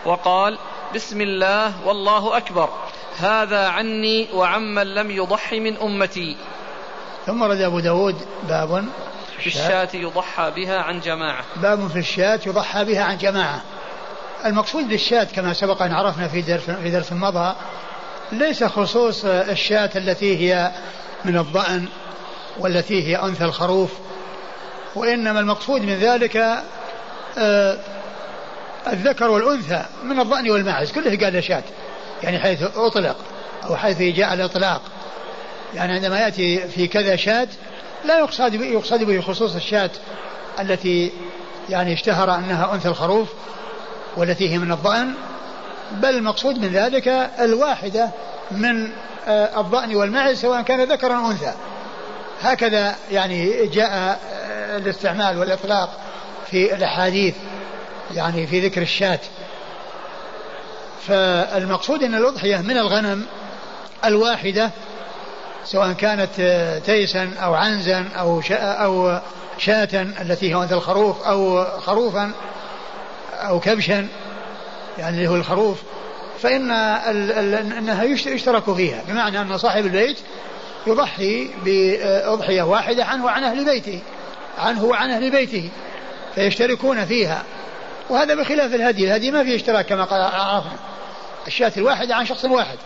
وقال 0.05 0.57
بسم 0.95 1.21
الله 1.21 1.87
والله 1.87 2.37
أكبر 2.37 2.69
هذا 3.19 3.67
عني 3.67 4.27
وعمن 4.33 4.93
لم 4.93 5.11
يضح 5.11 5.53
من 5.53 5.77
أمتي. 5.77 6.37
ثم 7.25 7.43
رد 7.43 7.61
أبو 7.61 7.79
داود 7.79 8.15
باب 8.43 8.85
في 9.39 9.47
الشاة. 9.47 9.89
يضحى 9.93 10.51
بها 10.51 10.77
عن 10.77 10.99
جماعة. 10.99 11.43
باب 11.55 11.87
في 11.87 11.99
الشاة 11.99 12.39
يضحى 12.45 12.85
بها 12.85 13.03
عن 13.03 13.17
جماعة. 13.17 13.61
المقصود 14.45 14.87
بالشاة 14.89 15.23
كما 15.23 15.53
سبق 15.53 15.81
أن 15.81 15.91
عرفنا 15.91 16.27
في 16.27 16.41
درس, 16.41 16.69
في 16.69 16.91
درس 16.91 17.13
مضى 17.13 17.55
ليس 18.31 18.63
خصوص 18.63 19.25
الشاة 19.25 19.89
التي 19.95 20.37
هي 20.37 20.71
من 21.27 21.37
الضأن 21.37 21.87
والتي 22.59 23.03
هي 23.07 23.15
أنثى 23.15 23.45
الخروف 23.45 23.91
وإنما 24.95 25.39
المقصود 25.39 25.81
من 25.81 25.93
ذلك 25.93 26.37
آه، 27.37 27.77
الذكر 28.87 29.29
والأنثى 29.29 29.85
من 30.03 30.19
الضأن 30.19 30.49
والماعز 30.49 30.91
كله 30.91 31.17
قال 31.17 31.43
شاة 31.43 31.63
يعني 32.23 32.39
حيث 32.39 32.63
أطلق 32.63 33.17
أو 33.63 33.75
حيث 33.75 34.01
جاء 34.01 34.33
الإطلاق. 34.33 34.81
يعني 35.75 35.93
عندما 35.93 36.19
يأتي 36.19 36.67
في 36.67 36.87
كذا 36.87 37.15
شاة 37.15 37.47
لا 38.05 38.19
يقصد 38.19 38.53
يقصد 38.53 39.03
به 39.03 39.21
خصوص 39.21 39.55
الشاة 39.55 39.89
التي 40.59 41.11
يعني 41.69 41.93
اشتهر 41.93 42.35
أنها 42.35 42.73
أنثى 42.73 42.87
الخروف 42.87 43.27
والتي 44.17 44.49
هي 44.49 44.57
من 44.57 44.71
الضأن 44.71 45.13
بل 45.91 46.09
المقصود 46.09 46.59
من 46.59 46.67
ذلك 46.67 47.07
الواحدة 47.39 48.09
من 48.51 48.91
آه، 49.27 49.61
الضأن 49.61 49.95
والمعز 49.95 50.41
سواء 50.41 50.61
كان 50.61 50.83
ذكرا 50.83 51.15
أو 51.15 51.31
أنثى. 51.31 51.53
هكذا 52.41 52.95
يعني 53.11 53.67
جاء 53.67 54.19
الاستعمال 54.77 55.39
والإطلاق 55.39 55.99
في 56.51 56.75
الأحاديث 56.75 57.35
يعني 58.15 58.47
في 58.47 58.67
ذكر 58.67 58.81
الشاة. 58.81 59.19
فالمقصود 61.07 62.03
أن 62.03 62.15
الأضحية 62.15 62.57
من 62.57 62.77
الغنم 62.77 63.25
الواحدة 64.05 64.71
سواء 65.65 65.93
كانت 65.93 66.41
تيسا 66.85 67.31
أو 67.43 67.53
عنزا 67.53 68.05
أو 68.17 68.41
أو 68.51 69.19
شاة 69.57 69.89
التي 70.21 70.51
هي 70.51 70.55
مثل 70.55 70.75
الخروف 70.75 71.21
أو 71.21 71.65
خروفا 71.79 72.31
أو 73.33 73.59
كبشا. 73.59 74.07
يعني 74.99 75.17
اللي 75.17 75.27
هو 75.27 75.35
الخروف 75.35 75.77
فإن 76.39 76.71
أنها 76.71 78.03
يشترك 78.03 78.75
فيها 78.75 79.03
بمعنى 79.07 79.41
أن 79.41 79.57
صاحب 79.57 79.85
البيت 79.85 80.17
يضحي 80.87 81.49
بأضحية 81.65 82.61
واحدة 82.61 83.05
عنه 83.05 83.25
وعن 83.25 83.43
أهل 83.43 83.65
بيته 83.65 83.99
عنه 84.57 84.83
وعن 84.83 85.09
أهل 85.09 85.31
بيته 85.31 85.69
فيشتركون 86.35 87.05
فيها. 87.05 87.43
وهذا 88.09 88.35
بخلاف 88.35 88.73
الهدي 88.73 89.05
الهدي 89.05 89.31
ما 89.31 89.43
فيه 89.43 89.55
اشتراك 89.55 89.85
كما 89.85 90.03
قال 90.03 90.21
عرفنا 90.21 90.79
الشاة 91.47 91.71
الواحدة 91.77 92.15
عن 92.15 92.25
شخص 92.25 92.45
واحد 92.45 92.77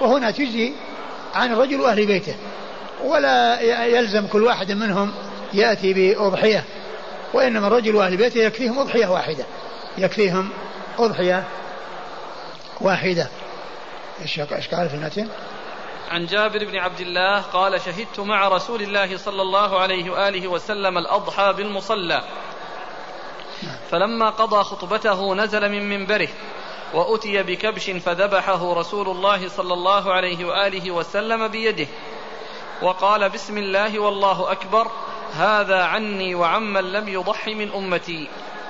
وهنا 0.00 0.30
تجزي 0.30 0.72
عن 1.34 1.52
الرجل 1.52 1.80
وأهل 1.80 2.06
بيته 2.06 2.34
ولا 3.04 3.60
يلزم 3.84 4.26
كل 4.26 4.42
واحد 4.42 4.72
منهم 4.72 5.12
يأتي 5.54 5.92
بأضحية 5.92 6.64
وإنما 7.34 7.66
الرجل 7.66 7.96
وأهل 7.96 8.16
بيته 8.16 8.38
يكفيهم 8.40 8.78
أضحية 8.78 9.06
واحدة 9.06 9.44
يكفيهم 9.98 10.48
أضحية 10.98 11.44
واحدة. 12.80 13.28
إيش 14.22 14.40
قال 14.40 14.88
في 14.88 14.94
المتن؟ 14.94 15.28
عن 16.10 16.26
جابر 16.26 16.64
بن 16.64 16.76
عبد 16.76 17.00
الله 17.00 17.40
قال 17.40 17.80
شهدت 17.80 18.20
مع 18.20 18.48
رسول 18.48 18.82
الله 18.82 19.16
صلى 19.16 19.42
الله 19.42 19.80
عليه 19.80 20.10
وآله 20.10 20.48
وسلم 20.48 20.98
الأضحى 20.98 21.52
بالمصلى. 21.52 22.22
فلما 23.90 24.30
قضى 24.30 24.64
خطبته 24.64 25.34
نزل 25.34 25.68
من 25.68 25.88
منبره 25.88 26.28
وأتي 26.94 27.42
بكبش 27.42 27.90
فذبحه 27.90 28.72
رسول 28.72 29.08
الله 29.08 29.48
صلى 29.48 29.74
الله 29.74 30.12
عليه 30.12 30.44
وآله 30.44 30.90
وسلم 30.90 31.48
بيده. 31.48 31.86
وقال 32.82 33.28
بسم 33.28 33.58
الله 33.58 33.98
والله 33.98 34.52
أكبر 34.52 34.90
هذا 35.34 35.82
عني 35.82 36.34
وعمن 36.34 36.92
لم 36.92 37.08
يضح 37.08 37.46
من 37.46 37.72
أمتي. 37.72 38.28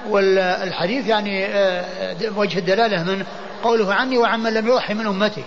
والحديث 0.08 1.06
يعني 1.06 1.46
آه، 1.46 2.16
وجه 2.36 2.58
الدلالة 2.58 3.02
من 3.02 3.24
قوله 3.64 3.94
عني 3.94 4.18
وعمن 4.18 4.54
لم 4.54 4.68
يضحي 4.68 4.94
من 4.94 5.06
أمتي. 5.06 5.44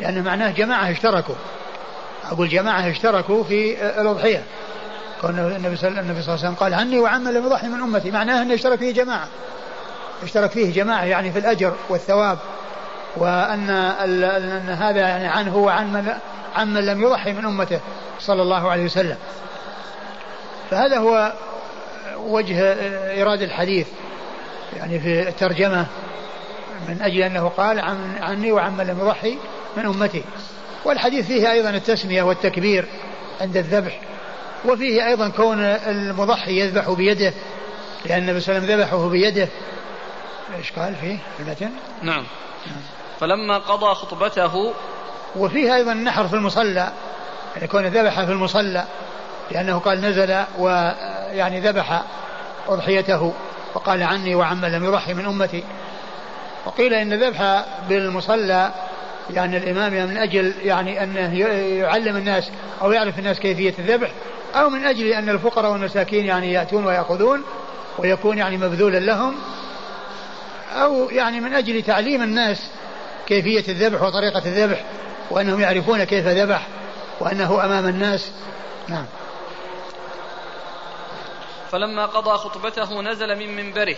لأن 0.00 0.22
معناه 0.22 0.50
جماعة 0.50 0.90
اشتركوا. 0.90 1.34
أقول 2.30 2.48
جماعة 2.48 2.90
اشتركوا 2.90 3.44
في 3.44 3.78
آه، 3.78 4.00
الأضحية. 4.00 4.42
كون 5.20 5.38
النبي 5.38 5.76
صلى 5.76 5.88
الله 5.88 6.00
عليه 6.00 6.34
وسلم 6.34 6.54
قال 6.54 6.74
عني 6.74 6.98
وعمن 6.98 7.34
لم 7.34 7.46
يضحي 7.46 7.68
من 7.68 7.80
أمتي. 7.80 8.10
معناه 8.10 8.42
انه 8.42 8.54
اشترك 8.54 8.78
فيه 8.78 8.92
جماعة. 8.92 9.28
اشترك 10.22 10.50
فيه 10.50 10.72
جماعة 10.72 11.04
يعني 11.04 11.32
في 11.32 11.38
الأجر 11.38 11.74
والثواب. 11.88 12.38
وأن 13.16 13.70
أن 13.70 14.68
هذا 14.68 15.00
يعني 15.00 15.26
عنه 15.26 15.56
وعن 15.56 15.92
من 15.92 16.12
عمن 16.56 16.86
لم 16.86 17.02
يضحي 17.02 17.32
من 17.32 17.44
أمته 17.44 17.80
صلى 18.20 18.42
الله 18.42 18.70
عليه 18.70 18.84
وسلم. 18.84 19.16
فهذا 20.70 20.98
هو 20.98 21.32
وجه 22.24 22.72
إيراد 23.10 23.42
الحديث 23.42 23.86
يعني 24.76 25.00
في 25.00 25.28
الترجمة 25.28 25.86
من 26.88 27.02
أجل 27.02 27.22
أنه 27.22 27.48
قال 27.48 27.80
عن 27.80 28.18
عني 28.20 28.52
وعمن 28.52 28.86
لم 28.86 28.98
يضحي 29.00 29.38
من 29.76 29.86
أمتي. 29.86 30.24
والحديث 30.84 31.26
فيه 31.26 31.52
أيضا 31.52 31.70
التسمية 31.70 32.22
والتكبير 32.22 32.88
عند 33.40 33.56
الذبح 33.56 34.00
وفيه 34.64 35.06
أيضا 35.06 35.28
كون 35.28 35.60
المضحي 35.60 36.60
يذبح 36.60 36.90
بيده 36.90 37.32
لأن 38.04 38.18
النبي 38.18 38.40
صلى 38.40 38.56
الله 38.56 38.64
عليه 38.64 38.74
وسلم 38.74 38.84
ذبحه 38.84 39.08
بيده. 39.08 39.48
إيش 40.58 40.72
قال 40.72 40.94
فيه؟ 40.94 41.18
في 41.36 41.42
المتن؟ 41.42 41.70
نعم. 42.02 42.24
فلما 43.20 43.58
قضى 43.58 43.94
خطبته 43.94 44.74
وفيه 45.36 45.74
أيضا 45.74 45.92
النحر 45.92 46.28
في 46.28 46.34
المصلى 46.34 46.92
يعني 47.56 47.68
كون 47.68 47.86
ذبح 47.86 48.24
في 48.24 48.32
المصلى. 48.32 48.84
لأنه 49.50 49.78
قال 49.78 50.00
نزل 50.00 50.44
ويعني 50.58 51.60
ذبح 51.60 52.02
أضحيته 52.68 53.32
وقال 53.74 54.02
عني 54.02 54.34
وعمن 54.34 54.72
لم 54.72 54.84
يضحي 54.84 55.14
من 55.14 55.26
أمتي. 55.26 55.64
وقيل 56.66 56.94
إن 56.94 57.12
الذبح 57.12 57.64
بالمصلى 57.88 58.70
يعني 59.30 59.56
الإمام 59.56 59.92
من 59.92 60.16
أجل 60.16 60.54
يعني 60.62 61.02
أنه 61.02 61.38
يعلم 61.78 62.16
الناس 62.16 62.50
أو 62.82 62.92
يعرف 62.92 63.18
الناس 63.18 63.40
كيفية 63.40 63.74
الذبح 63.78 64.10
أو 64.54 64.70
من 64.70 64.84
أجل 64.84 65.06
أن 65.06 65.28
الفقراء 65.28 65.72
والمساكين 65.72 66.24
يعني 66.24 66.52
يأتون 66.52 66.86
ويأخذون 66.86 67.42
ويكون 67.98 68.38
يعني 68.38 68.56
مبذولا 68.56 68.98
لهم 68.98 69.34
أو 70.72 71.10
يعني 71.10 71.40
من 71.40 71.54
أجل 71.54 71.82
تعليم 71.82 72.22
الناس 72.22 72.70
كيفية 73.26 73.72
الذبح 73.72 74.02
وطريقة 74.02 74.42
الذبح 74.46 74.84
وأنهم 75.30 75.60
يعرفون 75.60 76.04
كيف 76.04 76.26
ذبح 76.26 76.66
وأنه 77.20 77.64
أمام 77.64 77.88
الناس. 77.88 78.32
نعم. 78.88 79.04
فلما 81.74 82.06
قضى 82.06 82.38
خطبته 82.38 83.02
نزل 83.02 83.36
من 83.36 83.56
منبره. 83.56 83.96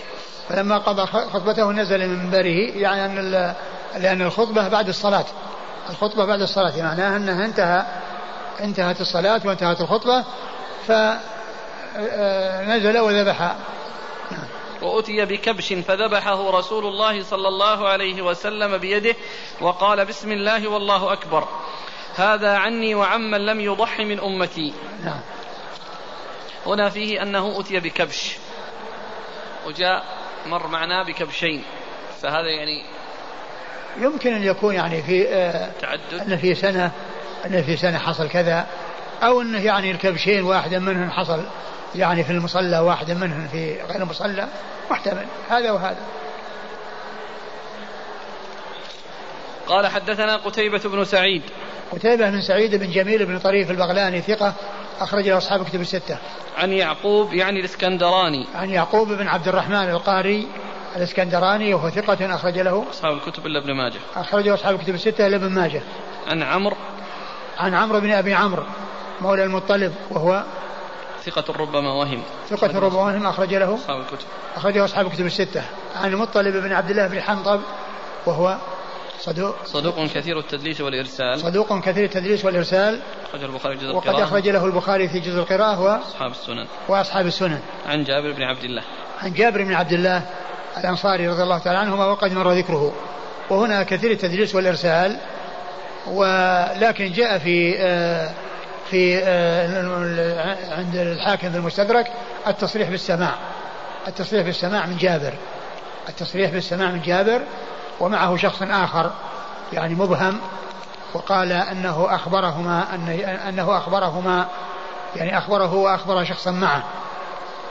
فلما 0.48 0.78
قضى 0.78 1.06
خطبته 1.06 1.72
نزل 1.72 2.08
من 2.08 2.24
منبره 2.24 2.76
يعني 2.76 3.04
أن 3.04 3.54
لأن 3.96 4.22
الخطبة 4.22 4.68
بعد 4.68 4.88
الصلاة. 4.88 5.24
الخطبة 5.90 6.24
بعد 6.24 6.40
الصلاة 6.40 6.82
معناها 6.82 7.16
أنها 7.16 7.44
انتهى 7.44 7.86
انتهت 8.60 9.00
الصلاة 9.00 9.40
وانتهت 9.44 9.80
الخطبة 9.80 10.24
فنزل 10.86 11.18
وذبح. 12.98 13.56
وأتي 14.82 15.24
بكبش 15.24 15.72
فذبحه 15.72 16.50
رسول 16.50 16.86
الله 16.86 17.22
صلى 17.22 17.48
الله 17.48 17.88
عليه 17.88 18.22
وسلم 18.22 18.78
بيده 18.78 19.14
وقال 19.60 20.04
بسم 20.04 20.32
الله 20.32 20.68
والله 20.68 21.12
أكبر. 21.12 21.48
هذا 22.14 22.56
عني 22.56 22.94
وعمن 22.94 23.46
لم 23.46 23.60
يضح 23.60 24.00
من 24.00 24.20
أمتي. 24.20 24.72
نعم. 25.04 25.20
هنا 26.66 26.88
فيه 26.88 27.22
أنه 27.22 27.60
أتي 27.60 27.80
بكبش. 27.80 28.36
وجاء 29.66 30.04
مر 30.46 30.66
معنا 30.66 31.02
بكبشين. 31.02 31.62
فهذا 32.22 32.48
يعني 32.48 32.84
يمكن 33.98 34.32
أن 34.32 34.42
يكون 34.42 34.74
يعني 34.74 35.02
في 35.02 35.28
آه 35.28 35.70
تعدد. 35.80 36.20
أن 36.20 36.36
في 36.36 36.54
سنة 36.54 36.90
أن 37.46 37.62
في 37.62 37.76
سنة 37.76 37.98
حصل 37.98 38.28
كذا 38.28 38.66
أو 39.22 39.40
أنه 39.40 39.64
يعني 39.64 39.90
الكبشين 39.90 40.42
واحدا 40.42 40.78
منهم 40.78 41.10
حصل 41.10 41.44
يعني 41.94 42.24
في 42.24 42.30
المصلى 42.30 42.78
واحدا 42.78 43.14
منهم 43.14 43.48
في 43.48 43.82
غير 43.82 44.02
المصلى 44.02 44.48
محتمل. 44.90 45.26
هذا 45.48 45.70
وهذا. 45.70 46.00
قال 49.66 49.86
حدثنا 49.86 50.36
قتيبة 50.36 50.78
بن 50.78 51.04
سعيد. 51.04 51.42
قتيبة 51.92 52.30
بن 52.30 52.40
سعيد 52.40 52.74
بن 52.74 52.90
جميل 52.90 53.26
بن 53.26 53.38
طريف 53.38 53.70
البغلاني 53.70 54.20
ثقة 54.20 54.54
أخرج 55.00 55.28
له 55.28 55.38
أصحاب 55.38 55.64
كتب 55.64 55.80
الستة. 55.80 56.18
عن 56.56 56.72
يعقوب 56.72 57.34
يعني 57.34 57.60
الإسكندراني. 57.60 58.46
عن 58.54 58.70
يعقوب 58.70 59.08
بن 59.08 59.28
عبد 59.28 59.48
الرحمن 59.48 59.90
القاري 59.90 60.48
الإسكندراني 60.96 61.74
وهو 61.74 61.90
ثقة 61.90 62.34
أخرج 62.34 62.58
له 62.58 62.84
أصحاب 62.90 63.16
الكتب 63.16 63.46
إلا 63.46 63.58
ابن 63.58 63.72
ماجه. 63.72 63.98
أخرجه 64.16 64.54
أصحاب 64.54 64.74
الكتب 64.74 64.94
الستة 64.94 65.26
إلا 65.26 65.36
ابن 65.36 65.48
ماجه. 65.48 65.82
عن 66.26 66.42
عمرو 66.42 66.76
عن 67.58 67.74
عمرو 67.74 68.00
بن 68.00 68.12
أبي 68.12 68.34
عمرو 68.34 68.62
مولى 69.20 69.44
المطلب 69.44 69.94
وهو 70.10 70.44
ثقة 71.24 71.52
ربما 71.58 71.92
وهم 71.92 72.22
ثقة 72.50 72.78
ربما 72.78 73.02
وهم 73.02 73.26
أخرج 73.26 73.54
له 73.54 73.74
أصحاب 73.74 74.00
الكتب 74.00 74.26
أخرجه 74.56 74.84
أصحاب 74.84 75.06
الكتب 75.06 75.26
الستة 75.26 75.62
عن 75.96 76.12
المطلب 76.12 76.56
بن 76.56 76.72
عبد 76.72 76.90
الله 76.90 77.06
بن 77.06 77.20
حنطب 77.20 77.60
وهو 78.26 78.56
صدوق. 79.26 79.54
صدوق 79.64 80.06
كثير 80.06 80.38
التدليس 80.38 80.80
والإرسال. 80.80 81.40
صدوق 81.40 81.80
كثير 81.80 82.04
التدليس 82.04 82.44
والإرسال. 82.44 83.00
أخرج 83.28 83.44
البخاري 83.44 83.76
جزء 83.76 83.94
وقد 83.94 84.14
أخرج 84.14 84.48
له 84.48 84.64
البخاري 84.64 85.08
في 85.08 85.20
جزء 85.20 85.38
القراءة 85.38 85.80
وأصحاب 85.80 86.30
السنن. 86.30 86.66
وأصحاب 86.88 87.26
السنن. 87.26 87.60
عن 87.86 88.04
جابر 88.04 88.32
بن 88.32 88.42
عبد 88.42 88.64
الله. 88.64 88.82
عن 89.22 89.32
جابر 89.32 89.62
بن 89.64 89.74
عبد 89.74 89.92
الله 89.92 90.22
الأنصاري 90.78 91.28
رضي 91.28 91.42
الله 91.42 91.58
تعالى 91.58 91.78
عنهما 91.78 92.06
وقد 92.06 92.32
مر 92.32 92.52
ذكره. 92.52 92.92
وهنا 93.50 93.82
كثير 93.82 94.10
التدليس 94.10 94.54
والإرسال. 94.54 95.16
ولكن 96.06 97.12
جاء 97.12 97.38
في 97.38 97.74
آه، 97.78 98.30
في 98.90 99.18
آه، 99.24 100.76
عند 100.78 100.96
الحاكم 100.96 101.50
في 101.50 101.56
المستدرك 101.56 102.06
التصريح 102.46 102.90
بالسماع. 102.90 103.34
التصريح 104.08 104.42
بالسماع 104.42 104.86
من 104.86 104.96
جابر. 104.96 105.34
التصريح 106.08 106.50
بالسماع 106.50 106.90
من 106.90 107.00
جابر. 107.00 107.42
ومعه 108.00 108.36
شخص 108.36 108.62
آخر 108.62 109.10
يعني 109.72 109.94
مبهم 109.94 110.40
وقال 111.14 111.52
أنه 111.52 112.06
أخبرهما 112.14 112.94
أن 112.94 113.08
أنه 113.48 113.78
أخبرهما 113.78 114.46
يعني 115.16 115.38
أخبره 115.38 115.74
وأخبر 115.74 116.24
شخصا 116.24 116.50
معه 116.50 116.82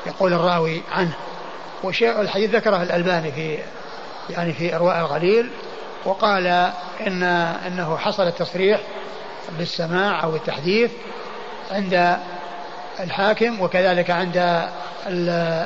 يقول 0.06 0.34
الراوي 0.34 0.82
عنه. 0.92 1.14
وشيء 1.84 2.22
الحديث 2.22 2.56
ذكره 2.56 2.84
الألباني 2.84 3.32
في 3.32 3.58
يعني 4.30 4.54
في 4.54 4.76
إرواء 4.76 5.00
الغليل 5.00 5.50
وقال 6.06 6.48
إن 7.08 7.24
أنه 7.68 7.98
حصل 7.98 8.28
التصريح 8.28 8.80
بالسماع 9.58 10.24
أو 10.24 10.36
التحديث 10.36 10.92
عند 11.72 12.18
الحاكم 13.00 13.62
وكذلك 13.62 14.12
عند 14.12 14.68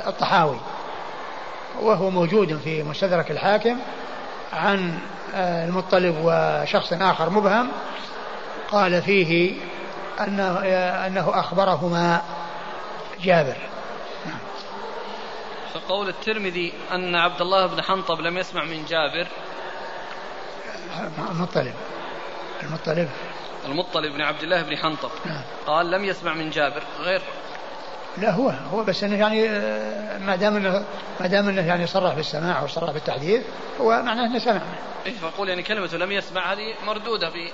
الطحاوي 0.08 0.58
وهو 1.82 2.10
موجود 2.10 2.60
في 2.64 2.84
مستدرك 2.84 3.32
الحاكم. 3.32 3.78
عن 4.54 5.00
المطلب 5.34 6.16
وشخص 6.24 6.94
آخر 6.94 7.30
مبهم 7.30 7.72
قال 8.72 9.02
فيه 9.02 9.54
أنه, 10.20 10.60
أنه 11.08 11.40
أخبرهما 11.40 12.22
جابر. 13.24 13.58
فقول 15.74 16.10
الترمذي 16.10 16.74
أن 16.92 17.16
عبد 17.16 17.42
الله 17.42 17.66
بن 17.66 17.82
حنطب 17.82 18.20
لم 18.20 18.38
يسمع 18.38 18.64
من 18.64 18.86
جابر. 18.86 19.28
المطلب. 21.32 21.74
المطلب. 22.64 23.10
المطلب 23.66 24.14
بن 24.14 24.22
عبد 24.22 24.44
الله 24.44 24.62
بن 24.62 24.78
حنطب. 24.78 25.10
نعم. 25.26 25.42
قال 25.68 25.92
لم 25.92 26.06
يسمع 26.06 26.34
من 26.34 26.50
جابر. 26.50 26.84
غير 27.00 27.22
لا 28.22 28.32
هو 28.32 28.50
هو 28.50 28.84
بس 28.84 29.04
إنه 29.04 29.16
يعني 29.16 29.50
آه، 29.50 30.18
ما 30.18 30.36
دام 30.36 30.56
إنه 30.56 30.84
ما 31.20 31.28
دام 31.28 31.50
إنه 31.50 31.62
يعني 31.62 31.88
صرح 31.88 32.14
بالسماع 32.14 32.64
وصرح 32.64 32.92
بالتحديث 32.92 33.42
هو 33.82 34.02
معناه 34.04 34.26
إنه 34.26 34.40
سمع. 34.40 34.62
اي 35.06 35.12
فأقول 35.12 35.50
يعني 35.50 35.64
كلمة 35.64 35.96
لم 35.96 36.12
يسمع 36.12 36.54
هذه 36.54 36.74
مردودة 36.86 37.30
في 37.30 37.52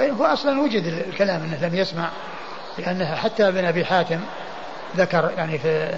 اي 0.00 0.10
هو 0.10 0.24
أصلا 0.24 0.60
وجد 0.60 0.84
الكلام 0.84 1.42
إنه 1.42 1.68
لم 1.68 1.74
يسمع 1.74 2.10
لأنه 2.78 3.14
حتى 3.14 3.48
ابن 3.48 3.64
أبي 3.64 3.84
حاتم 3.84 4.20
ذكر 4.96 5.30
يعني 5.36 5.58
في 5.58 5.92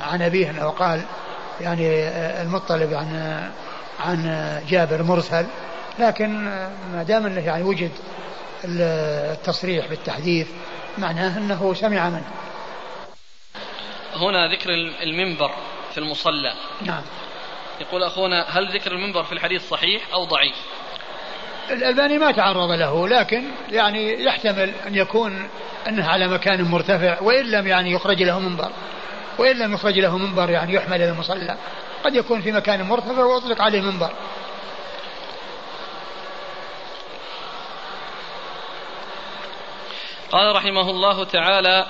عن 0.00 0.22
أبيه 0.22 0.50
إنه 0.50 0.68
قال 0.68 1.02
يعني 1.60 2.02
آه، 2.02 2.42
المطلب 2.42 2.94
عن 2.94 3.40
عن 4.00 4.60
جابر 4.68 5.02
مرسل 5.02 5.46
لكن 5.98 6.48
آه، 6.48 6.70
ما 6.92 7.02
دام 7.02 7.26
إنه 7.26 7.40
يعني 7.40 7.62
وجد 7.62 7.90
التصريح 8.64 9.86
بالتحديث 9.86 10.46
معناه 10.98 11.38
إنه 11.38 11.74
سمع 11.74 12.08
منه. 12.08 12.24
هنا 14.16 14.48
ذكر 14.48 14.70
المنبر 15.02 15.50
في 15.92 15.98
المصلى. 15.98 16.54
نعم. 16.82 17.02
يقول 17.80 18.02
أخونا 18.02 18.44
هل 18.48 18.74
ذكر 18.74 18.92
المنبر 18.92 19.24
في 19.24 19.32
الحديث 19.32 19.68
صحيح 19.68 20.02
أو 20.12 20.24
ضعيف؟ 20.24 20.56
الألباني 21.70 22.18
ما 22.18 22.32
تعرض 22.32 22.70
له 22.70 23.08
لكن 23.08 23.44
يعني 23.70 24.24
يحتمل 24.24 24.74
أن 24.86 24.94
يكون 24.94 25.48
أنه 25.88 26.08
على 26.08 26.28
مكان 26.28 26.62
مرتفع 26.62 27.20
وإن 27.20 27.50
لم 27.50 27.66
يعني 27.66 27.92
يخرج 27.92 28.22
له 28.22 28.38
منبر. 28.38 28.72
وإن 29.38 29.58
لم 29.58 29.74
يخرج 29.74 29.98
له 29.98 30.18
منبر 30.18 30.50
يعني 30.50 30.74
يحمل 30.74 30.96
إلى 30.96 31.10
المصلى. 31.10 31.56
قد 32.04 32.14
يكون 32.14 32.40
في 32.40 32.52
مكان 32.52 32.82
مرتفع 32.82 33.24
وأطلق 33.24 33.62
عليه 33.62 33.80
منبر 33.80 34.10
قال 40.32 40.56
رحمه 40.56 40.90
الله 40.90 41.24
تعالى 41.24 41.86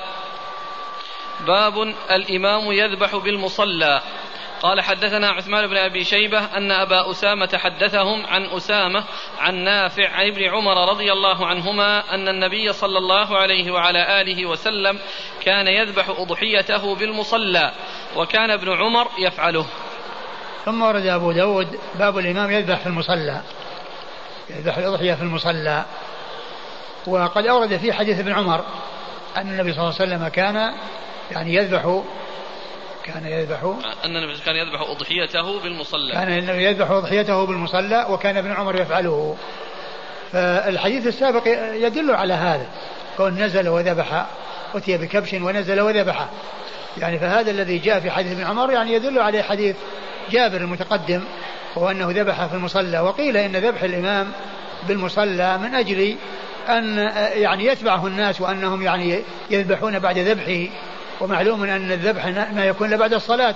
باب 1.40 1.82
الإمام 2.10 2.72
يذبح 2.72 3.16
بالمصلى. 3.16 4.00
قال 4.62 4.80
حدثنا 4.80 5.30
عثمان 5.30 5.66
بن 5.66 5.76
أبي 5.76 6.04
شيبة 6.04 6.38
أن 6.38 6.70
أبا 6.72 7.10
أسامة 7.10 7.48
حدثهم 7.54 8.26
عن 8.26 8.44
أسامة 8.44 9.04
عن 9.38 9.54
نافع 9.54 10.08
عن 10.08 10.26
ابن 10.26 10.42
عمر 10.42 10.90
رضي 10.90 11.12
الله 11.12 11.46
عنهما 11.46 12.14
أن 12.14 12.28
النبي 12.28 12.72
صلى 12.72 12.98
الله 12.98 13.36
عليه 13.38 13.70
وعلى 13.70 14.20
آله 14.20 14.46
وسلم 14.46 14.98
كان 15.44 15.66
يذبح 15.68 16.08
أضحيته 16.08 16.94
بالمصلى 16.94 17.72
وكان 18.16 18.50
ابن 18.50 18.72
عمر 18.72 19.08
يفعله. 19.18 19.66
ثم 20.64 20.82
ورد 20.82 21.06
أبو 21.06 21.32
داود 21.32 21.78
باب 21.94 22.18
الإمام 22.18 22.50
يذبح 22.50 22.78
في 22.78 22.86
المصلى 22.86 23.42
يذبح 24.50 24.78
الأضحية 24.78 25.14
في 25.14 25.22
المصلى. 25.22 25.84
وقد 27.06 27.46
أورد 27.46 27.76
في 27.76 27.92
حديث 27.92 28.18
ابن 28.18 28.32
عمر 28.32 28.64
أن 29.36 29.48
النبي 29.48 29.72
صلى 29.72 29.82
الله 29.82 29.94
عليه 30.00 30.14
وسلم 30.14 30.28
كان 30.28 30.74
يعني 31.32 31.54
يذبح 31.54 32.02
كان 33.04 33.26
يذبح 33.26 33.62
أن 34.04 34.16
النبي 34.16 34.38
كان 34.46 34.56
يذبح 34.56 34.80
أضحيته 34.80 35.60
بالمصلى. 35.60 36.12
كان 36.12 36.38
النبي 36.38 36.64
يذبح 36.64 36.90
أضحيته 36.90 37.46
بالمصلى 37.46 38.06
وكان 38.08 38.36
ابن 38.36 38.52
عمر 38.52 38.80
يفعله. 38.80 39.36
فالحديث 40.32 41.06
السابق 41.06 41.42
يدل 41.74 42.10
على 42.10 42.34
هذا 42.34 42.66
كون 43.16 43.42
نزل 43.42 43.68
وذبح 43.68 44.26
أتي 44.74 44.98
بكبش 44.98 45.32
ونزل 45.32 45.80
وذبح. 45.80 46.28
يعني 46.98 47.18
فهذا 47.18 47.50
الذي 47.50 47.78
جاء 47.78 48.00
في 48.00 48.10
حديث 48.10 48.32
ابن 48.32 48.44
عمر 48.44 48.72
يعني 48.72 48.92
يدل 48.92 49.18
عليه 49.18 49.42
حديث 49.42 49.76
جابر 50.30 50.56
المتقدم 50.56 51.20
وهو 51.76 51.90
أنه 51.90 52.10
ذبح 52.10 52.46
في 52.46 52.54
المصلى. 52.54 53.00
وقيل 53.00 53.36
إن 53.36 53.56
ذبح 53.56 53.82
الإمام 53.82 54.32
بالمصلى 54.88 55.58
من 55.58 55.74
أجل 55.74 56.16
أن 56.68 56.98
يعني 57.34 57.66
يتبعه 57.66 58.06
الناس 58.06 58.40
وأنهم 58.40 58.82
يعني 58.82 59.22
يذبحون 59.50 59.98
بعد 59.98 60.18
ذبحه. 60.18 60.72
ومعلوم 61.20 61.62
أن 61.62 61.92
الذبح 61.92 62.26
ما 62.26 62.64
يكون 62.64 62.96
بعد 62.96 63.12
الصلاة. 63.12 63.54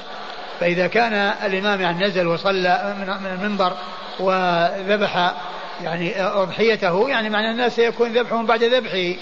فإذا 0.60 0.86
كان 0.86 1.12
الإمام 1.44 1.80
يعني 1.80 2.06
نزل 2.06 2.26
وصلى 2.26 2.94
من 2.98 3.26
المنبر 3.26 3.72
وذبح 4.20 5.34
يعني 5.82 6.22
أضحيته 6.22 7.08
يعني 7.08 7.30
معنى 7.30 7.50
الناس 7.50 7.76
سيكون 7.76 8.12
ذبحهم 8.12 8.46
بعد 8.46 8.62
ذبحه. 8.62 9.20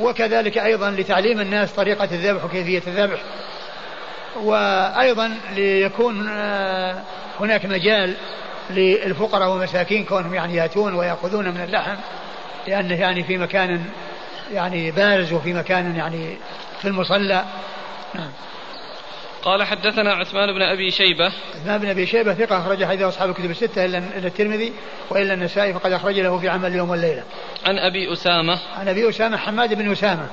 وكذلك 0.00 0.58
أيضا 0.58 0.90
لتعليم 0.90 1.40
الناس 1.40 1.72
طريقة 1.72 2.04
الذبح 2.04 2.44
وكيفية 2.44 2.82
الذبح. 2.86 3.20
وأيضا 4.36 5.34
ليكون 5.54 6.28
آه، 6.28 7.02
هناك 7.40 7.66
مجال 7.66 8.14
للفقراء 8.70 9.48
والمساكين 9.48 10.04
كونهم 10.04 10.34
يعني 10.34 10.56
يأتون 10.56 10.94
ويأخذون 10.94 11.48
من 11.48 11.60
اللحم 11.60 11.96
لأنه 12.66 13.00
يعني 13.00 13.24
في 13.24 13.38
مكان 13.38 13.84
يعني 14.52 14.90
بارز 14.90 15.32
وفي 15.32 15.52
مكان 15.52 15.96
يعني 15.96 16.36
في 16.82 16.88
المصلى. 16.88 17.44
نعم. 18.14 18.30
قال 19.42 19.62
حدثنا 19.62 20.12
عثمان 20.12 20.52
بن 20.52 20.62
أبي 20.62 20.90
شيبة. 20.90 21.32
عثمان 21.54 21.78
بن 21.78 21.88
أبي 21.88 22.06
شيبة 22.06 22.34
ثقة 22.34 22.58
أخرج 22.58 22.84
حديث 22.84 23.02
أصحاب 23.02 23.30
الكتب 23.30 23.50
الستة 23.50 23.84
إلا 23.84 23.98
الترمذي 23.98 24.72
وإلا 25.10 25.34
النسائي 25.34 25.74
فقد 25.74 25.92
أخرج 25.92 26.20
له 26.20 26.38
في 26.38 26.48
عمل 26.48 26.70
اليوم 26.70 26.90
والليلة. 26.90 27.22
عن 27.66 27.78
أبي 27.78 28.12
أسامة. 28.12 28.58
عن 28.78 28.88
أبي 28.88 29.08
أسامة 29.08 29.36
حماد 29.36 29.74
بن 29.74 29.92
أسامة. 29.92 30.26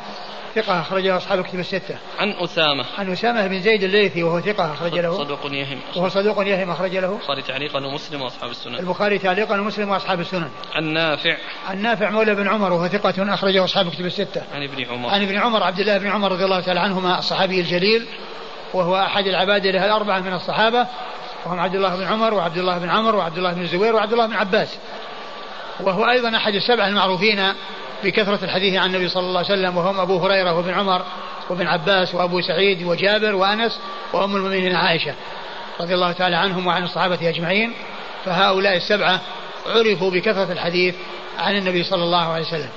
ثقة 0.55 0.79
أخرج 0.79 1.07
له 1.07 1.17
أصحاب 1.17 1.39
الكتب 1.39 1.59
الستة. 1.59 1.97
عن 2.19 2.31
أسامة. 2.31 2.85
عن 2.97 3.11
أسامة 3.11 3.47
بن 3.47 3.61
زيد 3.61 3.83
الليثي 3.83 4.23
وهو 4.23 4.41
ثقة 4.41 4.73
أخرج 4.73 4.99
له. 4.99 5.17
صدوق 5.17 5.45
يهم. 5.45 5.79
وهو 5.95 6.09
صدوق 6.09 6.47
يهم 6.47 6.71
أخرج 6.71 6.97
له. 6.97 7.11
البخاري 7.11 7.41
تعليقا 7.41 7.85
ومسلم 7.85 8.21
وأصحاب 8.21 8.49
السنن. 8.49 8.75
البخاري 8.75 9.17
تعليقا 9.17 9.61
ومسلم 9.61 9.89
وأصحاب 9.89 10.19
السنن. 10.19 10.49
عن 10.73 10.83
نافع. 10.83 11.37
عن 11.67 11.81
نافع 11.81 12.09
مولى 12.09 12.35
بن 12.35 12.47
عمر 12.47 12.73
وهو 12.73 12.87
ثقة 12.87 13.33
أخرجه 13.33 13.63
أصحاب 13.63 13.87
الكتب 13.87 14.05
الستة. 14.05 14.41
عن 14.53 14.63
ابن 14.63 14.85
عمر. 14.85 15.09
عن 15.09 15.21
ابن 15.21 15.37
عمر 15.37 15.63
عبد 15.63 15.79
الله 15.79 15.97
بن 15.97 16.07
عمر 16.07 16.31
رضي 16.31 16.45
الله 16.45 16.59
تعالى 16.59 16.79
عنهما 16.79 17.19
الصحابي 17.19 17.59
الجليل 17.59 18.05
وهو 18.73 18.97
أحد 18.97 19.27
العبادلة 19.27 19.85
الأربعة 19.85 20.19
من 20.19 20.33
الصحابة 20.33 20.87
وهم 21.45 21.59
عبد 21.59 21.75
الله 21.75 21.95
بن 21.95 22.03
عمر 22.03 22.33
وعبد 22.33 22.57
الله 22.57 22.77
بن 22.77 22.89
عمر 22.89 23.15
وعبد 23.15 23.37
الله 23.37 23.53
بن 23.53 23.61
الزبير 23.61 23.95
وعبد 23.95 24.13
الله 24.13 24.25
بن 24.25 24.33
عباس 24.33 24.77
وهو 25.79 26.09
أيضا 26.09 26.37
أحد 26.37 26.53
السبعة 26.53 26.87
المعروفين 26.87 27.53
بكثرة 28.03 28.45
الحديث 28.45 28.75
عن 28.75 28.89
النبي 28.89 29.09
صلى 29.09 29.25
الله 29.25 29.39
عليه 29.39 29.53
وسلم 29.53 29.77
وهم 29.77 29.99
أبو 29.99 30.17
هريرة 30.17 30.53
وابن 30.53 30.73
عمر 30.73 31.05
وابن 31.49 31.67
عباس 31.67 32.15
وأبو 32.15 32.41
سعيد 32.41 32.83
وجابر 32.83 33.35
وأنس 33.35 33.79
وأم 34.13 34.35
المؤمنين 34.35 34.75
عائشة 34.75 35.15
رضي 35.81 35.93
الله 35.93 36.11
تعالى 36.11 36.35
عنهم 36.35 36.67
وعن 36.67 36.83
الصحابة 36.83 37.29
أجمعين. 37.29 37.73
فهؤلاء 38.25 38.77
السبعة 38.77 39.21
عرفوا 39.65 40.11
بكثرة 40.11 40.51
الحديث 40.51 40.95
عن 41.37 41.55
النبي 41.55 41.83
صلى 41.83 42.03
الله 42.03 42.33
عليه 42.33 42.47
وسلم. 42.47 42.69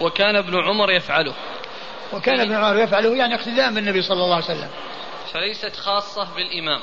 وكان 0.00 0.36
ابن 0.36 0.64
عمر 0.64 0.90
يفعله. 0.90 1.34
وكان 2.12 2.40
ابن 2.40 2.54
عمر 2.54 2.78
يفعله 2.78 3.16
يعني 3.16 3.34
اقتداء 3.34 3.74
بالنبي 3.74 4.02
صلى 4.02 4.24
الله 4.24 4.34
عليه 4.34 4.44
وسلم. 4.44 4.70
فليست 5.32 5.76
خاصة 5.76 6.28
بالإمام 6.36 6.80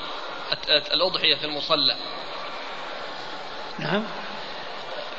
الأضحية 0.94 1.34
في 1.34 1.44
المصلى. 1.44 1.96
نعم. 3.78 4.04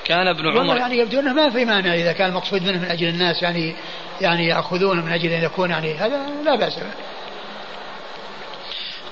كان 0.07 0.27
ابن 0.27 0.57
عمر 0.57 0.77
يعني 0.77 0.97
يبدو 0.97 1.19
أنه 1.19 1.33
ما 1.33 1.49
في 1.49 1.65
مانع 1.65 1.93
إذا 1.93 2.13
كان 2.13 2.29
المقصود 2.29 2.61
منه 2.61 2.77
من 2.77 2.91
أجل 2.91 3.07
الناس 3.07 3.43
يعني 3.43 3.75
يعني 4.21 4.47
ياخذون 4.47 5.05
من 5.05 5.11
أجل 5.11 5.29
أن 5.29 5.43
يكون 5.43 5.69
يعني 5.69 5.93
هذا 5.93 6.21
لا 6.45 6.55
بأس 6.55 6.79
به. 6.79 6.91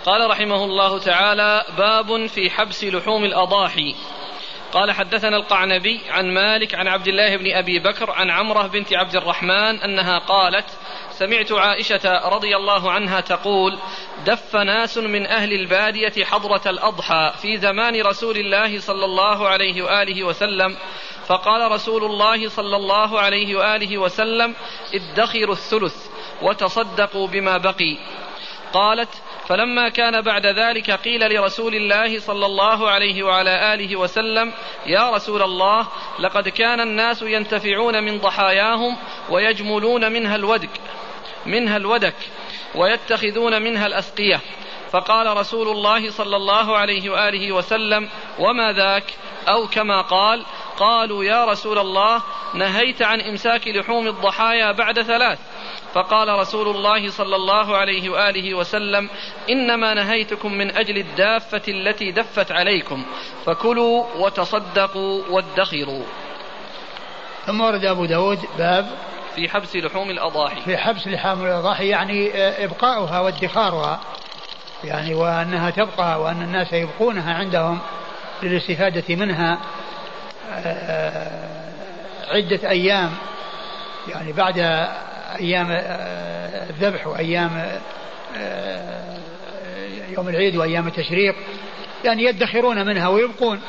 قال 0.05 0.29
رحمه 0.29 0.63
الله 0.63 0.99
تعالى 0.99 1.63
باب 1.77 2.25
في 2.25 2.49
حبس 2.49 2.83
لحوم 2.83 3.25
الأضاحي 3.25 3.95
قال 4.71 4.91
حدثنا 4.91 5.37
القعنبي 5.37 6.01
عن 6.09 6.33
مالك 6.33 6.75
عن 6.75 6.87
عبد 6.87 7.07
الله 7.07 7.37
بن 7.37 7.55
أبي 7.55 7.79
بكر 7.79 8.11
عن 8.11 8.29
عمرة 8.29 8.67
بنت 8.67 8.93
عبد 8.93 9.15
الرحمن 9.15 9.81
أنها 9.81 10.19
قالت 10.19 10.65
سمعت 11.11 11.51
عائشة 11.51 12.29
رضي 12.29 12.55
الله 12.55 12.91
عنها 12.91 13.21
تقول 13.21 13.79
دف 14.25 14.55
ناس 14.55 14.97
من 14.97 15.25
أهل 15.25 15.53
البادية 15.53 16.25
حضرة 16.25 16.61
الأضحى 16.65 17.33
في 17.41 17.57
زمان 17.57 18.01
رسول 18.01 18.37
الله 18.37 18.79
صلى 18.79 19.05
الله 19.05 19.47
عليه 19.47 19.81
وآله 19.81 20.23
وسلم 20.23 20.77
فقال 21.27 21.71
رسول 21.71 22.03
الله 22.03 22.49
صلى 22.49 22.75
الله 22.75 23.19
عليه 23.19 23.55
وآله 23.55 23.97
وسلم 23.97 24.55
ادخروا 24.93 25.55
الثلث 25.55 26.07
وتصدقوا 26.41 27.27
بما 27.27 27.57
بقي. 27.57 27.97
قالت 28.73 29.09
فلما 29.47 29.89
كان 29.89 30.21
بعد 30.21 30.45
ذلك 30.45 30.91
قيل 30.91 31.35
لرسول 31.35 31.75
الله 31.75 32.19
صلى 32.19 32.45
الله 32.45 32.89
عليه 32.89 33.23
وعلى 33.23 33.73
آله 33.73 33.95
وسلم 33.95 34.53
يا 34.85 35.09
رسول 35.09 35.41
الله 35.41 35.87
لقد 36.19 36.49
كان 36.49 36.79
الناس 36.81 37.21
ينتفعون 37.21 38.03
من 38.03 38.19
ضحاياهم 38.19 38.97
ويجملون 39.29 40.11
منها 40.11 40.35
الودك 40.35 40.69
منها 41.45 41.77
الودك. 41.77 42.15
ويتخذون 42.77 43.61
منها 43.61 43.87
الاسقيه 43.87 44.41
فقال 44.91 45.37
رسول 45.37 45.67
الله 45.67 46.11
صلى 46.11 46.35
الله 46.35 46.77
عليه 46.77 47.09
وآله 47.09 47.51
وسلم 47.51 48.09
وما 48.39 48.73
ذاك؟ 48.73 49.03
أو 49.49 49.67
كما 49.67 50.01
قال 50.01 50.45
قالوا 50.77 51.23
يا 51.23 51.45
رسول 51.45 51.79
الله 51.79 52.21
نهيت 52.53 53.01
عن 53.01 53.21
إمساك 53.21 53.67
لحوم 53.67 54.07
الضحايا 54.07 54.71
بعد 54.71 55.01
ثلاث. 55.01 55.39
فقال 55.93 56.29
رسول 56.29 56.67
الله 56.67 57.09
صلى 57.09 57.35
الله 57.35 57.77
عليه 57.77 58.09
وآله 58.09 58.53
وسلم 58.53 59.09
إنما 59.49 59.93
نهيتكم 59.93 60.53
من 60.53 60.77
أجل 60.77 60.97
الدافة 60.97 61.61
التي 61.67 62.11
دفت 62.11 62.51
عليكم. 62.51 63.05
فكلوا 63.45 64.05
وتصدقوا 64.15 65.21
وادخروا. 65.29 66.03
ثم 67.45 67.61
ورد 67.61 67.85
أبو 67.85 68.05
داود 68.05 68.39
باب 68.57 68.85
في 69.35 69.49
حبس 69.49 69.75
لحوم 69.75 70.09
الأضاحي. 70.09 70.61
في 70.61 70.77
حبس 70.77 71.07
لحوم 71.07 71.45
الأضاحي 71.45 71.87
يعني 71.87 72.31
إبقاؤها 72.63 73.19
وادخارها. 73.19 73.99
يعني 74.83 75.13
وأنها 75.13 75.69
تبقى 75.69 76.21
وأن 76.21 76.41
الناس 76.41 76.73
يبقونها 76.73 77.33
عندهم 77.33 77.79
للاستفادة 78.43 79.15
منها 79.15 79.59
آه، 80.53 81.71
عدة 82.27 82.69
أيام. 82.69 83.11
يعني 84.07 84.31
بعد 84.31 84.59
أيام 85.39 85.67
آه، 85.71 86.69
الذبح 86.69 87.07
وأيام 87.07 87.79
آه، 88.37 89.17
يوم 90.09 90.29
العيد 90.29 90.55
وأيام 90.55 90.87
التشريق 90.87 91.35
يعني 92.03 92.23
يدخرون 92.23 92.85
منها 92.85 93.07
ويبقون. 93.07 93.61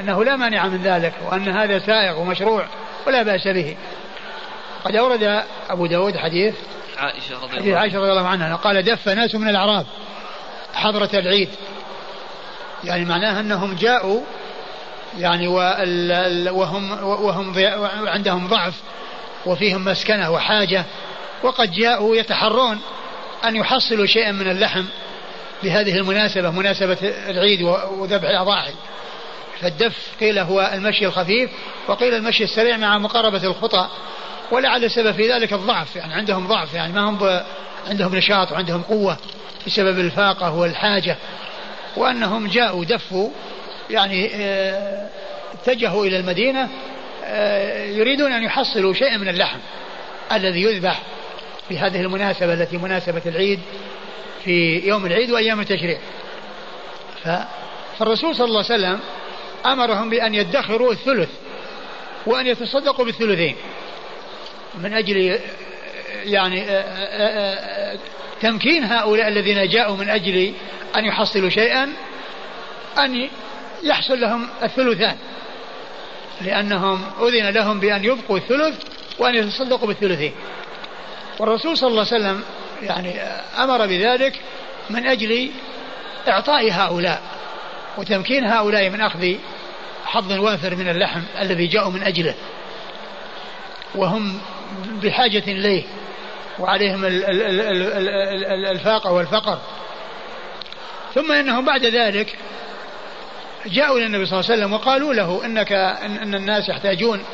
أنه 0.00 0.24
لا 0.24 0.36
مانع 0.36 0.66
من 0.66 0.82
ذلك 0.82 1.12
وأن 1.30 1.48
هذا 1.48 1.78
سائغ 1.78 2.20
ومشروع 2.20 2.64
ولا 3.06 3.22
بأس 3.22 3.48
به. 3.48 3.76
قد 4.84 4.96
أورد 4.96 5.44
أبو 5.70 5.86
داود 5.86 6.16
حديث 6.16 6.54
عائشة 6.98 7.34
رضي 7.34 7.44
الله 7.44 7.60
حديث 7.60 7.74
عائشة 7.74 7.98
رضي 7.98 8.10
الله 8.10 8.28
عنها 8.28 8.56
قال 8.56 8.82
دف 8.82 9.08
ناس 9.08 9.34
من 9.34 9.48
الأعراب 9.48 9.86
حضرة 10.74 11.10
العيد. 11.14 11.48
يعني 12.84 13.04
معناها 13.04 13.40
أنهم 13.40 13.74
جاءوا 13.74 14.20
يعني 15.18 15.48
وهم 16.48 17.02
وهم 17.02 17.54
عندهم 18.06 18.48
ضعف 18.48 18.74
وفيهم 19.46 19.84
مسكنة 19.84 20.30
وحاجة 20.30 20.84
وقد 21.42 21.70
جاءوا 21.70 22.16
يتحرون 22.16 22.80
أن 23.44 23.56
يحصلوا 23.56 24.06
شيئا 24.06 24.32
من 24.32 24.50
اللحم 24.50 24.84
بهذه 25.62 25.96
المناسبة 25.96 26.50
مناسبة 26.50 26.98
العيد 27.02 27.62
وذبح 27.90 28.28
الأضاحي. 28.28 28.72
فالدف 29.60 29.96
قيل 30.20 30.38
هو 30.38 30.70
المشي 30.74 31.06
الخفيف 31.06 31.50
وقيل 31.88 32.14
المشي 32.14 32.44
السريع 32.44 32.76
مع 32.76 32.98
مقاربة 32.98 33.44
الخطى 33.44 33.88
ولعل 34.50 34.84
السبب 34.84 35.12
في 35.12 35.32
ذلك 35.32 35.52
الضعف 35.52 35.96
يعني 35.96 36.14
عندهم 36.14 36.46
ضعف 36.46 36.74
يعني 36.74 36.92
ما 36.92 37.00
هم 37.00 37.40
عندهم 37.88 38.14
نشاط 38.14 38.52
وعندهم 38.52 38.82
قوة 38.82 39.16
بسبب 39.66 39.98
الفاقة 39.98 40.54
والحاجة 40.54 41.16
وأنهم 41.96 42.46
جاءوا 42.46 42.84
دفوا 42.84 43.30
يعني 43.90 44.30
آه، 44.34 45.08
اتجهوا 45.54 46.06
إلى 46.06 46.16
المدينة 46.16 46.68
آه، 47.24 47.84
يريدون 47.84 48.32
أن 48.32 48.42
يحصلوا 48.42 48.94
شيئا 48.94 49.16
من 49.16 49.28
اللحم 49.28 49.58
الذي 50.32 50.62
يذبح 50.62 51.02
في 51.68 51.78
هذه 51.78 52.00
المناسبة 52.00 52.52
التي 52.52 52.76
مناسبة 52.76 53.22
العيد 53.26 53.60
في 54.44 54.78
يوم 54.88 55.06
العيد 55.06 55.30
وأيام 55.30 55.60
التشريع. 55.60 55.98
فالرسول 57.98 58.36
صلى 58.36 58.44
الله 58.44 58.64
عليه 58.70 58.74
وسلم 58.74 59.00
أمرهم 59.66 60.10
بأن 60.10 60.34
يدخروا 60.34 60.92
الثلث 60.92 61.28
وأن 62.26 62.46
يتصدقوا 62.46 63.04
بالثلثين. 63.04 63.56
من 64.74 64.94
أجل 64.94 65.40
يعني 66.24 66.66
تمكين 68.40 68.84
هؤلاء 68.84 69.28
الذين 69.28 69.68
جاءوا 69.68 69.96
من 69.96 70.08
أجل 70.08 70.54
أن 70.96 71.04
يحصلوا 71.04 71.48
شيئا 71.48 71.92
أن 72.98 73.28
يحصل 73.82 74.20
لهم 74.20 74.48
الثلثان. 74.62 75.16
لأنهم 76.40 77.04
أذن 77.20 77.48
لهم 77.48 77.80
بأن 77.80 78.04
يبقوا 78.04 78.36
الثلث 78.38 78.82
وأن 79.18 79.34
يتصدقوا 79.34 79.88
بالثلثين. 79.88 80.32
والرسول 81.38 81.78
صلى 81.78 81.88
الله 81.88 82.06
عليه 82.12 82.16
وسلم 82.16 82.42
يعني 82.82 83.20
أمر 83.58 83.86
بذلك 83.86 84.40
من 84.90 85.06
أجل 85.06 85.50
إعطاء 86.28 86.72
هؤلاء 86.72 87.22
وتمكين 87.98 88.44
هؤلاء 88.44 88.90
من 88.90 89.00
أخذ 89.00 89.34
حظ 90.04 90.32
وافر 90.32 90.74
من 90.74 90.88
اللحم 90.88 91.22
الذي 91.40 91.66
جاءوا 91.66 91.90
من 91.90 92.02
أجله. 92.02 92.34
وهم 93.94 94.40
بحاجة 95.02 95.42
إليه 95.48 95.84
وعليهم 96.58 97.04
الفاقة 98.70 99.12
والفقر. 99.12 99.58
ثم 101.14 101.32
إنهم 101.32 101.64
بعد 101.64 101.84
ذلك 101.84 102.36
جاءوا 103.66 103.98
إلى 103.98 104.06
النبي 104.06 104.26
صلى 104.26 104.40
الله 104.40 104.50
عليه 104.50 104.60
وسلم 104.60 104.72
وقالوا 104.72 105.14
له 105.14 105.44
إنك 105.44 105.72
إن 106.22 106.34
الناس 106.34 106.68
يحتاجون 106.68 107.24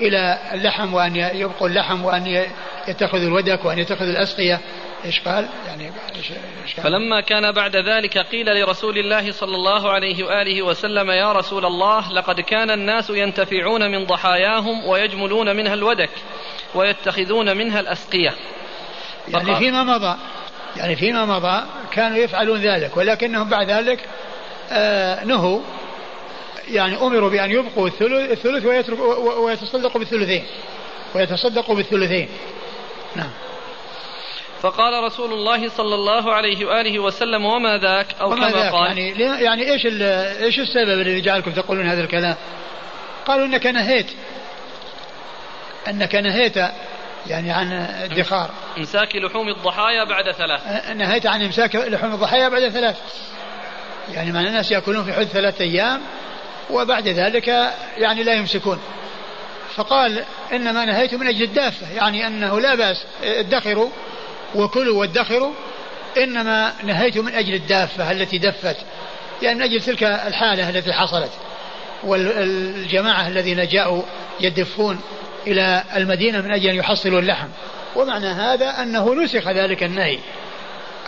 إلى 0.00 0.38
اللحم 0.52 0.94
وأن 0.94 1.16
يبقوا 1.16 1.68
اللحم 1.68 2.04
وأن 2.04 2.46
يتخذوا 2.88 3.28
الودك 3.28 3.64
وأن 3.64 3.78
يتخذوا 3.78 4.10
الأسقية. 4.10 4.60
إيش 5.04 5.20
قال؟ 5.20 5.48
يعني 5.66 5.92
إيش 6.16 6.32
قال؟ 6.74 6.84
فلما 6.84 7.20
كان 7.20 7.52
بعد 7.52 7.76
ذلك 7.76 8.18
قيل 8.18 8.60
لرسول 8.60 8.98
الله 8.98 9.32
صلى 9.32 9.54
الله 9.54 9.90
عليه 9.90 10.24
وآله 10.24 10.62
وسلم 10.62 11.10
يا 11.10 11.32
رسول 11.32 11.64
الله 11.64 12.12
لقد 12.12 12.40
كان 12.40 12.70
الناس 12.70 13.10
ينتفعون 13.10 13.90
من 13.90 14.04
ضحاياهم 14.04 14.86
ويجملون 14.86 15.56
منها 15.56 15.74
الودك. 15.74 16.10
ويتخذون 16.76 17.56
منها 17.56 17.80
الأسقية. 17.80 18.34
يعني 19.28 19.56
فيما 19.56 19.82
مضى 19.84 20.16
يعني 20.76 20.96
فيما 20.96 21.24
مضى 21.24 21.62
كانوا 21.92 22.18
يفعلون 22.18 22.60
ذلك 22.60 22.96
ولكنهم 22.96 23.48
بعد 23.48 23.70
ذلك 23.70 24.08
آه 24.70 25.24
نهوا 25.24 25.60
يعني 26.68 26.96
أمروا 26.96 27.30
بأن 27.30 27.50
يبقوا 27.50 27.86
الثلث, 27.86 28.30
الثلث 28.30 28.64
ويترك 28.64 28.98
ويتصدقوا 29.38 29.98
بالثلثين. 30.00 30.44
ويتصدقوا 31.14 31.74
بالثلثين. 31.74 32.28
نعم. 33.16 33.30
فقال 34.62 35.04
رسول 35.04 35.32
الله 35.32 35.68
صلى 35.68 35.94
الله 35.94 36.34
عليه 36.34 36.66
وآله 36.66 36.98
وسلم 36.98 37.44
وما 37.44 37.78
ذاك؟ 37.78 38.06
أو 38.20 38.32
وما 38.32 38.50
كما 38.50 38.60
ذاك؟ 38.60 38.72
قال 38.72 38.98
يعني 38.98 39.20
يعني 39.20 39.72
إيش 39.72 39.86
إيش 40.42 40.58
السبب 40.58 41.00
الذي 41.00 41.20
جعلكم 41.20 41.52
تقولون 41.52 41.86
هذا 41.86 42.00
الكلام؟ 42.04 42.36
قالوا 43.26 43.46
إنك 43.46 43.66
نهيت. 43.66 44.06
أنك 45.88 46.14
نهيت 46.14 46.56
يعني 47.26 47.52
عن 47.52 47.72
الدخار 47.72 48.50
إمساك 48.78 49.16
لحوم 49.16 49.48
الضحايا 49.48 50.04
بعد 50.04 50.32
ثلاث. 50.32 50.90
نهيت 50.96 51.26
عن 51.26 51.42
إمساك 51.42 51.76
لحوم 51.76 52.14
الضحايا 52.14 52.48
بعد 52.48 52.68
ثلاث. 52.68 52.96
يعني 54.12 54.32
معنى 54.32 54.48
الناس 54.48 54.70
يأكلون 54.70 55.04
في 55.04 55.12
حدود 55.12 55.26
ثلاثة 55.26 55.64
أيام 55.64 56.00
وبعد 56.70 57.08
ذلك 57.08 57.48
يعني 57.98 58.22
لا 58.22 58.34
يمسكون. 58.34 58.80
فقال 59.74 60.24
إنما 60.52 60.84
نهيت 60.84 61.14
من 61.14 61.26
أجل 61.26 61.42
الدافة 61.42 61.92
يعني 61.92 62.26
أنه 62.26 62.60
لا 62.60 62.74
بأس 62.74 63.04
ادخروا 63.22 63.90
وكلوا 64.54 65.00
وادخروا 65.00 65.52
إنما 66.16 66.72
نهيت 66.82 67.18
من 67.18 67.34
أجل 67.34 67.54
الدافة 67.54 68.12
التي 68.12 68.38
دفت 68.38 68.76
يعني 69.42 69.54
من 69.54 69.62
أجل 69.62 69.80
تلك 69.80 70.02
الحالة 70.02 70.68
التي 70.68 70.92
حصلت. 70.92 71.30
والجماعة 72.04 73.28
الذين 73.28 73.66
جاءوا 73.66 74.02
يدفون 74.40 75.00
إلى 75.46 75.84
المدينة 75.96 76.40
من 76.40 76.50
أجل 76.50 76.68
أن 76.68 76.74
يحصلوا 76.74 77.20
اللحم. 77.20 77.48
ومعنى 77.96 78.26
هذا 78.26 78.82
أنه 78.82 79.14
نسخ 79.14 79.48
ذلك 79.48 79.82
النهي 79.82 80.18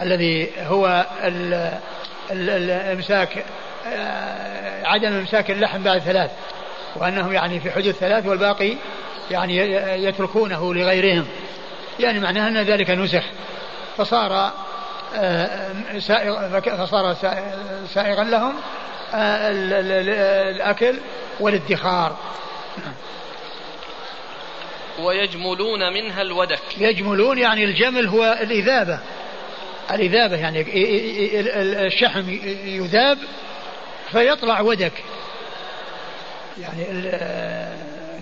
الذي 0.02 0.50
هو 0.66 1.06
الامساك 2.30 3.44
آه، 3.86 4.86
عدم 4.86 5.12
إمساك 5.12 5.50
اللحم 5.50 5.82
بعد 5.82 5.98
ثلاث 6.00 6.30
وأنهم 6.96 7.32
يعني 7.32 7.60
في 7.60 7.70
حدود 7.70 7.92
ثلاث 7.92 8.26
والباقي 8.26 8.74
يعني 9.30 9.56
يتركونه 10.04 10.74
لغيرهم. 10.74 11.26
يعني 12.00 12.20
معناه 12.20 12.48
أن 12.48 12.56
ذلك 12.56 12.90
نسخ. 12.90 13.24
فصار 13.96 14.52
آه، 15.14 15.72
فصار 16.76 17.16
سائغا 17.94 18.24
لهم 18.24 18.54
آه، 19.14 19.50
الأكل 20.50 20.98
والادخار. 21.40 22.16
ويجملون 25.00 25.92
منها 25.94 26.22
الودك. 26.22 26.60
يجملون 26.78 27.38
يعني 27.38 27.64
الجمل 27.64 28.06
هو 28.06 28.38
الإذابة. 28.42 29.00
الإذابة 29.90 30.36
يعني 30.36 30.66
الشحم 31.86 32.30
يذاب 32.64 33.18
فيطلع 34.10 34.60
ودك. 34.60 34.92
يعني 36.60 36.84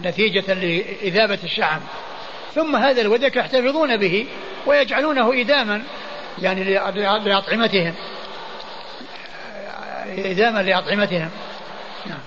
نتيجة 0.05 0.55
لإذابة 0.55 1.39
الشحم. 1.45 1.81
ثم 2.55 2.77
هذا 2.77 3.03
الودك 3.03 3.37
يحتفظون 3.37 3.97
به 3.97 4.27
ويجعلونه 4.67 5.41
إداما 5.41 5.83
يعني 6.43 6.65
لأطعمتهم. 7.25 7.95
إداما 10.19 10.63
لأطعمتهم. 10.63 11.31
نعم. 12.07 12.19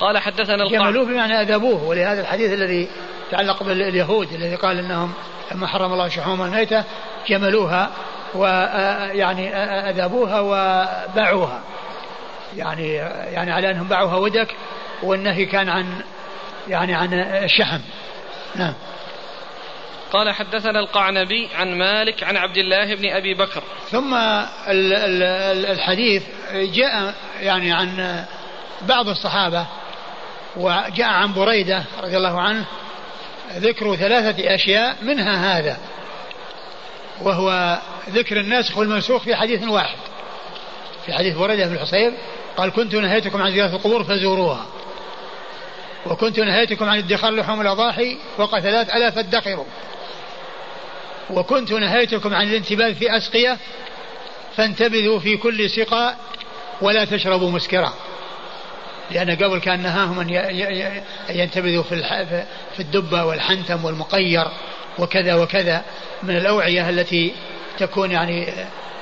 قال 0.00 0.18
حدثنا 0.18 0.68
جملوه 0.68 1.04
بمعنى 1.04 1.40
أذبوه 1.40 1.84
ولهذا 1.84 2.20
الحديث 2.20 2.52
الذي 2.52 2.88
تعلق 3.30 3.62
باليهود 3.62 4.32
الذي 4.32 4.54
قال 4.54 4.78
إنهم 4.78 5.12
لما 5.52 5.66
حرم 5.66 5.92
الله 5.92 6.08
شحوم 6.08 6.42
الميتة 6.42 6.84
جملوها 7.28 7.90
ويعني 8.34 9.56
أذابوها 9.90 10.40
وباعوها. 10.40 11.60
يعني 12.56 12.94
يعني 13.32 13.52
على 13.52 13.70
أنهم 13.70 13.88
باعوها 13.88 14.16
ودك 14.16 14.54
والنهي 15.02 15.46
كان 15.46 15.68
عن 15.68 16.02
يعني 16.68 16.94
عن 16.94 17.14
الشحم. 17.44 17.80
نعم. 18.56 18.74
قال 20.12 20.34
حدثنا 20.34 20.80
القعنبي 20.80 21.48
عن 21.58 21.78
مالك 21.78 22.24
عن 22.24 22.36
عبد 22.36 22.56
الله 22.56 22.94
بن 22.94 23.08
أبي 23.10 23.34
بكر. 23.34 23.62
ثم 23.90 24.14
الحديث 24.68 26.22
جاء 26.52 27.14
يعني 27.40 27.72
عن 27.72 28.24
بعض 28.82 29.08
الصحابة 29.08 29.66
وجاء 30.58 31.08
عن 31.08 31.32
بريدة 31.32 31.84
رضي 32.02 32.16
الله 32.16 32.40
عنه 32.40 32.64
ذكر 33.56 33.96
ثلاثة 33.96 34.54
أشياء 34.54 34.96
منها 35.02 35.58
هذا 35.58 35.78
وهو 37.22 37.78
ذكر 38.10 38.40
الناسخ 38.40 38.78
والمنسوخ 38.78 39.22
في 39.22 39.36
حديث 39.36 39.62
واحد 39.68 39.96
في 41.06 41.12
حديث 41.12 41.36
بريدة 41.36 41.66
بن 41.66 41.74
الحصيب 41.74 42.12
قال 42.56 42.72
كنت 42.72 42.94
نهيتكم 42.94 43.42
عن 43.42 43.52
زيارة 43.52 43.76
القبور 43.76 44.04
فزوروها 44.04 44.66
وكنت 46.06 46.40
نهيتكم 46.40 46.88
عن 46.88 46.98
ادخار 46.98 47.34
لحوم 47.34 47.60
الأضاحي 47.60 48.18
فوق 48.36 48.58
ثلاث 48.58 48.94
ألا 48.96 49.10
فادخروا 49.10 49.64
وكنت 51.30 51.72
نهيتكم 51.72 52.34
عن 52.34 52.48
الانتباه 52.48 52.92
في 52.92 53.16
أسقية 53.16 53.58
فانتبذوا 54.56 55.18
في 55.18 55.36
كل 55.36 55.70
سقاء 55.70 56.18
ولا 56.80 57.04
تشربوا 57.04 57.50
مسكرا. 57.50 57.92
لأن 59.10 59.30
قبل 59.30 59.58
كان 59.58 59.82
نهاهم 59.82 60.20
أن 60.20 60.30
ينتبذوا 61.30 61.82
في 61.82 62.02
في 62.76 62.80
الدبة 62.80 63.24
والحنتم 63.24 63.84
والمقير 63.84 64.44
وكذا 64.98 65.34
وكذا 65.34 65.82
من 66.22 66.36
الأوعية 66.36 66.90
التي 66.90 67.32
تكون 67.78 68.10
يعني 68.10 68.48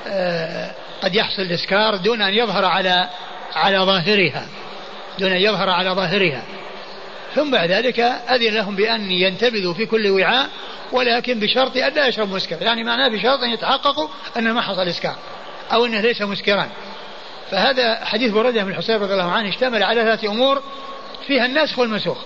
آه، 0.07 0.70
قد 1.03 1.15
يحصل 1.15 1.43
الإسكار 1.43 1.97
دون 1.97 2.23
أن 2.23 2.35
يظهر 2.35 2.65
على 2.65 3.09
على 3.55 3.78
ظاهرها 3.78 4.47
دون 5.19 5.33
أن 5.33 5.41
يظهر 5.41 5.70
على 5.70 5.91
ظاهرها. 5.91 6.43
ثم 7.35 7.51
بعد 7.51 7.70
ذلك 7.70 8.01
أذن 8.01 8.55
لهم 8.55 8.77
بأن 8.77 9.11
ينتبذوا 9.11 9.74
في 9.74 9.87
كل 9.87 10.11
وعاء 10.11 10.49
ولكن 10.93 11.41
بشرط 11.41 11.77
أن 11.77 11.93
لا 11.93 12.07
يشربوا 12.07 12.37
مسكر 12.37 12.62
يعني 12.62 12.85
معناه 12.85 13.09
بشرط 13.09 13.41
أن 13.41 13.51
يتحققوا 13.51 14.09
أن 14.37 14.53
ما 14.53 14.61
حصل 14.61 14.89
إسكار 14.89 15.16
أو 15.73 15.87
أنه 15.87 16.01
ليس 16.01 16.23
مسكرا. 16.23 16.69
فهذا 17.51 18.05
حديث 18.05 18.32
بريدة 18.32 18.64
بن 18.64 18.70
الحصيب 18.70 19.02
رضي 19.02 19.12
الله 19.12 19.32
عنه 19.32 19.48
اشتمل 19.48 19.82
على 19.82 20.02
ثلاثة 20.02 20.28
أمور 20.28 20.62
فيها 21.27 21.47
الناسخ 21.47 21.78
والمنسوخ. 21.78 22.18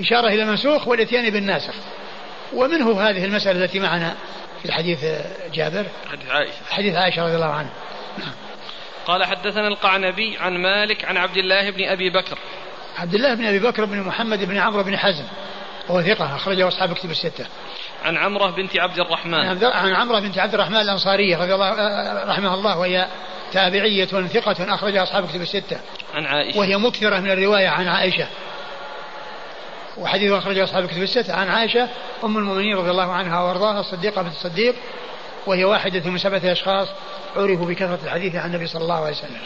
إشارة 0.00 0.28
إلى 0.28 0.42
المنسوخ 0.42 0.88
والإتيان 0.88 1.30
بالناسخ 1.30 1.74
ومنه 2.52 3.00
هذه 3.00 3.24
المسألة 3.24 3.64
التي 3.64 3.80
معنا 3.80 4.14
في 4.62 4.72
حديث 4.72 5.04
جابر. 5.54 5.86
حديث 6.10 6.30
عائشة. 6.30 6.52
حديث 6.70 6.94
عائشة 6.94 7.24
رضي 7.24 7.34
الله 7.34 7.52
عنها 7.52 7.72
نعم. 8.18 8.32
قال 9.06 9.24
حدثنا 9.24 9.68
القعنبي 9.68 10.38
عن 10.38 10.52
مالك 10.62 11.04
عن 11.04 11.16
عبد 11.16 11.36
الله 11.36 11.70
بن 11.70 11.84
أبي 11.84 12.10
بكر. 12.10 12.38
عبد 12.98 13.14
الله 13.14 13.34
بن 13.34 13.44
أبي 13.44 13.58
بكر 13.58 13.84
بن 13.84 14.00
محمد 14.00 14.44
بن 14.44 14.58
عمرو 14.58 14.82
بن 14.82 14.96
حزم. 14.96 15.24
وهو 15.88 16.02
ثقة 16.02 16.36
أخرجه 16.36 16.68
أصحاب 16.68 16.92
كتب 16.92 17.10
الستة. 17.10 17.46
عن 18.04 18.16
عمرة 18.16 18.50
بنت 18.50 18.78
عبد 18.78 18.98
الرحمن. 18.98 19.64
عن 19.64 19.94
عمرة 19.94 20.20
بنت 20.20 20.38
عبد 20.38 20.54
الرحمن 20.54 20.80
الأنصارية 20.80 21.36
رضي 21.36 21.54
الله 21.54 21.74
رحمه 22.24 22.54
الله 22.54 22.78
وهي 22.78 23.08
تابعية 23.52 24.04
ثقة 24.04 24.74
أخرجها 24.74 25.02
أصحاب 25.02 25.28
كتب 25.28 25.40
الستة. 25.40 25.80
عن 26.14 26.26
عائشة. 26.26 26.58
وهي 26.58 26.76
مكثرة 26.76 27.20
من 27.20 27.30
الرواية 27.30 27.68
عن 27.68 27.88
عائشة. 27.88 28.26
وحديث 29.98 30.32
أخرجه 30.32 30.64
أصحاب 30.64 30.84
الكتب 30.84 31.02
الستة 31.02 31.34
عن 31.34 31.48
عائشة 31.48 31.88
أم 32.24 32.38
المؤمنين 32.38 32.76
رضي 32.76 32.90
الله 32.90 33.12
عنها 33.12 33.40
وأرضاها 33.40 33.80
الصديقة 33.80 34.22
بنت 34.22 34.32
الصديق 34.32 34.74
وهي 35.46 35.64
واحدة 35.64 36.10
من 36.10 36.18
سبعة 36.18 36.52
أشخاص 36.52 36.88
عرفوا 37.36 37.66
بكثرة 37.66 37.98
الحديث 38.04 38.34
عن 38.34 38.50
النبي 38.50 38.66
صلى 38.66 38.82
الله 38.82 38.94
عليه 38.94 39.16
وسلم. 39.16 39.40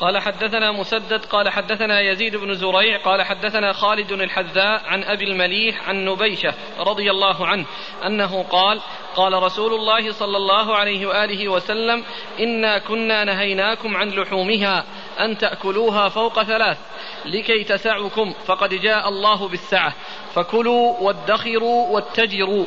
قال 0.00 0.18
حدثنا 0.18 0.72
مسدد 0.72 1.24
قال 1.24 1.48
حدثنا 1.48 2.00
يزيد 2.00 2.36
بن 2.36 2.54
زريع 2.54 2.98
قال 2.98 3.22
حدثنا 3.22 3.72
خالد 3.72 4.12
الحذاء 4.12 4.82
عن 4.86 5.02
أبي 5.02 5.24
المليح 5.24 5.88
عن 5.88 6.04
نبيشة 6.04 6.54
رضي 6.78 7.10
الله 7.10 7.46
عنه 7.46 7.66
أنه 8.06 8.42
قال 8.42 8.80
قال 9.16 9.42
رسول 9.42 9.74
الله 9.74 10.12
صلى 10.12 10.36
الله 10.36 10.76
عليه 10.76 11.06
وآله 11.06 11.48
وسلم 11.48 12.04
إنا 12.40 12.78
كنا 12.78 13.24
نهيناكم 13.24 13.96
عن 13.96 14.08
لحومها 14.08 14.84
أن 15.20 15.38
تأكلوها 15.38 16.08
فوق 16.08 16.42
ثلاث 16.42 16.78
لكي 17.24 17.64
تسعكم 17.64 18.34
فقد 18.46 18.74
جاء 18.74 19.08
الله 19.08 19.48
بالسعة. 19.48 19.94
فكلوا 20.34 21.00
وادخروا 21.00 21.88
واتجروا. 21.88 22.64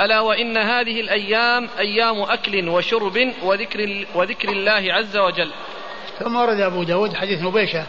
ألا 0.00 0.20
وإن 0.20 0.56
هذه 0.56 1.00
الأيام 1.00 1.68
أيام 1.78 2.22
أكل 2.22 2.68
وشرب 2.68 3.32
وذكر 3.42 4.06
وذكر 4.14 4.48
الله 4.48 4.94
عز 4.94 5.16
وجل. 5.16 5.52
ثم 6.18 6.36
ورد 6.36 6.60
أبو 6.60 6.82
داود 6.82 7.14
حديث 7.14 7.42
نبيشة 7.42 7.86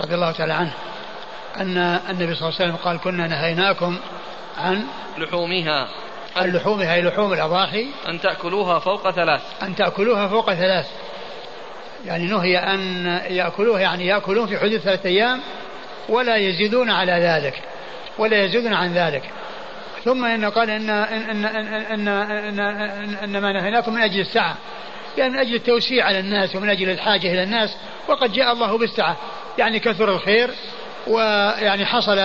رضي 0.00 0.14
الله 0.14 0.32
تعالى 0.32 0.52
عنه 0.52 0.72
أن 1.56 1.76
النبي 2.10 2.34
صلى 2.34 2.48
الله 2.48 2.60
عليه 2.60 2.72
وسلم 2.72 2.76
قال 2.76 3.00
كنا 3.00 3.26
نهيناكم 3.26 3.98
عن 4.58 4.84
لحومها. 5.18 5.88
عن 6.36 6.52
لحومها 6.52 6.94
أي 6.94 7.02
لحوم 7.02 7.32
الأضاحي. 7.32 7.86
أن 8.08 8.20
تأكلوها 8.20 8.78
فوق 8.78 9.10
ثلاث. 9.10 9.42
أن 9.62 9.74
تأكلوها 9.74 10.28
فوق 10.28 10.54
ثلاث. 10.54 10.86
يعني 12.06 12.26
نهي 12.26 12.58
أن 12.58 13.06
يأكلوها 13.30 13.80
يعني 13.80 14.06
يأكلون 14.06 14.46
في 14.46 14.58
حدود 14.58 14.78
ثلاثة 14.78 15.08
أيام 15.08 15.40
ولا 16.08 16.36
يزيدون 16.36 16.90
على 16.90 17.12
ذلك 17.12 17.62
ولا 18.18 18.44
يزيدون 18.44 18.74
عن 18.74 18.94
ذلك. 18.94 19.22
ثم 20.04 20.24
إن 20.24 20.44
قال 20.44 20.70
إن 20.70 20.90
إن 20.90 21.22
إن 21.22 21.44
إن, 21.44 22.08
إن, 22.08 22.08
إن, 22.08 23.14
إن 23.14 23.38
ما 23.38 23.52
نهيناكم 23.52 23.94
من 23.94 24.02
أجل 24.02 24.20
الساعة. 24.20 24.56
يعني 25.18 25.32
من 25.32 25.38
أجل 25.38 25.54
التوسيع 25.54 26.04
على 26.04 26.20
الناس 26.20 26.56
ومن 26.56 26.70
أجل 26.70 26.90
الحاجة 26.90 27.32
إلى 27.32 27.42
الناس 27.42 27.76
وقد 28.08 28.32
جاء 28.32 28.52
الله 28.52 28.78
بالسعة. 28.78 29.16
يعني 29.58 29.80
كثر 29.80 30.14
الخير 30.14 30.50
ويعني 31.06 31.86
حصل 31.86 32.18